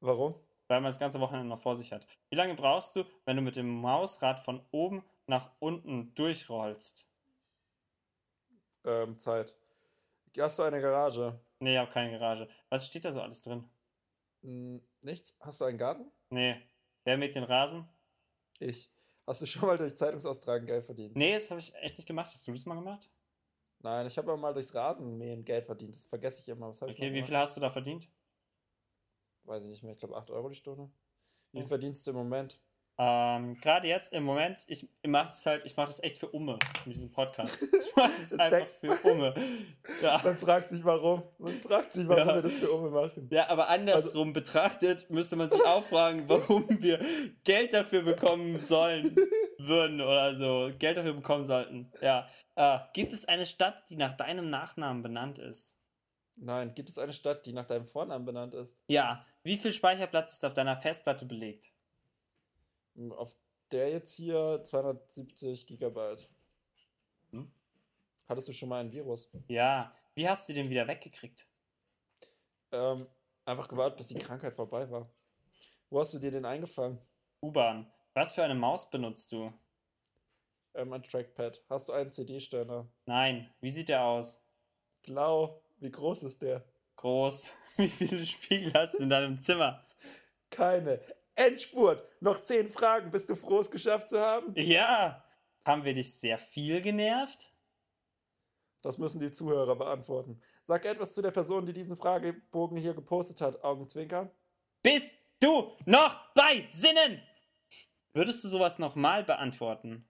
Warum? 0.01 0.35
Weil 0.71 0.81
man 0.81 0.91
das 0.91 1.01
ganze 1.01 1.19
Wochenende 1.19 1.49
noch 1.49 1.59
vor 1.59 1.75
sich 1.75 1.91
hat. 1.91 2.07
Wie 2.29 2.37
lange 2.37 2.55
brauchst 2.55 2.95
du, 2.95 3.05
wenn 3.25 3.35
du 3.35 3.43
mit 3.43 3.57
dem 3.57 3.81
Mausrad 3.81 4.39
von 4.39 4.65
oben 4.71 5.05
nach 5.27 5.51
unten 5.59 6.15
durchrollst? 6.15 7.11
Ähm, 8.85 9.19
Zeit. 9.19 9.59
Hast 10.39 10.61
du 10.61 10.63
eine 10.63 10.81
Garage? 10.81 11.41
Nee, 11.59 11.73
ich 11.73 11.79
habe 11.79 11.91
keine 11.91 12.17
Garage. 12.17 12.49
Was 12.69 12.87
steht 12.87 13.05
da 13.05 13.11
so 13.11 13.21
alles 13.21 13.43
drin? 13.43 13.69
Hm, 14.43 14.81
nichts? 15.03 15.35
Hast 15.41 15.61
du 15.61 15.65
einen 15.65 15.77
Garten? 15.77 16.09
Nee. 16.29 16.63
Wer 17.03 17.19
mäht 17.19 17.35
den 17.35 17.43
Rasen? 17.43 17.89
Ich. 18.61 18.93
Hast 19.27 19.43
du 19.43 19.47
schon 19.47 19.67
mal 19.67 19.77
durch 19.77 19.97
Zeitungsaustragen 19.97 20.69
Geld 20.69 20.85
verdient? 20.85 21.17
Nee, 21.17 21.35
das 21.35 21.51
habe 21.51 21.59
ich 21.59 21.75
echt 21.75 21.99
nicht 21.99 22.07
gemacht. 22.07 22.31
Hast 22.33 22.47
du 22.47 22.53
das 22.53 22.65
mal 22.67 22.77
gemacht? 22.77 23.11
Nein, 23.81 24.07
ich 24.07 24.17
habe 24.17 24.37
mal 24.37 24.55
durchs 24.55 24.73
Rasenmähen 24.73 25.45
Geld 25.45 25.67
verdient. 25.67 25.97
Das 25.97 26.05
vergesse 26.05 26.43
ich 26.43 26.49
immer. 26.49 26.69
Was 26.69 26.81
habe 26.81 26.93
ich 26.93 26.99
Okay, 26.99 27.13
wie 27.13 27.23
viel 27.23 27.37
hast 27.37 27.57
du 27.57 27.61
da 27.61 27.71
verdient? 27.71 28.09
Weiß 29.45 29.63
ich 29.65 29.71
nicht 29.71 29.83
mehr. 29.83 29.93
Ich 29.93 29.99
glaube 29.99 30.17
8 30.17 30.31
Euro 30.31 30.49
die 30.49 30.57
Stunde. 30.57 30.91
Wie 31.53 31.61
viel 31.61 31.69
verdienst 31.69 32.07
du 32.07 32.11
im 32.13 32.17
Moment? 32.19 32.61
Ähm, 33.03 33.59
gerade 33.61 33.89
jetzt 33.89 34.13
im 34.13 34.25
Moment, 34.25 34.63
ich 34.67 34.87
mache 35.07 35.29
das 35.29 35.47
halt, 35.47 35.63
ich 35.65 35.75
mache 35.75 35.87
das 35.87 36.03
echt 36.03 36.19
für 36.19 36.29
Umme 36.29 36.59
mit 36.85 36.95
diesem 36.95 37.11
Podcast. 37.11 37.63
Ich 37.91 37.97
mache 37.97 38.13
das 38.17 38.29
Das 38.31 38.39
einfach 38.41 38.67
für 38.67 38.93
Umme. 39.11 39.35
Ja. 40.03 40.21
Man 40.23 40.37
fragt 40.37 40.69
sich 40.69 40.85
warum. 40.85 41.23
Man 41.39 41.55
fragt 41.61 41.93
sich, 41.93 42.07
warum 42.07 42.29
Ja. 42.29 42.35
wir 42.37 42.43
das 42.43 42.59
für 42.59 42.71
Umme 42.71 42.91
machen. 42.91 43.29
Ja, 43.33 43.49
aber 43.49 43.69
andersrum 43.71 44.33
betrachtet 44.35 45.09
müsste 45.11 45.37
man 45.37 45.49
sich 45.49 45.61
auch 45.65 45.83
fragen, 45.83 46.25
warum 46.29 46.67
wir 46.83 47.01
Geld 47.45 47.73
dafür 47.73 48.03
bekommen 48.03 48.61
sollen, 48.61 49.17
würden 49.59 50.01
oder 50.03 50.35
so. 50.35 50.71
Geld 50.79 50.99
dafür 50.99 51.15
bekommen 51.15 51.45
sollten. 51.45 51.91
Ja. 52.03 52.29
Äh, 52.55 52.81
gibt 52.93 53.13
es 53.15 53.25
eine 53.25 53.47
Stadt, 53.47 53.89
die 53.89 53.97
nach 53.97 54.13
deinem 54.13 54.51
Nachnamen 54.51 55.03
benannt 55.03 55.39
ist? 55.39 55.77
Nein, 56.43 56.75
gibt 56.75 56.89
es 56.89 56.97
eine 56.97 57.13
Stadt, 57.13 57.45
die 57.45 57.53
nach 57.53 57.67
deinem 57.67 57.85
Vornamen 57.85 58.25
benannt 58.25 58.55
ist? 58.55 58.79
Ja. 58.89 59.27
Wie 59.43 59.59
viel 59.59 59.73
Speicherplatz 59.73 60.33
ist 60.33 60.45
auf 60.45 60.55
deiner 60.55 60.77
Festplatte 60.77 61.27
belegt? 61.27 61.71
Auf 63.11 63.37
der 63.71 63.91
jetzt 63.91 64.15
hier 64.15 64.63
270 64.65 65.67
Gigabyte. 65.67 66.29
Hm? 67.33 67.53
Hattest 68.27 68.49
du 68.49 68.53
schon 68.53 68.71
mal 68.71 68.81
ein 68.81 68.91
Virus? 68.91 69.31
Ja. 69.49 69.95
Wie 70.15 70.29
hast 70.29 70.49
du 70.49 70.55
den 70.55 70.71
wieder 70.71 70.89
weggekriegt? 70.89 71.47
Ähm, 72.73 73.07
einfach 73.45 73.69
gewartet, 73.69 73.99
bis 73.99 74.09
die 74.09 74.15
Krankheit 74.15 74.55
vorbei 74.55 74.91
war. 74.91 75.11
Wo 75.91 76.01
hast 76.01 76.15
du 76.15 76.19
dir 76.19 76.31
den 76.31 76.47
eingefangen? 76.47 76.99
U-Bahn. 77.43 77.87
Was 78.15 78.33
für 78.33 78.43
eine 78.43 78.55
Maus 78.55 78.89
benutzt 78.89 79.31
du? 79.33 79.53
Ähm, 80.73 80.93
ein 80.93 81.03
Trackpad. 81.03 81.63
Hast 81.69 81.91
du 81.91 81.93
einen 81.93 82.13
CD-Störer? 82.13 82.87
Nein. 83.05 83.53
Wie 83.61 83.71
sieht 83.71 83.91
der 83.91 84.05
aus? 84.05 84.43
Blau. 85.03 85.61
Wie 85.81 85.91
groß 85.91 86.25
ist 86.25 86.43
der? 86.43 86.65
Groß. 86.97 87.53
Wie 87.77 87.89
viele 87.89 88.25
Spiegel 88.27 88.73
hast 88.75 88.95
du 88.95 89.03
in 89.03 89.11
deinem 89.11 89.41
Zimmer? 89.41 89.83
Keine. 90.51 91.01
Endspurt. 91.35 92.05
Noch 92.21 92.43
zehn 92.43 92.69
Fragen. 92.69 93.11
Bist 93.11 93.31
du 93.31 93.35
froh, 93.35 93.61
es 93.61 93.71
geschafft 93.71 94.11
zu 94.11 94.21
haben? 94.21 94.53
Ja. 94.57 95.25
Haben 95.65 95.85
wir 95.85 95.95
dich 95.95 96.15
sehr 96.15 96.39
viel 96.39 96.81
genervt? 96.83 97.53
Das 98.83 98.99
müssen 98.99 99.21
die 99.21 99.33
Zuhörer 99.33 99.77
beantworten. 99.77 100.41
Sag 100.63 100.85
etwas 100.85 101.13
zu 101.13 101.23
der 101.23 101.31
Person, 101.31 101.67
die 101.67 101.73
diesen 101.73 101.97
Fragebogen 101.97 102.79
hier 102.79 102.95
gepostet 102.95 103.41
hat. 103.41 103.63
Augenzwinkern. 103.63 104.31
Bist 104.83 105.19
du 105.41 105.77
noch 105.87 106.33
bei 106.35 106.67
Sinnen? 106.71 107.23
Würdest 108.13 108.43
du 108.45 108.49
sowas 108.49 108.79
nochmal 108.79 109.25
beantworten? 109.25 110.09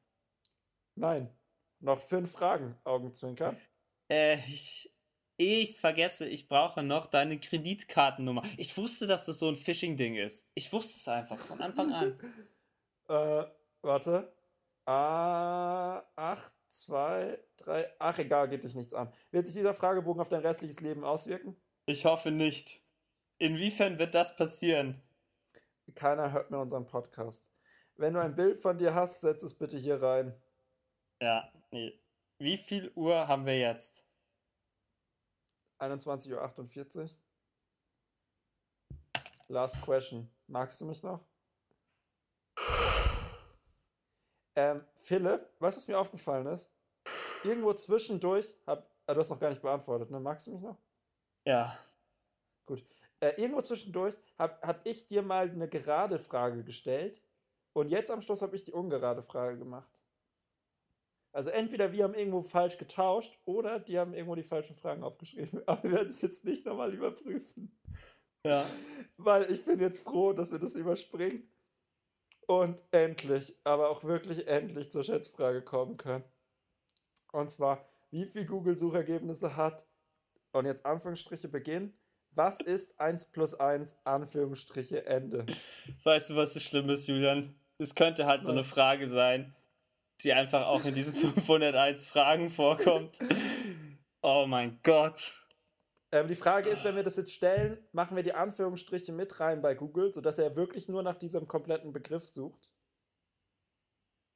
Nein. 0.94 1.32
Noch 1.80 2.00
fünf 2.00 2.32
Fragen. 2.32 2.76
Augenzwinkern. 2.84 3.56
Äh, 4.08 4.38
ich. 4.46 4.90
Ehe 5.41 5.61
ich's 5.61 5.80
vergesse, 5.80 6.28
ich 6.28 6.49
brauche 6.49 6.82
noch 6.82 7.07
deine 7.07 7.41
Kreditkartennummer. 7.41 8.43
Ich 8.59 8.76
wusste, 8.76 9.07
dass 9.07 9.24
das 9.24 9.38
so 9.38 9.49
ein 9.49 9.57
Phishing-Ding 9.57 10.16
ist. 10.16 10.47
Ich 10.53 10.70
wusste 10.70 10.93
es 10.93 11.09
einfach 11.09 11.38
von 11.38 11.61
Anfang 11.61 11.93
an. 11.93 12.18
Äh, 13.09 13.45
warte. 13.82 14.32
A, 14.84 16.05
8, 16.14 16.53
2, 16.68 17.38
3. 17.57 17.93
Ach, 17.99 18.18
egal, 18.18 18.49
geht 18.49 18.62
dich 18.62 18.76
nichts 18.76 18.95
an. 18.95 19.12
Wird 19.32 19.47
sich 19.47 19.57
dieser 19.57 19.74
Fragebogen 19.74 20.20
auf 20.20 20.28
dein 20.28 20.43
restliches 20.43 20.78
Leben 20.78 21.03
auswirken? 21.03 21.57
Ich 21.86 22.05
hoffe 22.05 22.30
nicht. 22.30 22.80
Inwiefern 23.38 23.99
wird 23.99 24.14
das 24.14 24.36
passieren? 24.36 25.03
Keiner 25.97 26.30
hört 26.30 26.53
mehr 26.53 26.61
unseren 26.61 26.86
Podcast. 26.86 27.51
Wenn 27.97 28.14
du 28.14 28.20
ein 28.20 28.36
Bild 28.36 28.61
von 28.61 28.78
dir 28.78 28.95
hast, 28.95 29.22
setz 29.22 29.43
es 29.43 29.55
bitte 29.55 29.76
hier 29.76 30.01
rein. 30.01 30.32
Ja, 31.20 31.51
nee. 31.72 31.99
Wie 32.38 32.59
viel 32.59 32.93
Uhr 32.95 33.26
haben 33.26 33.45
wir 33.45 33.59
jetzt? 33.59 34.05
21.48 35.80 36.96
Uhr. 36.96 37.08
Last 39.48 39.82
question. 39.82 40.30
Magst 40.46 40.80
du 40.80 40.86
mich 40.86 41.02
noch? 41.02 41.24
Ähm, 44.54 44.84
Philipp, 44.94 45.48
weißt 45.58 45.76
du, 45.76 45.80
was 45.80 45.88
mir 45.88 45.98
aufgefallen 45.98 46.46
ist? 46.46 46.70
Irgendwo 47.44 47.72
zwischendurch 47.72 48.54
hab. 48.66 48.90
Ah, 49.06 49.14
du 49.14 49.20
hast 49.20 49.30
noch 49.30 49.40
gar 49.40 49.48
nicht 49.48 49.62
beantwortet, 49.62 50.10
ne? 50.10 50.20
Magst 50.20 50.46
du 50.46 50.52
mich 50.52 50.62
noch? 50.62 50.76
Ja. 51.44 51.76
Gut. 52.66 52.84
Äh, 53.18 53.40
irgendwo 53.40 53.60
zwischendurch 53.62 54.16
hab, 54.38 54.64
hab 54.64 54.86
ich 54.86 55.06
dir 55.06 55.22
mal 55.22 55.50
eine 55.50 55.68
gerade 55.68 56.18
Frage 56.18 56.62
gestellt 56.62 57.22
und 57.72 57.88
jetzt 57.88 58.10
am 58.10 58.22
Schluss 58.22 58.42
habe 58.42 58.54
ich 58.56 58.64
die 58.64 58.72
ungerade 58.72 59.22
Frage 59.22 59.58
gemacht. 59.58 59.99
Also 61.32 61.50
entweder 61.50 61.92
wir 61.92 62.04
haben 62.04 62.14
irgendwo 62.14 62.42
falsch 62.42 62.76
getauscht 62.76 63.38
oder 63.44 63.78
die 63.78 63.98
haben 63.98 64.14
irgendwo 64.14 64.34
die 64.34 64.42
falschen 64.42 64.74
Fragen 64.74 65.04
aufgeschrieben. 65.04 65.62
Aber 65.66 65.82
wir 65.84 65.92
werden 65.92 66.10
es 66.10 66.22
jetzt 66.22 66.44
nicht 66.44 66.66
nochmal 66.66 66.92
überprüfen. 66.92 67.78
Ja. 68.44 68.64
Weil 69.16 69.50
ich 69.50 69.64
bin 69.64 69.78
jetzt 69.80 70.02
froh, 70.02 70.32
dass 70.32 70.50
wir 70.50 70.58
das 70.58 70.74
überspringen 70.74 71.48
und 72.46 72.82
endlich, 72.90 73.56
aber 73.62 73.90
auch 73.90 74.02
wirklich 74.02 74.48
endlich 74.48 74.90
zur 74.90 75.04
Schätzfrage 75.04 75.62
kommen 75.62 75.96
können. 75.96 76.24
Und 77.32 77.48
zwar, 77.50 77.86
wie 78.10 78.24
viel 78.24 78.44
Google-Suchergebnisse 78.44 79.56
hat, 79.56 79.86
und 80.52 80.66
jetzt 80.66 80.84
Anführungsstriche 80.84 81.48
Beginn, 81.48 81.94
was 82.32 82.60
ist 82.60 82.98
1 82.98 83.26
plus 83.26 83.54
1, 83.54 83.98
Anführungsstriche 84.02 85.06
Ende? 85.06 85.46
Weißt 86.02 86.30
du, 86.30 86.36
was 86.36 86.54
das 86.54 86.64
Schlimme 86.64 86.94
ist, 86.94 87.06
Julian? 87.06 87.54
es 87.80 87.94
könnte 87.94 88.26
halt 88.26 88.44
so 88.44 88.52
eine 88.52 88.62
Frage 88.62 89.08
sein, 89.08 89.54
die 90.22 90.32
einfach 90.32 90.66
auch 90.66 90.84
in 90.84 90.94
diesen 90.94 91.14
501 91.34 92.06
Fragen 92.06 92.48
vorkommt. 92.48 93.18
Oh 94.22 94.46
mein 94.46 94.80
Gott. 94.82 95.34
Ähm, 96.12 96.28
die 96.28 96.34
Frage 96.34 96.68
ist, 96.68 96.84
wenn 96.84 96.96
wir 96.96 97.04
das 97.04 97.16
jetzt 97.16 97.32
stellen, 97.32 97.78
machen 97.92 98.16
wir 98.16 98.22
die 98.22 98.34
Anführungsstriche 98.34 99.12
mit 99.12 99.38
rein 99.40 99.62
bei 99.62 99.74
Google, 99.74 100.12
sodass 100.12 100.38
er 100.38 100.56
wirklich 100.56 100.88
nur 100.88 101.02
nach 101.02 101.16
diesem 101.16 101.46
kompletten 101.46 101.92
Begriff 101.92 102.28
sucht. 102.28 102.72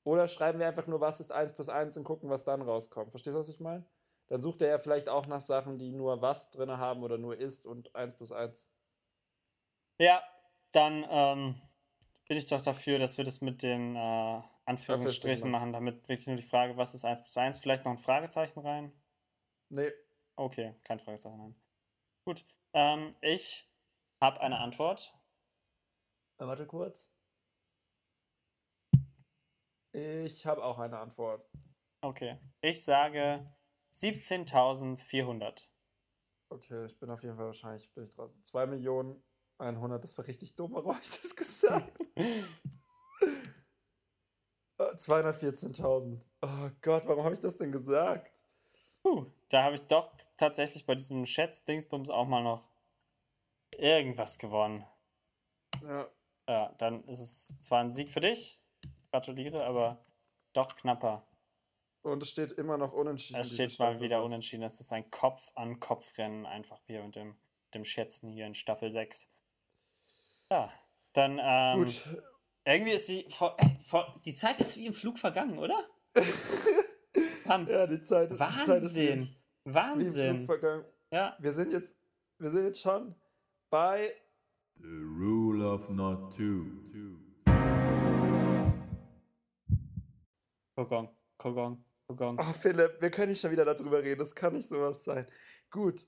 Oder 0.04 0.28
schreiben 0.28 0.58
wir 0.58 0.68
einfach 0.68 0.86
nur, 0.86 1.00
was 1.00 1.20
ist 1.20 1.32
1 1.32 1.54
plus 1.54 1.68
1 1.68 1.96
und 1.96 2.04
gucken, 2.04 2.28
was 2.30 2.44
dann 2.44 2.62
rauskommt. 2.62 3.10
Verstehst 3.10 3.34
du, 3.34 3.40
was 3.40 3.48
ich 3.48 3.60
meine? 3.60 3.84
Dann 4.28 4.40
sucht 4.40 4.62
er 4.62 4.68
ja 4.68 4.78
vielleicht 4.78 5.08
auch 5.08 5.26
nach 5.26 5.40
Sachen, 5.40 5.78
die 5.78 5.90
nur 5.90 6.22
was 6.22 6.50
drin 6.50 6.70
haben 6.70 7.02
oder 7.02 7.18
nur 7.18 7.36
ist 7.38 7.66
und 7.66 7.94
1 7.94 8.14
plus 8.16 8.30
1. 8.30 8.70
Ja, 9.98 10.22
dann 10.72 11.04
ähm, 11.08 11.54
bin 12.28 12.36
ich 12.36 12.48
doch 12.48 12.60
dafür, 12.60 12.98
dass 12.98 13.18
wir 13.18 13.24
das 13.24 13.40
mit 13.40 13.62
den 13.62 13.96
äh, 13.96 14.42
Anführungsstrichen 14.66 15.50
machen, 15.50 15.72
damit 15.72 16.08
wirklich 16.08 16.26
nur 16.26 16.36
die 16.36 16.42
Frage, 16.42 16.76
was 16.76 16.94
ist 16.94 17.04
1 17.04 17.22
plus 17.22 17.36
1, 17.36 17.58
vielleicht 17.58 17.84
noch 17.84 17.92
ein 17.92 17.98
Fragezeichen 17.98 18.60
rein? 18.60 18.92
Nee. 19.68 19.92
Okay, 20.36 20.74
kein 20.84 20.98
Fragezeichen 20.98 21.40
rein. 21.40 21.54
Gut, 22.26 22.44
ähm, 22.72 23.14
ich 23.20 23.68
habe 24.20 24.40
eine 24.40 24.58
Antwort. 24.58 25.14
Äh, 26.38 26.46
warte 26.46 26.66
kurz. 26.66 27.12
Ich 29.92 30.46
habe 30.46 30.64
auch 30.64 30.78
eine 30.78 30.98
Antwort. 30.98 31.48
Okay, 32.00 32.38
ich 32.60 32.82
sage 32.82 33.54
17.400. 33.92 35.68
Okay, 36.50 36.86
ich 36.86 36.98
bin 36.98 37.10
auf 37.10 37.22
jeden 37.22 37.36
Fall 37.36 37.46
wahrscheinlich 37.46 37.92
bin 37.94 38.04
ich 38.04 38.10
draußen. 38.10 38.42
2 38.42 38.66
Millionen 38.66 39.22
100, 39.58 40.02
das 40.02 40.18
war 40.18 40.26
richtig 40.26 40.56
dumm, 40.56 40.72
warum 40.72 40.94
habe 40.94 41.02
ich 41.02 41.10
das 41.10 41.36
gesagt? 41.36 41.98
214.000. 44.92 46.26
Oh 46.42 46.70
Gott, 46.82 47.06
warum 47.06 47.24
habe 47.24 47.34
ich 47.34 47.40
das 47.40 47.56
denn 47.56 47.72
gesagt? 47.72 48.44
Puh, 49.02 49.26
da 49.50 49.64
habe 49.64 49.74
ich 49.74 49.82
doch 49.82 50.10
tatsächlich 50.36 50.86
bei 50.86 50.94
diesem 50.94 51.26
Schätz-Dingsbums 51.26 52.10
auch 52.10 52.26
mal 52.26 52.42
noch 52.42 52.68
irgendwas 53.76 54.38
gewonnen. 54.38 54.84
Ja. 55.82 56.08
Ja, 56.48 56.74
dann 56.78 57.04
ist 57.04 57.20
es 57.20 57.60
zwar 57.60 57.80
ein 57.80 57.92
Sieg 57.92 58.10
für 58.10 58.20
dich, 58.20 58.62
gratuliere, 59.10 59.64
aber 59.64 60.04
doch 60.52 60.74
knapper. 60.76 61.26
Und 62.02 62.22
es 62.22 62.30
steht 62.30 62.52
immer 62.52 62.76
noch 62.76 62.92
unentschieden. 62.92 63.40
Es 63.40 63.54
steht 63.54 63.78
mal 63.78 63.98
wieder 64.00 64.18
was. 64.18 64.26
unentschieden. 64.26 64.62
Es 64.62 64.78
ist 64.78 64.92
ein 64.92 65.10
Kopf-an-Kopf-Rennen 65.10 66.44
einfach 66.44 66.78
hier 66.86 67.02
mit 67.02 67.16
dem, 67.16 67.34
dem 67.72 67.84
Schätzen 67.86 68.28
hier 68.28 68.46
in 68.46 68.54
Staffel 68.54 68.90
6. 68.90 69.26
Ja, 70.50 70.70
dann, 71.14 71.40
ähm, 71.42 71.84
Gut. 71.84 72.04
Irgendwie 72.66 72.92
ist 72.92 73.08
die, 73.08 73.26
vor, 73.28 73.56
äh, 73.58 73.66
vor, 73.84 74.18
die 74.24 74.34
Zeit 74.34 74.58
ist 74.58 74.76
wie 74.78 74.86
im 74.86 74.94
Flug 74.94 75.18
vergangen, 75.18 75.58
oder? 75.58 75.86
Mann. 77.44 77.66
Ja, 77.68 77.86
die 77.86 78.00
Zeit 78.00 78.30
ist, 78.30 78.40
Wahnsinn. 78.40 78.64
Die 78.64 78.66
Zeit 78.66 78.82
ist 78.82 78.96
wie, 78.96 79.28
Wahnsinn. 79.64 80.14
Wie 80.14 80.28
im 80.28 80.46
Flug 80.46 80.46
vergangen. 80.46 80.84
Ja. 81.12 81.36
Wir 81.40 81.52
sind 81.52 81.72
jetzt, 81.72 81.94
wir 82.38 82.50
sind 82.50 82.64
jetzt 82.64 82.80
schon 82.80 83.14
bei 83.68 84.14
The 84.76 84.86
Rule 84.86 85.66
of 85.66 85.90
Not 85.90 86.34
Two. 86.34 86.64
Kokon, 90.74 91.08
Kokon, 91.36 91.84
Kokon. 92.08 92.38
Oh, 92.40 92.52
Philipp, 92.54 93.00
wir 93.00 93.10
können 93.10 93.30
nicht 93.30 93.42
schon 93.42 93.50
wieder 93.50 93.66
darüber 93.66 94.02
reden. 94.02 94.18
Das 94.18 94.34
kann 94.34 94.54
nicht 94.54 94.68
sowas 94.68 95.04
sein. 95.04 95.26
Gut. 95.70 96.06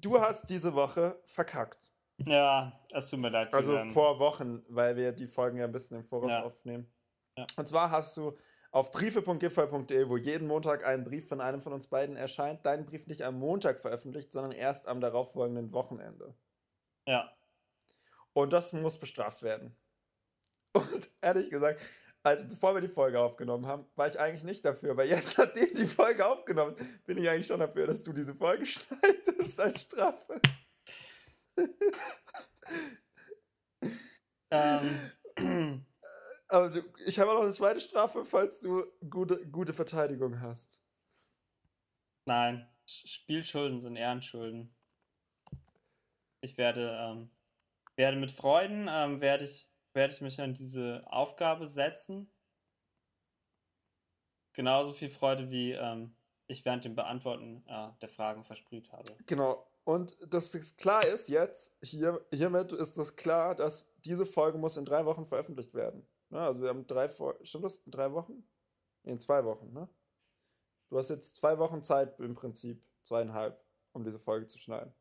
Du 0.00 0.18
hast 0.18 0.48
diese 0.48 0.74
Woche 0.74 1.20
verkackt. 1.26 1.92
Ja, 2.18 2.72
es 2.92 3.10
tut 3.10 3.20
mir 3.20 3.28
leid. 3.28 3.52
Also 3.52 3.72
Julian. 3.72 3.92
vor 3.92 4.18
Wochen, 4.18 4.64
weil 4.68 4.96
wir 4.96 5.12
die 5.12 5.26
Folgen 5.26 5.58
ja 5.58 5.64
ein 5.64 5.72
bisschen 5.72 5.98
im 5.98 6.04
Voraus 6.04 6.30
ja. 6.30 6.44
aufnehmen. 6.44 6.90
Ja. 7.36 7.46
Und 7.56 7.68
zwar 7.68 7.90
hast 7.90 8.16
du 8.16 8.36
auf 8.70 8.90
briefe.gipfel.de, 8.90 10.08
wo 10.08 10.16
jeden 10.16 10.48
Montag 10.48 10.84
ein 10.86 11.04
Brief 11.04 11.28
von 11.28 11.40
einem 11.40 11.60
von 11.60 11.72
uns 11.72 11.88
beiden 11.88 12.16
erscheint, 12.16 12.64
deinen 12.64 12.86
Brief 12.86 13.06
nicht 13.06 13.22
am 13.22 13.38
Montag 13.38 13.80
veröffentlicht, 13.80 14.32
sondern 14.32 14.52
erst 14.52 14.88
am 14.88 15.00
darauffolgenden 15.00 15.72
Wochenende. 15.72 16.34
Ja. 17.06 17.32
Und 18.32 18.52
das 18.52 18.72
muss 18.72 18.98
bestraft 18.98 19.42
werden. 19.42 19.76
Und 20.72 21.10
ehrlich 21.20 21.50
gesagt, 21.50 21.80
also 22.22 22.44
bevor 22.44 22.74
wir 22.74 22.80
die 22.80 22.88
Folge 22.88 23.20
aufgenommen 23.20 23.66
haben, 23.66 23.86
war 23.94 24.08
ich 24.08 24.18
eigentlich 24.18 24.44
nicht 24.44 24.64
dafür, 24.64 24.96
weil 24.96 25.08
jetzt, 25.08 25.38
nachdem 25.38 25.74
die 25.74 25.86
Folge 25.86 26.26
aufgenommen 26.26 26.74
ist, 26.74 27.04
bin 27.04 27.18
ich 27.18 27.28
eigentlich 27.30 27.46
schon 27.46 27.60
dafür, 27.60 27.86
dass 27.86 28.02
du 28.02 28.12
diese 28.12 28.34
Folge 28.34 28.66
schneidest 28.66 29.60
als 29.60 29.82
Strafe. 29.82 30.40
Ähm. 34.50 35.86
Aber 36.48 36.70
du, 36.70 36.82
ich 37.06 37.18
habe 37.18 37.32
auch 37.32 37.36
noch 37.36 37.42
eine 37.42 37.52
zweite 37.52 37.80
Strafe, 37.80 38.24
falls 38.24 38.60
du 38.60 38.84
gute, 39.10 39.44
gute 39.48 39.74
Verteidigung 39.74 40.40
hast. 40.40 40.80
Nein, 42.26 42.68
Spielschulden 42.86 43.80
sind 43.80 43.96
Ehrenschulden. 43.96 44.72
Ich 46.40 46.56
werde 46.56 46.96
ähm, 47.00 47.30
werde 47.96 48.18
mit 48.18 48.30
Freuden, 48.30 48.88
ähm, 48.90 49.20
werde 49.20 49.44
ich, 49.44 49.68
werde 49.94 50.12
ich 50.12 50.20
mich 50.20 50.40
an 50.40 50.54
diese 50.54 51.00
Aufgabe 51.06 51.68
setzen. 51.68 52.30
Genauso 54.52 54.92
viel 54.92 55.08
Freude, 55.08 55.50
wie 55.50 55.72
ähm, 55.72 56.14
ich 56.46 56.64
während 56.64 56.84
dem 56.84 56.94
Beantworten 56.94 57.64
äh, 57.66 57.88
der 58.00 58.08
Fragen 58.08 58.44
versprüht 58.44 58.92
habe. 58.92 59.16
Genau. 59.26 59.66
Und 59.86 60.16
dass 60.32 60.52
es 60.54 60.76
klar 60.76 61.06
ist 61.06 61.28
jetzt, 61.28 61.76
hier, 61.80 62.20
hiermit 62.32 62.72
ist 62.72 62.98
es 62.98 63.14
klar, 63.14 63.54
dass 63.54 63.92
diese 64.04 64.26
Folge 64.26 64.58
muss 64.58 64.76
in 64.76 64.84
drei 64.84 65.06
Wochen 65.06 65.26
veröffentlicht 65.26 65.74
werden. 65.74 66.06
Ne? 66.28 66.40
Also 66.40 66.60
wir 66.60 66.68
haben 66.68 66.86
drei 66.86 67.08
Folgen, 67.08 67.44
stimmt 67.46 67.64
das? 67.64 67.78
In 67.78 67.92
drei 67.92 68.12
Wochen? 68.12 68.44
in 69.06 69.18
zwei 69.18 69.44
Wochen, 69.44 69.72
ne? 69.72 69.88
Du 70.88 70.98
hast 70.98 71.08
jetzt 71.08 71.36
zwei 71.36 71.58
Wochen 71.58 71.82
Zeit 71.82 72.18
im 72.20 72.34
Prinzip, 72.34 72.84
zweieinhalb, 73.02 73.58
um 73.92 74.04
diese 74.04 74.18
Folge 74.18 74.46
zu 74.46 74.58
schneiden. 74.58 74.92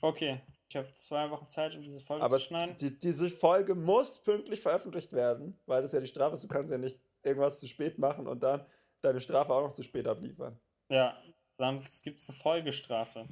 Okay, 0.00 0.40
ich 0.68 0.76
habe 0.76 0.92
zwei 0.94 1.30
Wochen 1.30 1.48
Zeit, 1.48 1.74
um 1.76 1.82
diese 1.82 2.00
Folge 2.00 2.24
Aber 2.24 2.38
zu 2.38 2.44
schneiden. 2.44 2.76
Die, 2.76 2.98
diese 2.98 3.30
Folge 3.30 3.74
muss 3.74 4.22
pünktlich 4.22 4.60
veröffentlicht 4.60 5.12
werden, 5.12 5.58
weil 5.66 5.82
das 5.82 5.92
ja 5.92 6.00
die 6.00 6.06
Strafe 6.06 6.34
ist. 6.34 6.44
Du 6.44 6.48
kannst 6.48 6.70
ja 6.70 6.78
nicht 6.78 7.00
irgendwas 7.22 7.58
zu 7.58 7.66
spät 7.66 7.98
machen 7.98 8.26
und 8.26 8.42
dann 8.42 8.66
deine 9.00 9.20
Strafe 9.20 9.52
auch 9.52 9.62
noch 9.62 9.74
zu 9.74 9.82
spät 9.82 10.06
abliefern. 10.06 10.58
Ja, 10.90 11.16
dann 11.56 11.84
gibt 12.02 12.18
es 12.18 12.28
eine 12.28 12.36
Folgestrafe. 12.36 13.28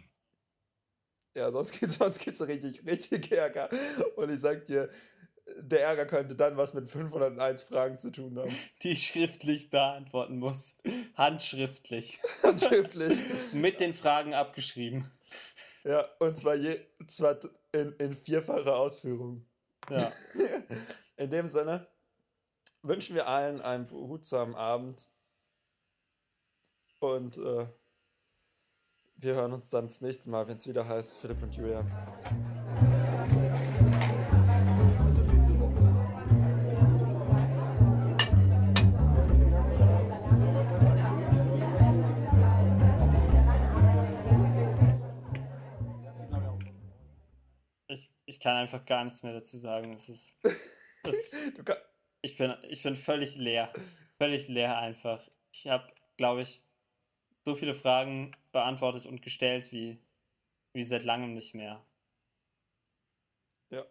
Ja, 1.37 1.51
sonst 1.51 1.73
gibt 1.73 1.93
es 1.93 1.99
sonst 1.99 2.19
gibt's 2.19 2.41
richtig, 2.41 2.87
richtig 2.87 3.31
Ärger. 3.31 3.69
Und 4.17 4.31
ich 4.31 4.41
sag 4.41 4.65
dir, 4.65 4.89
der 5.61 5.83
Ärger 5.83 6.07
könnte 6.07 6.35
dann 6.35 6.57
was 6.57 6.73
mit 6.73 6.89
501 6.89 7.63
Fragen 7.63 7.99
zu 7.99 8.11
tun 8.11 8.39
haben. 8.39 8.51
Die 8.83 8.93
ich 8.93 9.07
schriftlich 9.07 9.69
beantworten 9.69 10.39
muss. 10.39 10.77
Handschriftlich. 11.15 12.21
Handschriftlich. 12.43 13.19
mit 13.53 13.81
den 13.81 13.93
Fragen 13.93 14.33
abgeschrieben. 14.33 15.11
Ja, 15.85 16.09
und 16.21 16.39
zwar, 16.39 16.55
je, 16.55 16.81
zwar 17.07 17.39
in, 17.73 17.93
in 17.99 18.15
vierfacher 18.15 18.75
Ausführung. 18.75 19.47
Ja. 19.91 20.11
In 21.19 21.31
dem 21.31 21.47
Sinne 21.47 21.87
wünschen 22.83 23.15
wir 23.15 23.27
allen 23.27 23.63
einen 23.63 23.87
behutsamen 23.87 24.55
Abend. 24.55 25.11
Und 26.99 27.39
äh, 27.39 27.67
wir 29.19 29.35
hören 29.35 29.53
uns 29.53 29.71
dann 29.71 29.87
das 29.87 30.01
nächste 30.01 30.31
Mal, 30.31 30.47
wenn 30.49 30.57
es 30.57 30.69
wieder 30.69 30.87
heißt 30.87 31.19
Philipp 31.19 31.43
und 31.43 31.55
Julian. 31.55 31.91
Ich 48.29 48.41
kann 48.41 48.57
einfach 48.57 48.85
gar 48.85 49.05
nichts 49.05 49.23
mehr 49.23 49.33
dazu 49.33 49.57
sagen. 49.57 49.93
Es 49.93 50.09
ist. 50.09 50.37
Das, 51.05 51.33
ich, 52.23 52.37
bin, 52.37 52.53
ich 52.69 52.83
bin 52.83 52.97
völlig 52.97 53.37
leer. 53.37 53.73
Völlig 54.19 54.49
leer 54.49 54.77
einfach. 54.79 55.23
Ich 55.53 55.69
habe, 55.69 55.87
glaube 56.17 56.43
ich, 56.43 56.63
so 57.45 57.55
viele 57.55 57.73
Fragen 57.73 58.33
beantwortet 58.57 59.05
und 59.05 59.21
gestellt 59.21 59.71
wie, 59.71 59.99
wie 60.73 60.83
seit 60.83 61.05
langem 61.05 61.35
nicht 61.35 61.55
mehr. 61.55 61.85
Ja. 63.71 63.85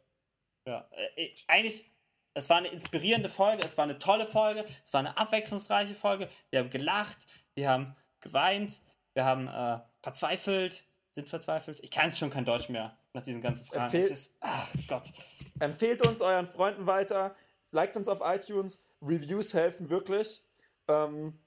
Ja. 0.68 0.90
Äh, 1.16 1.30
eigentlich, 1.48 1.86
es 2.34 2.50
war 2.50 2.58
eine 2.58 2.70
inspirierende 2.70 3.30
Folge, 3.30 3.64
es 3.64 3.78
war 3.78 3.84
eine 3.84 4.00
tolle 4.00 4.26
Folge, 4.26 4.66
es 4.84 4.92
war 4.92 5.02
eine 5.02 5.16
abwechslungsreiche 5.18 5.94
Folge. 5.94 6.28
Wir 6.50 6.60
haben 6.60 6.72
gelacht, 6.72 7.28
wir 7.54 7.70
haben 7.70 7.96
geweint, 8.22 8.82
wir 9.14 9.24
haben 9.24 9.48
äh, 9.48 9.80
verzweifelt, 10.02 10.86
sind 11.12 11.30
verzweifelt. 11.30 11.80
Ich 11.84 11.92
kann 11.92 12.08
es 12.08 12.18
schon 12.18 12.32
kein 12.32 12.44
Deutsch 12.44 12.70
mehr 12.70 12.98
nach 13.14 13.22
diesen 13.22 13.42
ganzen 13.42 13.66
Fragen. 13.66 13.84
Empfehlt, 13.84 14.12
ist, 14.12 14.36
ach 14.42 14.74
Gott. 14.88 15.12
Empfehlt 15.60 16.06
uns 16.06 16.22
euren 16.22 16.48
Freunden 16.48 16.88
weiter, 16.88 17.36
liked 17.70 17.96
uns 17.96 18.08
auf 18.08 18.22
iTunes, 18.24 18.84
Reviews 19.00 19.54
helfen 19.54 19.90
wirklich. 19.90 20.44
Ähm, 20.88 21.40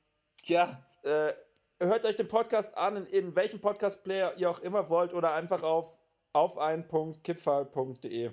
ja. 0.45 0.87
Äh, 1.03 1.33
hört 1.81 2.05
euch 2.05 2.17
den 2.17 2.29
Podcast 2.29 2.77
an, 2.77 2.97
in, 2.97 3.07
in 3.07 3.37
welchem 3.37 3.61
Podcast-Player 3.61 4.35
ihr 4.37 4.51
auch 4.51 4.61
immer 4.61 4.89
wollt 4.91 5.15
oder 5.15 5.35
einfach 5.35 5.63
auf 5.63 5.99
auf 6.33 6.59
einen.kipfall.de. 6.59 8.33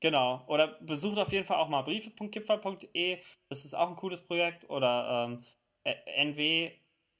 Genau. 0.00 0.42
Oder 0.46 0.68
besucht 0.80 1.18
auf 1.18 1.32
jeden 1.32 1.46
Fall 1.46 1.58
auch 1.58 1.68
mal 1.68 1.82
briefe.kipferl.de. 1.82 3.20
Das 3.48 3.64
ist 3.64 3.74
auch 3.74 3.88
ein 3.88 3.96
cooles 3.96 4.20
Projekt. 4.24 4.68
Oder 4.68 5.28
ähm, 5.28 5.44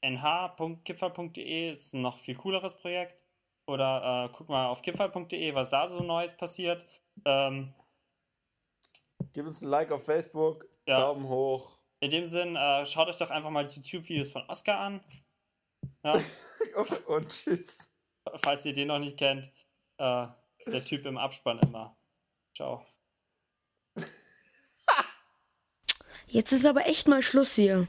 nw.nh.kipferl.de 0.03 1.71
ist 1.71 1.95
ein 1.95 2.03
noch 2.03 2.19
viel 2.19 2.35
cooleres 2.35 2.75
Projekt. 2.75 3.25
Oder 3.67 4.25
äh, 4.25 4.31
guck 4.37 4.49
mal 4.49 4.67
auf 4.67 4.83
kipferl.de, 4.83 5.55
was 5.55 5.71
da 5.71 5.87
so 5.87 6.03
Neues 6.03 6.37
passiert. 6.37 6.85
Ähm, 7.25 7.73
Gib 9.33 9.47
uns 9.47 9.63
ein 9.63 9.69
Like 9.69 9.93
auf 9.93 10.05
Facebook, 10.05 10.67
ja. 10.87 10.99
Daumen 10.99 11.29
hoch. 11.29 11.79
In 12.01 12.11
dem 12.11 12.27
Sinn, 12.27 12.57
äh, 12.57 12.85
schaut 12.85 13.09
euch 13.09 13.17
doch 13.17 13.31
einfach 13.31 13.51
mal 13.51 13.65
die 13.67 13.77
YouTube-Videos 13.77 14.33
von 14.33 14.43
Oscar 14.49 14.81
an. 14.81 15.01
Ja. 16.03 16.21
Und 17.07 17.29
tschüss. 17.29 17.97
Falls 18.37 18.65
ihr 18.65 18.73
den 18.73 18.89
noch 18.89 18.99
nicht 18.99 19.19
kennt, 19.19 19.51
äh, 19.99 20.27
ist 20.59 20.73
der 20.73 20.85
Typ 20.85 21.07
im 21.07 21.19
Abspann 21.19 21.59
immer. 21.61 21.97
Ciao. 22.55 22.87
Jetzt 26.29 26.53
ist 26.53 26.65
aber 26.65 26.87
echt 26.87 27.09
mal 27.09 27.21
Schluss 27.21 27.55
hier. 27.55 27.89